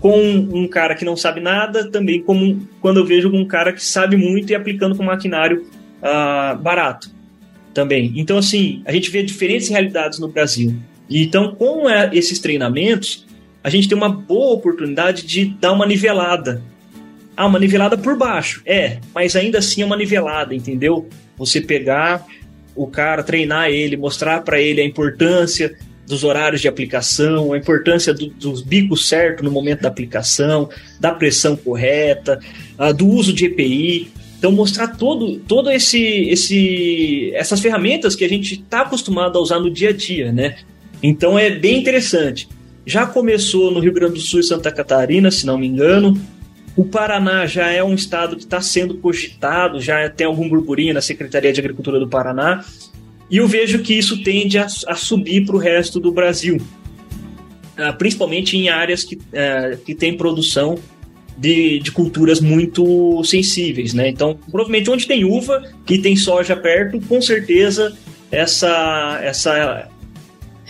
com 0.00 0.18
um 0.18 0.66
cara 0.66 0.94
que 0.94 1.04
não 1.04 1.16
sabe 1.16 1.40
nada, 1.40 1.90
também 1.90 2.22
como 2.22 2.66
quando 2.80 3.00
eu 3.00 3.06
vejo 3.06 3.30
um 3.32 3.44
cara 3.44 3.72
que 3.72 3.84
sabe 3.84 4.16
muito 4.16 4.50
e 4.50 4.54
aplicando 4.54 4.96
com 4.96 5.02
maquinário 5.02 5.66
uh, 6.02 6.58
barato 6.58 7.10
também. 7.74 8.12
Então, 8.16 8.38
assim, 8.38 8.82
a 8.86 8.92
gente 8.92 9.10
vê 9.10 9.22
diferentes 9.22 9.68
realidades 9.68 10.18
no 10.18 10.28
Brasil. 10.28 10.74
E 11.08 11.22
então, 11.22 11.54
com 11.54 11.88
é, 11.88 12.10
esses 12.12 12.38
treinamentos, 12.38 13.26
a 13.62 13.68
gente 13.68 13.88
tem 13.88 13.96
uma 13.96 14.08
boa 14.08 14.54
oportunidade 14.54 15.26
de 15.26 15.44
dar 15.44 15.72
uma 15.72 15.86
nivelada. 15.86 16.62
Ah, 17.36 17.46
uma 17.46 17.58
nivelada 17.58 17.96
por 17.96 18.16
baixo. 18.16 18.62
É, 18.64 18.98
mas 19.14 19.36
ainda 19.36 19.58
assim 19.58 19.82
é 19.82 19.84
uma 19.84 19.96
nivelada, 19.96 20.54
entendeu? 20.54 21.08
Você 21.36 21.60
pegar 21.60 22.26
o 22.74 22.86
cara, 22.86 23.22
treinar 23.22 23.68
ele, 23.68 23.96
mostrar 23.96 24.42
para 24.42 24.60
ele 24.60 24.80
a 24.80 24.84
importância 24.84 25.76
dos 26.10 26.24
horários 26.24 26.60
de 26.60 26.68
aplicação, 26.68 27.52
a 27.52 27.58
importância 27.58 28.12
do, 28.12 28.26
dos 28.26 28.62
bicos 28.62 29.08
certos 29.08 29.44
no 29.44 29.50
momento 29.50 29.82
da 29.82 29.88
aplicação, 29.88 30.68
da 30.98 31.12
pressão 31.12 31.56
correta, 31.56 32.40
uh, 32.78 32.92
do 32.92 33.06
uso 33.06 33.32
de 33.32 33.46
EPI. 33.46 34.10
Então 34.38 34.50
mostrar 34.50 34.88
todo, 34.88 35.38
todo 35.40 35.70
esse, 35.70 36.02
esse, 36.28 37.30
essas 37.34 37.60
ferramentas 37.60 38.16
que 38.16 38.24
a 38.24 38.28
gente 38.28 38.54
está 38.54 38.82
acostumado 38.82 39.38
a 39.38 39.40
usar 39.40 39.60
no 39.60 39.70
dia 39.70 39.90
a 39.90 39.92
dia, 39.92 40.32
né? 40.32 40.56
Então 41.02 41.38
é 41.38 41.50
bem 41.50 41.78
interessante. 41.78 42.48
Já 42.84 43.06
começou 43.06 43.70
no 43.70 43.80
Rio 43.80 43.92
Grande 43.92 44.14
do 44.14 44.20
Sul 44.20 44.40
e 44.40 44.42
Santa 44.42 44.72
Catarina, 44.72 45.30
se 45.30 45.46
não 45.46 45.56
me 45.56 45.66
engano. 45.66 46.20
O 46.76 46.84
Paraná 46.84 47.46
já 47.46 47.70
é 47.70 47.84
um 47.84 47.94
estado 47.94 48.34
que 48.34 48.42
está 48.42 48.60
sendo 48.60 48.94
cogitado, 48.94 49.80
já 49.80 50.08
tem 50.08 50.26
algum 50.26 50.48
burburinho 50.48 50.94
na 50.94 51.00
Secretaria 51.00 51.52
de 51.52 51.60
Agricultura 51.60 52.00
do 52.00 52.08
Paraná. 52.08 52.64
E 53.30 53.36
eu 53.36 53.46
vejo 53.46 53.78
que 53.80 53.94
isso 53.94 54.22
tende 54.22 54.58
a, 54.58 54.66
a 54.86 54.94
subir 54.94 55.46
para 55.46 55.54
o 55.54 55.58
resto 55.58 56.00
do 56.00 56.10
Brasil, 56.10 56.56
uh, 56.56 57.96
principalmente 57.96 58.56
em 58.56 58.68
áreas 58.68 59.04
que, 59.04 59.16
uh, 59.16 59.76
que 59.84 59.94
tem 59.94 60.16
produção 60.16 60.78
de, 61.38 61.78
de 61.78 61.92
culturas 61.92 62.40
muito 62.40 63.22
sensíveis, 63.24 63.94
né? 63.94 64.08
Então, 64.08 64.38
provavelmente 64.50 64.90
onde 64.90 65.06
tem 65.06 65.24
uva 65.24 65.62
e 65.88 65.98
tem 65.98 66.16
soja 66.16 66.56
perto, 66.56 67.00
com 67.02 67.22
certeza 67.22 67.96
essa 68.30 69.20
essa 69.22 69.88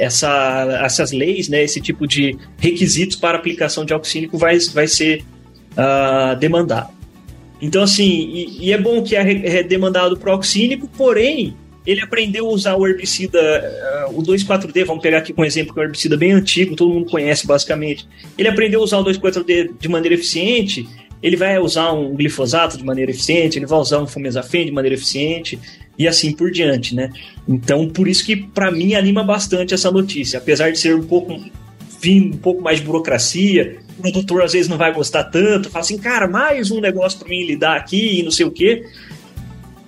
essa, 0.00 0.80
essas 0.82 1.12
leis, 1.12 1.48
né, 1.50 1.62
esse 1.62 1.78
tipo 1.78 2.06
de 2.06 2.34
requisitos 2.56 3.16
para 3.16 3.36
aplicação 3.36 3.84
de 3.84 3.92
oxínico 3.92 4.38
vai, 4.38 4.58
vai 4.72 4.88
ser 4.88 5.22
uh, 5.72 6.34
demandado. 6.36 6.90
Então, 7.60 7.82
assim, 7.82 8.08
e, 8.08 8.68
e, 8.68 8.72
é 8.72 8.78
bom 8.78 9.02
que 9.02 9.14
é, 9.14 9.58
é 9.58 9.62
demandado 9.62 10.16
para 10.16 10.32
o 10.32 10.34
oxínico, 10.34 10.88
porém, 10.96 11.54
ele 11.90 12.00
aprendeu 12.00 12.46
a 12.46 12.52
usar 12.52 12.76
o 12.76 12.86
herbicida, 12.86 14.08
uh, 14.08 14.16
o 14.16 14.22
2,4-D, 14.22 14.84
vamos 14.84 15.02
pegar 15.02 15.18
aqui 15.18 15.34
um 15.36 15.44
exemplo 15.44 15.74
que 15.74 15.80
é 15.80 15.82
um 15.82 15.86
herbicida 15.86 16.16
bem 16.16 16.30
antigo, 16.30 16.76
todo 16.76 16.94
mundo 16.94 17.10
conhece 17.10 17.46
basicamente. 17.46 18.06
Ele 18.38 18.46
aprendeu 18.48 18.80
a 18.80 18.84
usar 18.84 18.98
o 18.98 19.04
2,4-D 19.04 19.72
de 19.78 19.88
maneira 19.88 20.14
eficiente, 20.14 20.88
ele 21.20 21.36
vai 21.36 21.58
usar 21.58 21.92
um 21.92 22.14
glifosato 22.14 22.78
de 22.78 22.84
maneira 22.84 23.10
eficiente, 23.10 23.58
ele 23.58 23.66
vai 23.66 23.78
usar 23.78 23.98
um 23.98 24.06
fumezafem 24.06 24.66
de 24.66 24.70
maneira 24.70 24.94
eficiente 24.94 25.58
e 25.98 26.06
assim 26.06 26.32
por 26.32 26.52
diante, 26.52 26.94
né? 26.94 27.10
Então, 27.48 27.88
por 27.88 28.06
isso 28.06 28.24
que 28.24 28.36
para 28.36 28.70
mim 28.70 28.94
anima 28.94 29.24
bastante 29.24 29.74
essa 29.74 29.90
notícia, 29.90 30.38
apesar 30.38 30.70
de 30.70 30.78
ser 30.78 30.94
um 30.94 31.02
pouco 31.02 31.38
fim, 32.00 32.30
um 32.30 32.38
pouco 32.38 32.62
mais 32.62 32.78
de 32.78 32.86
burocracia, 32.86 33.78
o 33.98 34.02
produtor 34.02 34.42
às 34.42 34.52
vezes 34.52 34.68
não 34.68 34.78
vai 34.78 34.94
gostar 34.94 35.24
tanto, 35.24 35.68
fala 35.68 35.84
assim, 35.84 35.98
cara, 35.98 36.28
mais 36.28 36.70
um 36.70 36.80
negócio 36.80 37.18
para 37.18 37.28
mim 37.28 37.44
lidar 37.44 37.76
aqui 37.76 38.20
e 38.20 38.22
não 38.22 38.30
sei 38.30 38.46
o 38.46 38.50
quê. 38.50 38.86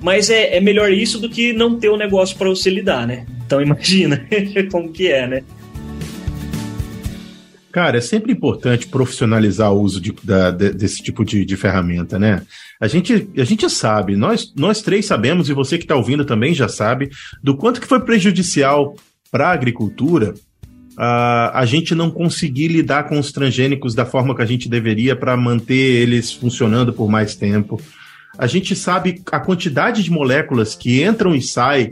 Mas 0.02 0.28
é, 0.28 0.56
é 0.56 0.60
melhor 0.60 0.92
isso 0.92 1.18
do 1.18 1.30
que 1.30 1.52
não 1.52 1.78
ter 1.78 1.88
o 1.88 1.94
um 1.94 1.96
negócio 1.96 2.36
para 2.36 2.48
você 2.48 2.68
lidar, 2.68 3.06
né? 3.06 3.24
Então 3.46 3.60
imagina 3.62 4.26
como 4.70 4.90
que 4.90 5.08
é, 5.08 5.26
né? 5.26 5.44
Cara, 7.70 7.96
é 7.96 8.00
sempre 8.02 8.32
importante 8.32 8.86
profissionalizar 8.86 9.72
o 9.72 9.80
uso 9.80 9.98
de, 9.98 10.12
da, 10.22 10.50
de, 10.50 10.74
desse 10.74 11.02
tipo 11.02 11.24
de, 11.24 11.42
de, 11.42 11.56
ferramenta, 11.56 12.18
né? 12.18 12.42
A 12.78 12.86
gente, 12.86 13.30
a 13.34 13.44
gente 13.44 13.70
sabe, 13.70 14.14
nós, 14.14 14.52
nós 14.54 14.82
três 14.82 15.06
sabemos, 15.06 15.48
e 15.48 15.54
você 15.54 15.78
que 15.78 15.84
está 15.84 15.96
ouvindo 15.96 16.22
também 16.22 16.52
já 16.52 16.68
sabe, 16.68 17.08
do 17.42 17.56
quanto 17.56 17.80
que 17.80 17.86
foi 17.86 18.00
prejudicial 18.00 18.94
para 19.30 19.48
a 19.48 19.52
agricultura 19.52 20.34
a, 20.98 21.60
a 21.60 21.64
gente 21.64 21.94
não 21.94 22.10
conseguir 22.10 22.68
lidar 22.68 23.04
com 23.04 23.18
os 23.18 23.32
transgênicos 23.32 23.94
da 23.94 24.04
forma 24.04 24.36
que 24.36 24.42
a 24.42 24.46
gente 24.46 24.68
deveria 24.68 25.16
para 25.16 25.34
manter 25.36 25.74
eles 25.74 26.30
funcionando 26.30 26.92
por 26.92 27.08
mais 27.08 27.34
tempo 27.34 27.80
a 28.38 28.46
gente 28.46 28.74
sabe 28.74 29.22
a 29.30 29.40
quantidade 29.40 30.02
de 30.02 30.10
moléculas 30.10 30.74
que 30.74 31.02
entram 31.02 31.34
e 31.34 31.42
saem 31.42 31.90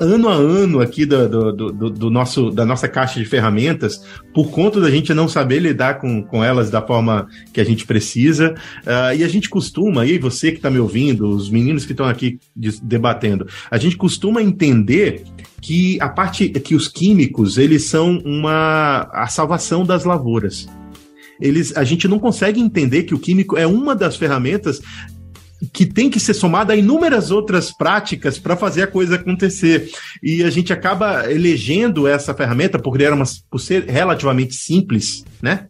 ano 0.00 0.28
a 0.28 0.34
ano 0.34 0.80
aqui 0.80 1.04
do, 1.04 1.28
do, 1.28 1.72
do, 1.72 1.90
do, 1.90 2.10
nosso, 2.10 2.50
da 2.50 2.64
nossa 2.64 2.88
caixa 2.88 3.20
de 3.20 3.26
ferramentas, 3.26 4.02
por 4.32 4.50
conta 4.50 4.80
da 4.80 4.90
gente 4.90 5.12
não 5.12 5.28
saber 5.28 5.58
lidar 5.58 6.00
com, 6.00 6.22
com 6.22 6.42
elas 6.42 6.70
da 6.70 6.80
forma 6.80 7.28
que 7.52 7.60
a 7.60 7.64
gente 7.64 7.86
precisa. 7.86 8.54
Uh, 8.84 9.16
e 9.16 9.24
a 9.24 9.28
gente 9.28 9.48
costuma, 9.48 10.06
e 10.06 10.18
você 10.18 10.50
que 10.50 10.58
está 10.58 10.70
me 10.70 10.78
ouvindo, 10.78 11.28
os 11.28 11.50
meninos 11.50 11.84
que 11.84 11.92
estão 11.92 12.06
aqui 12.06 12.38
debatendo, 12.82 13.46
a 13.70 13.78
gente 13.78 13.96
costuma 13.96 14.42
entender 14.42 15.24
que 15.60 16.00
a 16.00 16.08
parte 16.08 16.48
que 16.48 16.74
os 16.74 16.88
químicos 16.88 17.58
eles 17.58 17.84
são 17.84 18.18
uma 18.24 19.08
a 19.12 19.26
salvação 19.26 19.84
das 19.84 20.04
lavouras 20.04 20.68
eles, 21.40 21.76
a 21.76 21.84
gente 21.84 22.08
não 22.08 22.18
consegue 22.18 22.60
entender 22.60 23.04
que 23.04 23.14
o 23.14 23.18
químico 23.18 23.56
é 23.56 23.66
uma 23.66 23.94
das 23.94 24.16
ferramentas 24.16 24.80
que 25.72 25.86
tem 25.86 26.10
que 26.10 26.20
ser 26.20 26.34
somada 26.34 26.72
a 26.72 26.76
inúmeras 26.76 27.30
outras 27.30 27.72
práticas 27.72 28.38
para 28.38 28.56
fazer 28.56 28.82
a 28.82 28.86
coisa 28.86 29.16
acontecer. 29.16 29.90
E 30.22 30.42
a 30.42 30.50
gente 30.50 30.72
acaba 30.72 31.30
elegendo 31.30 32.06
essa 32.06 32.34
ferramenta 32.34 32.78
por, 32.78 33.00
uma, 33.00 33.24
por 33.50 33.58
ser 33.58 33.84
relativamente 33.84 34.54
simples, 34.54 35.24
né? 35.40 35.68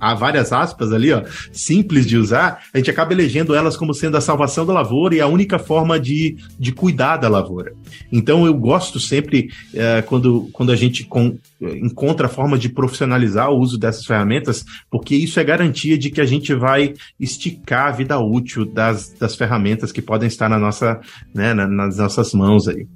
Há 0.00 0.14
várias 0.14 0.52
aspas 0.52 0.92
ali, 0.92 1.12
ó, 1.12 1.22
simples 1.52 2.06
de 2.06 2.16
usar, 2.16 2.60
a 2.72 2.78
gente 2.78 2.90
acaba 2.90 3.12
elegendo 3.12 3.54
elas 3.54 3.76
como 3.76 3.94
sendo 3.94 4.16
a 4.16 4.20
salvação 4.20 4.66
da 4.66 4.72
lavoura 4.72 5.14
e 5.14 5.20
a 5.20 5.26
única 5.26 5.58
forma 5.58 5.98
de, 5.98 6.36
de 6.58 6.72
cuidar 6.72 7.16
da 7.16 7.28
lavoura. 7.28 7.72
Então 8.10 8.46
eu 8.46 8.54
gosto 8.54 9.00
sempre 9.00 9.50
é, 9.74 10.02
quando, 10.02 10.48
quando 10.52 10.72
a 10.72 10.76
gente 10.76 11.04
com, 11.04 11.38
encontra 11.60 12.26
a 12.26 12.30
forma 12.30 12.58
de 12.58 12.68
profissionalizar 12.68 13.50
o 13.50 13.58
uso 13.58 13.78
dessas 13.78 14.04
ferramentas, 14.04 14.64
porque 14.90 15.14
isso 15.14 15.40
é 15.40 15.44
garantia 15.44 15.98
de 15.98 16.10
que 16.10 16.20
a 16.20 16.26
gente 16.26 16.54
vai 16.54 16.94
esticar 17.18 17.88
a 17.88 17.92
vida 17.92 18.18
útil 18.18 18.64
das, 18.64 19.10
das 19.18 19.34
ferramentas 19.34 19.92
que 19.92 20.02
podem 20.02 20.28
estar 20.28 20.48
na 20.48 20.58
nossa, 20.58 21.00
né, 21.34 21.54
nas 21.54 21.96
nossas 21.98 22.32
mãos 22.32 22.68
aí. 22.68 22.86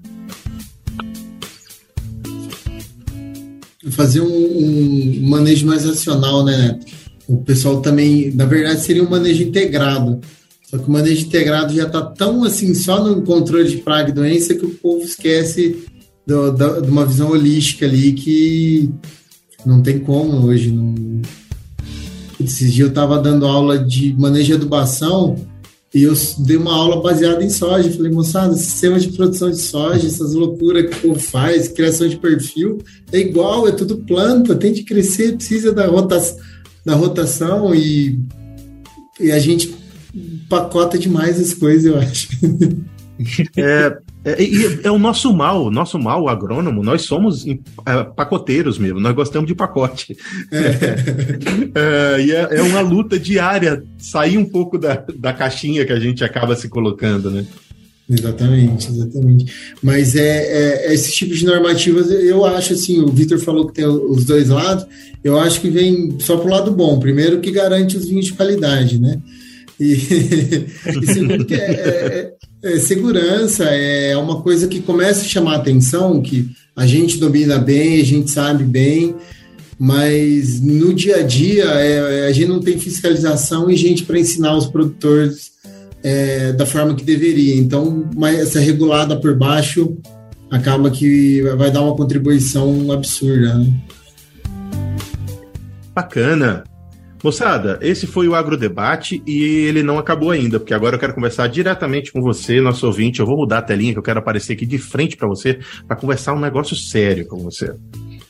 Fazer 3.90 4.20
um, 4.20 4.26
um, 4.26 5.28
manejo 5.28 5.66
mais 5.66 5.84
racional, 5.84 6.44
né? 6.44 6.78
O 7.28 7.38
pessoal 7.38 7.80
também, 7.80 8.32
na 8.34 8.44
verdade, 8.44 8.82
seria 8.82 9.02
um 9.02 9.10
manejo 9.10 9.42
integrado. 9.42 10.20
Só 10.68 10.78
que 10.78 10.88
o 10.88 10.92
manejo 10.92 11.26
integrado 11.26 11.74
já 11.74 11.86
está 11.86 12.02
tão 12.02 12.44
assim, 12.44 12.74
só 12.74 13.02
no 13.02 13.22
controle 13.22 13.68
de 13.68 13.78
praga 13.78 14.10
e 14.10 14.14
doença, 14.14 14.54
que 14.54 14.64
o 14.64 14.70
povo 14.70 15.04
esquece 15.04 15.84
do, 16.26 16.50
de 16.52 16.88
uma 16.88 17.04
visão 17.04 17.30
holística 17.30 17.86
ali 17.86 18.12
que 18.12 18.90
não 19.64 19.82
tem 19.82 19.98
como 19.98 20.46
hoje. 20.46 20.70
Não... 20.70 20.94
Esses 22.38 22.72
dias 22.72 22.86
eu 22.86 22.88
estava 22.88 23.18
dando 23.18 23.46
aula 23.46 23.78
de 23.78 24.14
manejo 24.14 24.46
de 24.46 24.54
adubação 24.54 25.36
e 25.92 26.04
eu 26.04 26.12
dei 26.38 26.56
uma 26.56 26.72
aula 26.72 27.02
baseada 27.02 27.42
em 27.42 27.50
soja. 27.50 27.90
Falei, 27.90 28.12
moçada, 28.12 28.54
sistema 28.54 28.98
de 28.98 29.08
produção 29.08 29.50
de 29.50 29.58
soja, 29.58 30.06
essas 30.06 30.34
loucuras 30.34 30.88
que 30.88 30.98
o 30.98 31.10
povo 31.10 31.20
faz, 31.20 31.68
criação 31.68 32.08
de 32.08 32.16
perfil, 32.16 32.78
é 33.12 33.18
igual, 33.18 33.66
é 33.66 33.72
tudo 33.72 33.98
planta, 33.98 34.54
tem 34.54 34.72
que 34.72 34.84
crescer, 34.84 35.34
precisa 35.34 35.72
da, 35.72 35.86
rota, 35.86 36.20
da 36.84 36.94
rotação 36.94 37.74
e, 37.74 38.20
e 39.18 39.32
a 39.32 39.38
gente 39.38 39.74
pacota 40.48 40.98
demais 40.98 41.40
as 41.40 41.54
coisas, 41.54 41.84
eu 41.84 41.98
acho. 41.98 42.28
É, 43.54 43.98
é, 44.24 44.86
é, 44.86 44.90
o 44.90 44.98
nosso 44.98 45.32
mal, 45.32 45.64
o 45.66 45.70
nosso 45.70 45.98
mal, 45.98 46.28
agrônomo, 46.28 46.82
nós 46.82 47.02
somos 47.02 47.46
é, 47.46 47.56
pacoteiros 48.14 48.78
mesmo, 48.78 49.00
nós 49.00 49.14
gostamos 49.14 49.48
de 49.48 49.54
pacote. 49.54 50.16
É. 50.52 50.58
é, 52.16 52.22
e 52.22 52.32
é, 52.32 52.48
é, 52.58 52.62
uma 52.62 52.80
luta 52.80 53.18
diária 53.18 53.82
sair 53.98 54.36
um 54.36 54.44
pouco 54.44 54.78
da, 54.78 55.04
da 55.18 55.32
caixinha 55.32 55.86
que 55.86 55.92
a 55.92 55.98
gente 56.00 56.22
acaba 56.22 56.54
se 56.54 56.68
colocando, 56.68 57.30
né? 57.30 57.46
Exatamente, 58.10 58.88
exatamente. 58.88 59.52
Mas 59.80 60.16
é, 60.16 60.88
é, 60.88 60.92
esse 60.92 61.12
tipo 61.12 61.32
de 61.32 61.44
normativas, 61.44 62.10
eu 62.10 62.44
acho 62.44 62.72
assim, 62.72 63.00
o 63.00 63.06
Vitor 63.06 63.38
falou 63.38 63.68
que 63.68 63.74
tem 63.74 63.86
os 63.86 64.24
dois 64.24 64.48
lados, 64.48 64.84
eu 65.22 65.38
acho 65.38 65.60
que 65.60 65.70
vem 65.70 66.16
só 66.18 66.36
para 66.36 66.46
o 66.46 66.50
lado 66.50 66.72
bom. 66.72 66.98
Primeiro 66.98 67.40
que 67.40 67.52
garante 67.52 67.96
os 67.96 68.06
vinhos 68.06 68.26
de 68.26 68.32
qualidade, 68.32 69.00
né? 69.00 69.20
E, 69.80 69.94
e 69.94 71.06
segundo 71.06 71.46
que 71.46 71.54
é, 71.54 72.34
é, 72.62 72.74
é, 72.74 72.78
segurança 72.78 73.64
é 73.64 74.14
uma 74.14 74.42
coisa 74.42 74.68
que 74.68 74.80
começa 74.80 75.22
a 75.22 75.28
chamar 75.28 75.56
atenção, 75.56 76.20
que 76.20 76.50
a 76.76 76.86
gente 76.86 77.16
domina 77.16 77.58
bem, 77.58 77.98
a 77.98 78.04
gente 78.04 78.30
sabe 78.30 78.62
bem, 78.62 79.14
mas 79.78 80.60
no 80.60 80.92
dia 80.92 81.16
a 81.16 81.22
dia 81.22 81.64
é, 81.64 82.28
a 82.28 82.32
gente 82.32 82.48
não 82.48 82.60
tem 82.60 82.78
fiscalização 82.78 83.70
e 83.70 83.76
gente 83.76 84.04
para 84.04 84.18
ensinar 84.18 84.54
os 84.54 84.66
produtores 84.66 85.52
é, 86.02 86.52
da 86.52 86.66
forma 86.66 86.94
que 86.94 87.04
deveria. 87.04 87.56
Então, 87.56 88.10
essa 88.38 88.60
regulada 88.60 89.18
por 89.18 89.34
baixo 89.34 89.96
acaba 90.50 90.90
que 90.90 91.40
vai 91.56 91.70
dar 91.70 91.80
uma 91.80 91.96
contribuição 91.96 92.92
absurda. 92.92 93.54
Né? 93.54 93.72
Bacana. 95.94 96.64
Moçada, 97.22 97.78
esse 97.82 98.06
foi 98.06 98.28
o 98.28 98.34
Agrodebate 98.34 99.22
e 99.26 99.42
ele 99.42 99.82
não 99.82 99.98
acabou 99.98 100.30
ainda, 100.30 100.58
porque 100.58 100.72
agora 100.72 100.96
eu 100.96 101.00
quero 101.00 101.14
conversar 101.14 101.48
diretamente 101.48 102.10
com 102.12 102.20
você, 102.22 102.60
nosso 102.60 102.86
ouvinte. 102.86 103.20
Eu 103.20 103.26
vou 103.26 103.36
mudar 103.36 103.58
a 103.58 103.62
telinha 103.62 103.92
que 103.92 103.98
eu 103.98 104.02
quero 104.02 104.18
aparecer 104.18 104.54
aqui 104.54 104.64
de 104.64 104.78
frente 104.78 105.16
para 105.16 105.28
você, 105.28 105.58
para 105.86 105.96
conversar 105.96 106.32
um 106.32 106.40
negócio 106.40 106.74
sério 106.74 107.26
com 107.26 107.36
você. 107.38 107.74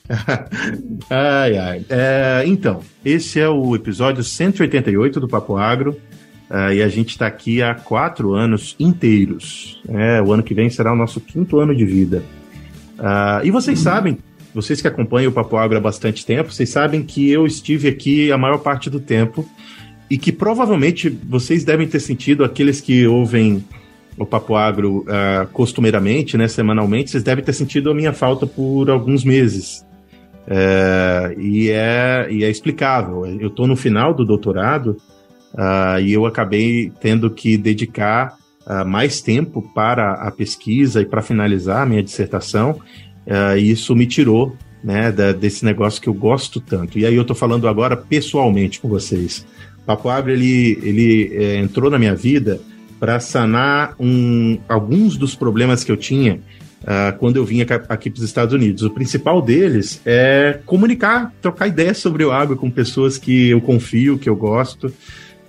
ai, 1.09 1.57
ai. 1.57 1.85
É, 1.89 2.43
então, 2.47 2.81
esse 3.05 3.39
é 3.39 3.49
o 3.49 3.77
episódio 3.77 4.25
188 4.25 5.21
do 5.21 5.29
Papo 5.29 5.57
Agro. 5.57 5.97
Uh, 6.51 6.73
e 6.73 6.83
a 6.83 6.89
gente 6.89 7.11
está 7.11 7.29
aqui 7.29 7.63
há 7.63 7.77
quatro 7.77 8.35
anos 8.35 8.75
inteiros. 8.81 9.81
É, 9.89 10.21
o 10.21 10.33
ano 10.33 10.43
que 10.43 10.53
vem 10.53 10.69
será 10.69 10.93
o 10.93 10.97
nosso 10.97 11.21
quinto 11.21 11.61
ano 11.61 11.77
de 11.77 11.85
vida. 11.85 12.25
Uh, 12.99 13.47
e 13.47 13.53
vocês 13.53 13.79
sabem 13.79 14.19
vocês 14.55 14.81
que 14.81 14.89
acompanham 14.89 15.31
o 15.31 15.35
Papo 15.35 15.57
Agro 15.57 15.79
há 15.79 15.81
bastante 15.81 16.25
tempo, 16.25 16.53
vocês 16.53 16.69
sabem 16.69 17.03
que 17.03 17.31
eu 17.31 17.47
estive 17.47 17.89
aqui 17.89 18.33
a 18.33 18.39
maior 18.39 18.59
parte 18.59 18.91
do 18.91 19.01
tempo 19.01 19.49
e 20.09 20.19
que 20.19 20.33
provavelmente 20.33 21.09
vocês 21.09 21.65
devem 21.65 21.87
ter 21.87 22.01
sentido, 22.01 22.45
aqueles 22.45 22.81
que 22.81 23.07
ouvem 23.07 23.65
o 24.19 24.27
Papo 24.27 24.57
Agro 24.57 24.99
uh, 24.99 25.47
costumeiramente, 25.53 26.37
né, 26.37 26.49
semanalmente, 26.49 27.11
vocês 27.11 27.23
devem 27.23 27.45
ter 27.45 27.53
sentido 27.53 27.91
a 27.91 27.95
minha 27.95 28.13
falta 28.13 28.47
por 28.47 28.91
alguns 28.91 29.25
meses. 29.25 29.85
É, 30.53 31.35
e, 31.39 31.71
é, 31.71 32.27
e 32.29 32.43
é 32.45 32.51
explicável. 32.51 33.25
Eu 33.25 33.49
estou 33.49 33.69
no 33.69 33.77
final 33.77 34.13
do 34.13 34.25
doutorado 34.25 34.97
uh, 35.55 36.01
e 36.01 36.13
eu 36.13 36.27
acabei 36.27 36.93
tendo 37.01 37.31
que 37.31 37.57
dedicar 37.57 38.37
uh, 38.67 38.85
mais 38.85 39.21
tempo 39.21 39.63
para 39.75 40.15
a 40.15 40.31
pesquisa 40.31 41.03
e 41.03 41.07
para 41.07 41.23
finalizar 41.23 41.83
a 41.83 41.87
minha 41.87 42.03
dissertação. 42.03 42.81
Uh, 43.31 43.57
e 43.57 43.71
isso 43.71 43.95
me 43.95 44.07
tirou 44.07 44.57
né, 44.83 45.13
da, 45.13 45.31
desse 45.31 45.65
negócio 45.65 46.03
que 46.03 46.09
eu 46.09 46.15
gosto 46.15 46.61
tanto. 46.61 46.99
E 46.99 47.07
aí 47.07 47.15
eu 47.15 47.23
estou 47.23 47.37
falando 47.37 47.69
agora 47.69 47.97
pessoalmente 47.97 48.81
com 48.81 48.89
vocês. 48.89 49.47
Papo 49.87 50.09
Abre, 50.09 50.33
ele, 50.33 50.79
ele 50.83 51.31
é, 51.35 51.57
entrou 51.57 51.91
na 51.91 51.99
minha 51.99 52.15
vida 52.15 52.61
para 52.99 53.21
sanar 53.21 53.95
um, 53.99 54.59
alguns 54.69 55.17
dos 55.17 55.35
problemas 55.35 55.85
que 55.85 55.93
eu 55.93 55.97
tinha 55.97 56.41
uh, 56.83 57.17
quando 57.19 57.37
eu 57.37 57.45
vinha 57.45 57.65
aqui 57.89 58.11
para 58.11 58.19
os 58.19 58.25
Estados 58.25 58.53
Unidos. 58.53 58.83
O 58.83 58.91
principal 58.91 59.41
deles 59.41 60.01
é 60.05 60.59
comunicar, 60.67 61.33
trocar 61.41 61.69
ideias 61.69 61.99
sobre 61.99 62.25
o 62.25 62.33
agro 62.33 62.57
com 62.57 62.71
pessoas 62.71 63.17
que 63.17 63.51
eu 63.51 63.61
confio, 63.61 64.19
que 64.19 64.29
eu 64.29 64.37
gosto 64.37 64.93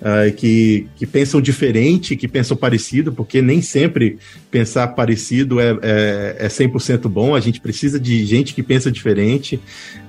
uh, 0.02 0.34
que, 0.36 0.88
que 0.95 1.06
pensam 1.06 1.39
diferente, 1.39 2.16
que 2.16 2.28
pensam 2.28 2.58
parecido, 2.58 3.12
porque 3.14 3.41
nem 3.41 3.62
sempre 3.62 4.18
pensar 4.49 4.88
parecido 4.89 5.60
é, 5.60 5.78
é, 5.82 6.36
é 6.39 6.47
100% 6.47 7.08
bom, 7.08 7.36
a 7.36 7.39
gente 7.39 7.62
precisa 7.62 7.99
de 7.99 8.26
gente 8.26 8.54
que 8.54 8.64
pensa 8.64 8.91
diferente. 8.91 9.56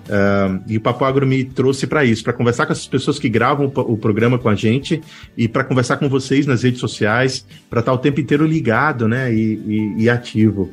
Uh, 0.09 0.61
e 0.67 0.77
o 0.77 0.81
Papo 0.81 1.05
Agro 1.05 1.27
me 1.27 1.45
trouxe 1.45 1.87
para 1.87 2.05
isso, 2.05 2.25
para 2.25 2.33
conversar 2.33 2.67
com 2.67 2.73
essas 2.73 2.89
pessoas 2.89 3.19
que 3.19 3.29
gravam 3.29 3.73
o, 3.75 3.81
o 3.93 3.97
programa 3.97 4.39
com 4.39 4.49
a 4.49 4.55
gente 4.55 5.01
e 5.37 5.47
para 5.47 5.63
conversar 5.63 5.97
com 5.99 6.09
vocês 6.09 6.47
nas 6.47 6.63
redes 6.63 6.81
sociais, 6.81 7.47
para 7.71 7.81
estar 7.81 7.93
o 7.93 7.99
tempo 7.99 8.21
inteiro 8.21 8.45
ligado 8.45 9.07
né, 9.07 9.33
e, 9.33 9.61
e, 9.67 10.03
e 10.03 10.11
ativo. 10.11 10.71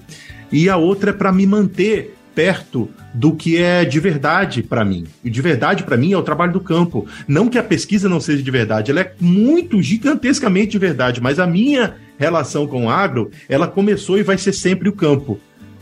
E 0.51 0.67
a 0.67 0.78
outra 0.78 1.11
é 1.11 1.13
para 1.13 1.32
me 1.32 1.45
manter 1.45 2.15
perto 2.39 2.89
do 3.13 3.35
que 3.35 3.57
é 3.57 3.83
de 3.83 3.99
verdade 3.99 4.63
para 4.63 4.85
mim. 4.85 5.03
E 5.25 5.29
de 5.29 5.41
verdade 5.41 5.83
para 5.83 5.97
mim 5.97 6.13
é 6.13 6.17
o 6.17 6.23
trabalho 6.23 6.53
do 6.53 6.61
campo. 6.61 7.05
Não 7.27 7.49
que 7.49 7.57
a 7.57 7.63
pesquisa 7.63 8.07
não 8.07 8.21
seja 8.21 8.41
de 8.41 8.49
verdade, 8.49 8.91
ela 8.91 9.01
é 9.01 9.11
muito 9.19 9.81
gigantescamente 9.81 10.71
de 10.71 10.79
verdade, 10.79 11.19
mas 11.19 11.37
a 11.37 11.45
minha 11.45 11.95
relação 12.17 12.65
com 12.65 12.85
o 12.85 12.89
agro, 12.89 13.29
ela 13.49 13.67
começou 13.67 14.17
e 14.17 14.23
vai 14.23 14.37
ser 14.37 14.53
sempre 14.53 14.87
o 14.87 14.93
campo. 14.93 15.37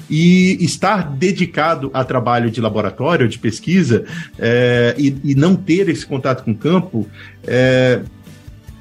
E 0.09 0.57
estar 0.61 1.11
dedicado 1.15 1.91
a 1.93 2.03
trabalho 2.03 2.49
de 2.49 2.59
laboratório, 2.59 3.27
de 3.27 3.37
pesquisa, 3.37 4.05
é, 4.39 4.95
e, 4.97 5.15
e, 5.23 5.35
não 5.35 5.55
ter 5.55 5.89
esse 5.89 6.05
contato 6.07 6.43
com 6.43 6.51
o 6.51 6.55
campo, 6.55 7.07
é, 7.45 8.01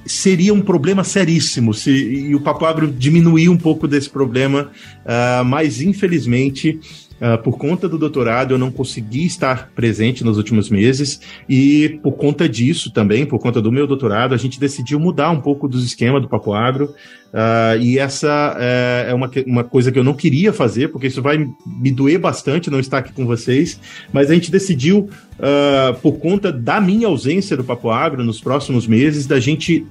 seria 0.07 0.55
um 0.55 0.63
problema 0.63 1.05
seríssimo 1.05 1.75
se, 1.75 1.91
e 1.91 2.35
o 2.35 2.41
Papo 2.41 2.65
Agro 2.65 2.87
diminuir 2.87 3.49
um 3.49 3.57
pouco 3.57 3.89
desse 3.89 4.09
problema, 4.09 4.71
uh, 5.05 5.45
mas 5.45 5.81
infelizmente 5.81 6.79
Uh, 7.21 7.43
por 7.43 7.57
conta 7.57 7.89
do 7.89 7.97
doutorado, 7.97 8.53
eu 8.53 8.59
não 8.59 8.71
consegui 8.71 9.25
estar 9.25 9.71
presente 9.75 10.23
nos 10.23 10.37
últimos 10.37 10.69
meses, 10.69 11.21
e 11.49 11.99
por 12.03 12.13
conta 12.13 12.47
disso 12.47 12.93
também, 12.93 13.25
por 13.25 13.39
conta 13.39 13.61
do 13.63 13.73
meu 13.73 13.87
doutorado, 13.87 14.35
a 14.35 14.37
gente 14.37 14.61
decidiu 14.61 15.01
mudar 15.01 15.31
um 15.31 15.41
pouco 15.41 15.67
dos 15.67 15.85
esquemas 15.85 16.21
do 16.21 16.29
Papo 16.29 16.53
Agro. 16.53 16.95
Uh, 17.33 17.81
e 17.81 17.99
essa 17.99 18.57
uh, 18.57 19.11
é 19.11 19.15
uma, 19.15 19.31
uma 19.47 19.65
coisa 19.65 19.91
que 19.91 19.99
eu 19.99 20.05
não 20.05 20.15
queria 20.15 20.53
fazer, 20.53 20.89
porque 20.89 21.07
isso 21.07 21.23
vai 21.23 21.47
me 21.67 21.91
doer 21.91 22.19
bastante 22.19 22.71
não 22.71 22.81
estar 22.81 22.99
aqui 22.99 23.13
com 23.13 23.27
vocês, 23.27 23.81
mas 24.13 24.31
a 24.31 24.35
gente 24.35 24.51
decidiu, 24.51 25.11
ah, 25.39 25.95
por 26.01 26.19
conta 26.19 26.51
da 26.51 26.81
minha 26.81 27.09
ausência 27.09 27.57
do 27.57 27.65
Papo 27.65 27.91
Agro 27.91 28.25
nos 28.25 28.41
próximos 28.41 28.87
meses, 28.87 29.27
da 29.27 29.39
gente 29.39 29.87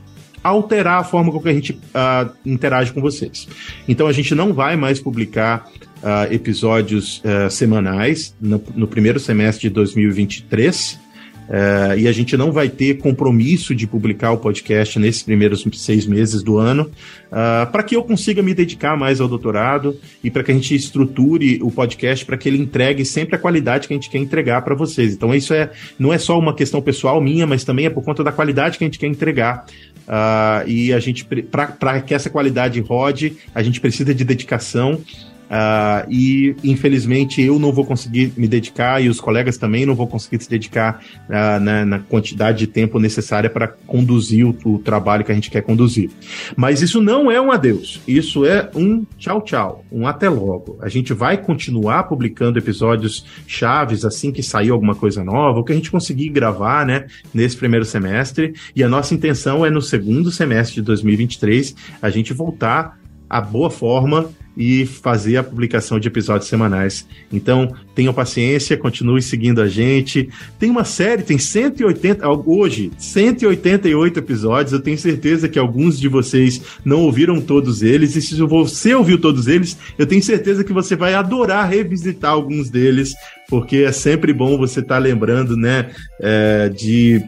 alterar 0.46 1.00
a 1.00 1.04
forma 1.04 1.32
com 1.32 1.40
que 1.40 1.50
a 1.50 1.54
gente 1.54 1.74
uh, 1.74 2.30
interage 2.46 2.94
com 2.94 3.02
vocês. 3.02 3.48
Então 3.88 4.06
a 4.06 4.12
gente 4.12 4.36
não 4.36 4.54
vai 4.54 4.76
mais 4.76 5.00
publicar 5.00 5.68
uh, 6.04 6.32
episódios 6.32 7.20
uh, 7.20 7.50
semanais 7.50 8.36
no, 8.40 8.62
no, 8.76 8.88
primeiro 8.88 9.20
semestre 9.20 9.68
de 9.68 9.74
2023. 9.74 11.00
Uh, 11.48 11.98
e 11.98 12.08
a 12.08 12.12
gente 12.12 12.36
não 12.36 12.52
vai 12.52 12.70
ter 12.70 12.98
compromisso 12.98 13.76
de 13.76 13.86
publicar 13.86 14.32
o 14.32 14.38
podcast 14.38 14.98
nesses 14.98 15.22
primeiros 15.22 15.66
seis 15.74 16.08
meses 16.08 16.42
do 16.42 16.58
ano, 16.58 16.90
uh, 17.28 17.70
para 17.72 17.84
que 17.84 17.96
eu 17.96 18.04
consiga 18.04 18.42
me 18.42 18.54
dedicar 18.54 18.98
mais 18.98 19.22
ao 19.22 19.28
doutorado 19.28 19.96
e 20.24 20.32
para 20.32 20.44
que 20.44 20.52
a 20.52 20.56
gente 20.56 20.74
estruture 20.74 21.60
o 21.62 21.70
podcast 21.70 22.26
para 22.26 22.38
que 22.38 22.50
ele 22.50 22.58
entregue 22.58 23.06
sempre 23.06 23.36
a 23.36 23.40
qualidade 23.40 23.88
que 23.88 23.94
a 23.94 23.98
gente 23.98 24.10
quer 24.10 24.18
entregar 24.18 24.64
para 24.64 24.74
vocês. 24.74 25.14
Então, 25.14 25.34
isso 25.36 25.54
é, 25.54 25.70
não 26.00 26.12
é 26.12 26.18
só 26.18 26.38
uma 26.38 26.54
questão 26.54 26.82
pessoal 26.82 27.22
minha, 27.22 27.46
mas 27.46 27.64
também 27.64 27.86
é 27.86 27.90
por 27.90 28.04
conta 28.04 28.24
da 28.24 28.32
qualidade 28.32 28.78
que 28.78 28.84
a 28.84 28.88
gente 28.88 29.00
quer 29.00 29.08
entregar. 29.08 29.66
Uh, 30.08 30.68
e 30.68 30.94
a 30.94 31.00
gente, 31.00 31.26
para 31.26 32.02
que 32.02 32.14
essa 32.14 32.30
qualidade 32.30 32.80
rode, 32.80 33.38
a 33.54 33.62
gente 33.62 33.80
precisa 33.80 34.14
de 34.14 34.24
dedicação 34.24 35.00
Uh, 35.46 36.10
e 36.10 36.56
infelizmente 36.64 37.40
eu 37.40 37.60
não 37.60 37.72
vou 37.72 37.86
conseguir 37.86 38.34
me 38.36 38.48
dedicar 38.48 39.00
e 39.02 39.10
os 39.10 39.22
colegas 39.22 39.58
também 39.58 39.86
não 39.86 39.94
vão 39.94 40.08
conseguir 40.08 40.42
se 40.42 40.50
dedicar 40.50 41.04
uh, 41.30 41.60
na, 41.60 41.86
na, 41.86 42.00
quantidade 42.00 42.60
de 42.60 42.68
tempo 42.68 42.98
necessária 42.98 43.48
para 43.48 43.68
conduzir 43.68 44.46
o, 44.46 44.58
o, 44.66 44.80
trabalho 44.80 45.24
que 45.24 45.32
a 45.32 45.36
gente 45.36 45.52
quer 45.52 45.62
conduzir. 45.62 46.10
Mas 46.56 46.82
isso 46.82 47.00
não 47.00 47.30
é 47.30 47.40
um 47.40 47.52
adeus, 47.52 48.02
isso 48.08 48.44
é 48.44 48.72
um 48.76 49.06
tchau, 49.20 49.42
tchau, 49.42 49.86
um 49.92 50.08
até 50.08 50.28
logo. 50.30 50.80
A 50.82 50.90
gente 50.90 51.14
vai 51.14 51.38
continuar 51.38 52.04
publicando 52.04 52.58
episódios 52.58 53.26
chaves 53.46 54.04
assim 54.04 54.32
que 54.32 54.42
sair 54.42 54.72
alguma 54.72 54.96
coisa 54.96 55.24
nova, 55.24 55.60
o 55.60 55.64
que 55.64 55.74
a 55.74 55.76
gente 55.76 55.92
conseguir 55.92 56.30
gravar 56.30 56.86
né, 56.88 57.06
nesse 57.32 57.56
primeiro 57.56 57.86
semestre. 57.86 58.54
E 58.76 58.84
a 58.84 58.90
nossa 58.90 59.14
intenção 59.14 59.64
é 59.64 59.70
no 59.70 59.82
segundo 59.82 60.32
semestre 60.32 60.76
de 60.76 60.82
2023 60.82 61.76
a 62.02 62.10
gente 62.10 62.34
voltar 62.34 62.98
à 63.30 63.40
boa 63.40 63.70
forma 63.70 64.30
e 64.58 64.86
fazer 64.86 65.38
a 65.38 65.44
publicação 65.44 66.00
de 66.00 66.08
episódios 66.08 66.50
semanais. 66.50 67.08
Então, 67.32 67.74
tenham 67.94 68.14
paciência, 68.14 68.78
continue 68.78 69.22
seguindo 69.22 69.62
a 69.62 69.68
gente. 69.68 70.30
Tem 70.58 70.70
uma 70.70 70.84
série, 70.84 71.24
tem 71.24 71.38
180, 71.38 72.28
hoje, 72.30 72.92
188 72.98 74.20
episódios. 74.20 74.74
Eu 74.74 74.80
tenho 74.80 74.98
certeza 74.98 75.50
que 75.50 75.60
alguns 75.60 76.00
de 76.00 76.08
vocês 76.08 76.62
não 76.84 77.02
ouviram 77.02 77.42
todos 77.42 77.82
eles, 77.82 78.16
e 78.16 78.22
se 78.22 78.36
você 78.42 78.94
ouviu 78.94 79.20
todos 79.20 79.48
eles, 79.48 79.78
eu 79.98 80.06
tenho 80.06 80.24
certeza 80.24 80.64
que 80.64 80.74
você 80.74 80.96
vai 80.96 81.14
adorar 81.14 81.70
revisitar 81.70 82.32
alguns 82.32 82.70
deles, 82.70 83.14
porque 83.50 83.78
é 83.78 83.92
sempre 83.92 84.34
bom 84.34 84.58
você 84.58 84.80
estar 84.80 84.96
tá 84.96 85.00
lembrando, 85.00 85.56
né, 85.58 85.90
é, 86.20 86.70
de 86.70 87.22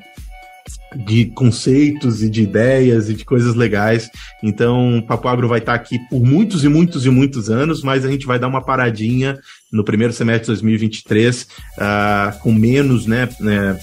de 0.95 1.25
conceitos 1.25 2.23
e 2.23 2.29
de 2.29 2.43
ideias 2.43 3.09
e 3.09 3.13
de 3.13 3.25
coisas 3.25 3.55
legais. 3.55 4.09
Então, 4.41 5.03
Papo 5.07 5.27
Agro 5.27 5.47
vai 5.47 5.59
estar 5.59 5.73
aqui 5.73 5.99
por 6.09 6.23
muitos 6.23 6.63
e 6.63 6.69
muitos 6.69 7.05
e 7.05 7.09
muitos 7.09 7.49
anos, 7.49 7.83
mas 7.83 8.05
a 8.05 8.09
gente 8.09 8.25
vai 8.25 8.39
dar 8.39 8.47
uma 8.47 8.63
paradinha 8.63 9.39
no 9.71 9.83
primeiro 9.83 10.13
semestre 10.13 10.43
de 10.43 10.47
2023, 10.47 11.43
uh, 11.43 12.39
com 12.39 12.53
menos 12.53 13.05
né, 13.05 13.27
né 13.39 13.79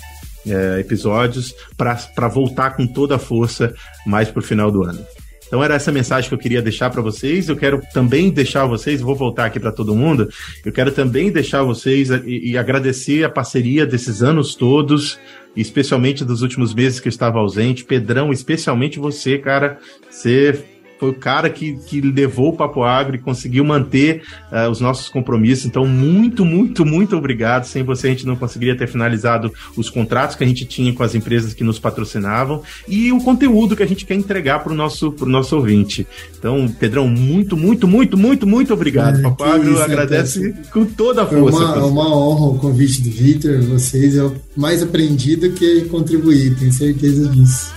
é, 0.47 0.79
episódios, 0.79 1.55
para 1.77 2.29
voltar 2.29 2.77
com 2.77 2.87
toda 2.87 3.17
a 3.17 3.19
força 3.19 3.75
mais 4.07 4.29
para 4.29 4.41
o 4.41 4.43
final 4.43 4.71
do 4.71 4.83
ano. 4.83 5.03
Então 5.47 5.63
era 5.63 5.75
essa 5.75 5.93
mensagem 5.93 6.29
que 6.29 6.35
eu 6.35 6.39
queria 6.39 6.61
deixar 6.61 6.91
para 6.91 7.01
vocês. 7.01 7.49
Eu 7.49 7.57
quero 7.57 7.81
também 7.93 8.31
deixar 8.31 8.67
vocês, 8.67 9.01
vou 9.01 9.15
voltar 9.15 9.47
aqui 9.47 9.61
para 9.61 9.71
todo 9.71 9.95
mundo. 9.95 10.29
Eu 10.65 10.73
quero 10.73 10.91
também 10.91 11.31
deixar 11.31 11.63
vocês 11.63 12.11
e, 12.11 12.51
e 12.51 12.59
agradecer 12.59 13.25
a 13.25 13.31
parceria 13.31 13.87
desses 13.87 14.23
anos 14.23 14.55
todos, 14.55 15.19
especialmente 15.57 16.25
dos 16.25 16.43
últimos 16.43 16.75
meses 16.75 17.01
que 17.01 17.09
eu 17.09 17.11
estava 17.11 17.39
ausente. 17.39 17.85
Pedrão, 17.85 18.33
especialmente 18.33 18.99
você, 18.99 19.39
cara. 19.39 19.79
Você 20.11 20.65
foi 21.05 21.11
o 21.11 21.15
cara 21.15 21.51
que, 21.51 21.77
que 21.87 22.01
levou 22.01 22.49
o 22.49 22.57
Papo 22.57 22.83
Agro 22.83 23.15
e 23.15 23.19
conseguiu 23.19 23.63
manter 23.63 24.23
uh, 24.51 24.71
os 24.71 24.81
nossos 24.81 25.09
compromissos. 25.09 25.67
Então, 25.67 25.87
muito, 25.87 26.45
muito, 26.45 26.87
muito 26.87 27.15
obrigado. 27.15 27.65
Sem 27.65 27.83
você, 27.83 28.07
a 28.07 28.11
gente 28.11 28.27
não 28.27 28.37
conseguiria 28.37 28.77
ter 28.77 28.87
finalizado 28.87 29.53
os 29.77 29.91
contratos 29.91 30.35
que 30.35 30.43
a 30.43 30.47
gente 30.47 30.65
tinha 30.65 30.93
com 30.95 31.03
as 31.03 31.15
empresas 31.15 31.53
que 31.53 31.63
nos 31.63 31.79
patrocinavam 31.79 32.63
e 32.89 33.13
o 33.13 33.19
conteúdo 33.21 33.77
que 33.77 33.83
a 33.83 33.87
gente 33.87 34.07
quer 34.07 34.15
entregar 34.15 34.61
para 34.61 34.73
o 34.73 34.77
nosso, 34.77 35.13
pro 35.13 35.29
nosso 35.29 35.55
ouvinte. 35.57 36.07
Então, 36.39 36.67
Pedrão, 36.81 37.07
muito, 37.07 37.57
muito, 37.57 37.87
muito, 37.87 38.17
muito, 38.17 38.47
muito 38.47 38.73
obrigado. 38.73 39.19
É, 39.19 39.23
Papo 39.23 39.45
Agro 39.45 39.73
isso, 39.73 39.83
agradece 39.83 40.55
com 40.73 40.87
toda 40.87 41.23
a 41.23 41.27
força. 41.27 41.63
É 41.63 41.67
uma, 41.67 41.87
uma 41.87 42.17
honra 42.17 42.47
o 42.47 42.59
convite 42.59 43.03
do 43.03 43.11
Victor. 43.11 43.61
Vocês 43.63 44.17
é 44.17 44.31
mais 44.57 44.83
aprendido 44.83 45.51
que 45.51 45.83
contribuir, 45.85 46.57
tenho 46.57 46.73
certeza 46.73 47.29
disso. 47.29 47.73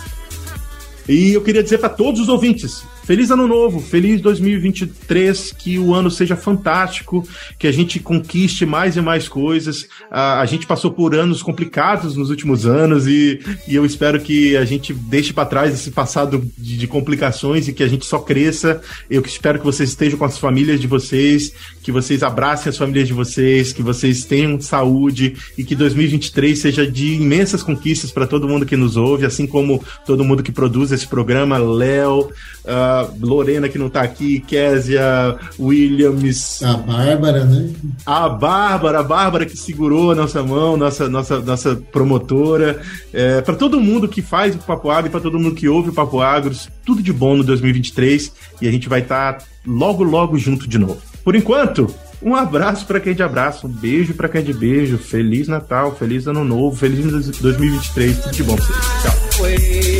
E 1.09 1.33
eu 1.33 1.41
queria 1.41 1.63
dizer 1.63 1.77
para 1.77 1.89
todos 1.89 2.19
os 2.19 2.27
ouvintes, 2.27 2.83
Feliz 3.07 3.31
ano 3.31 3.47
novo, 3.47 3.79
feliz 3.79 4.19
2023, 4.19 5.53
que 5.53 5.79
o 5.79 5.93
ano 5.93 6.11
seja 6.11 6.35
fantástico, 6.35 7.25
que 7.57 7.65
a 7.65 7.71
gente 7.71 8.01
conquiste 8.01 8.65
mais 8.65 8.97
e 8.97 9.01
mais 9.01 9.29
coisas. 9.29 9.87
A, 10.11 10.41
a 10.41 10.45
gente 10.45 10.67
passou 10.67 10.91
por 10.91 11.15
anos 11.15 11.41
complicados 11.41 12.17
nos 12.17 12.29
últimos 12.29 12.65
anos 12.65 13.07
e, 13.07 13.39
e 13.65 13.73
eu 13.73 13.85
espero 13.85 14.19
que 14.19 14.57
a 14.57 14.65
gente 14.65 14.93
deixe 14.93 15.31
para 15.31 15.45
trás 15.45 15.73
esse 15.73 15.89
passado 15.89 16.43
de, 16.57 16.77
de, 16.77 16.85
complicações 16.85 17.69
e 17.69 17.71
que 17.71 17.81
a 17.81 17.87
gente 17.87 18.05
só 18.05 18.19
cresça. 18.19 18.81
Eu 19.09 19.21
espero 19.21 19.57
que 19.57 19.65
vocês 19.65 19.87
estejam 19.87 20.19
com 20.19 20.25
as 20.25 20.37
famílias 20.37 20.81
de 20.81 20.87
vocês, 20.87 21.53
que 21.81 21.93
vocês 21.93 22.21
abracem 22.21 22.69
as 22.69 22.77
famílias 22.77 23.07
de 23.07 23.13
vocês, 23.13 23.71
que 23.71 23.81
vocês 23.81 24.25
tenham 24.25 24.59
saúde 24.59 25.37
e 25.57 25.63
que 25.63 25.75
2023 25.75 26.59
seja 26.59 26.85
de 26.85 27.13
imensas 27.13 27.63
conquistas 27.63 28.11
para 28.11 28.27
todo 28.27 28.49
mundo 28.49 28.65
que 28.65 28.75
nos 28.75 28.97
ouve, 28.97 29.25
assim 29.25 29.47
como 29.47 29.81
todo 30.05 30.25
mundo 30.25 30.43
que 30.43 30.51
produz 30.51 30.91
esse 30.91 31.07
programa, 31.07 31.57
Léo. 31.57 32.31
Uh, 32.65 32.96
Lorena 33.19 33.67
que 33.67 33.77
não 33.77 33.89
tá 33.89 34.01
aqui, 34.01 34.39
Késia, 34.39 35.35
Williams. 35.59 36.61
A 36.63 36.77
Bárbara, 36.77 37.45
né? 37.45 37.69
A 38.05 38.29
Bárbara, 38.29 38.99
a 38.99 39.03
Bárbara 39.03 39.45
que 39.45 39.57
segurou 39.57 40.11
a 40.11 40.15
nossa 40.15 40.41
mão, 40.43 40.77
nossa, 40.77 41.09
nossa, 41.09 41.39
nossa 41.39 41.75
promotora. 41.91 42.79
É, 43.13 43.41
para 43.41 43.55
todo 43.55 43.81
mundo 43.81 44.07
que 44.07 44.21
faz 44.21 44.55
o 44.55 44.59
Papo 44.59 44.89
Agro, 44.89 45.11
para 45.11 45.19
todo 45.19 45.39
mundo 45.39 45.55
que 45.55 45.67
ouve 45.67 45.89
o 45.89 45.93
Papo 45.93 46.21
Agro, 46.21 46.55
tudo 46.85 47.01
de 47.01 47.11
bom 47.11 47.35
no 47.35 47.43
2023 47.43 48.31
e 48.61 48.67
a 48.67 48.71
gente 48.71 48.87
vai 48.87 49.01
estar 49.01 49.33
tá 49.33 49.45
logo, 49.65 50.03
logo 50.03 50.37
junto 50.37 50.67
de 50.67 50.77
novo. 50.77 50.97
Por 51.23 51.35
enquanto, 51.35 51.93
um 52.21 52.35
abraço 52.35 52.85
para 52.85 52.99
quem 52.99 53.13
de 53.13 53.21
abraço, 53.21 53.67
um 53.67 53.69
beijo 53.69 54.13
para 54.13 54.29
quem 54.29 54.43
de 54.43 54.53
beijo. 54.53 54.97
Feliz 54.97 55.47
Natal, 55.47 55.95
feliz 55.95 56.27
Ano 56.27 56.43
Novo, 56.43 56.75
feliz 56.75 57.05
2023, 57.39 58.19
tudo 58.19 58.31
de 58.31 58.43
bom 58.43 58.55
pra 58.55 58.65
vocês. 58.65 58.77
Tchau. 59.03 59.96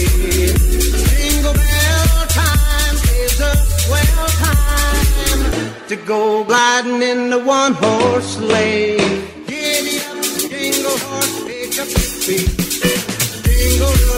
To 5.88 5.95
go 5.95 6.43
gliding 6.43 7.01
in 7.01 7.29
the 7.29 7.39
one 7.39 7.73
horse 7.73 8.35
sleigh. 8.35 8.97
Giddy 9.47 9.99
up, 9.99 10.21
jingle 10.49 10.97
horse, 10.97 11.43
pick 11.45 11.79
up 11.79 11.88
your 11.88 12.07
feet. 12.23 12.49
Jingle 13.45 14.16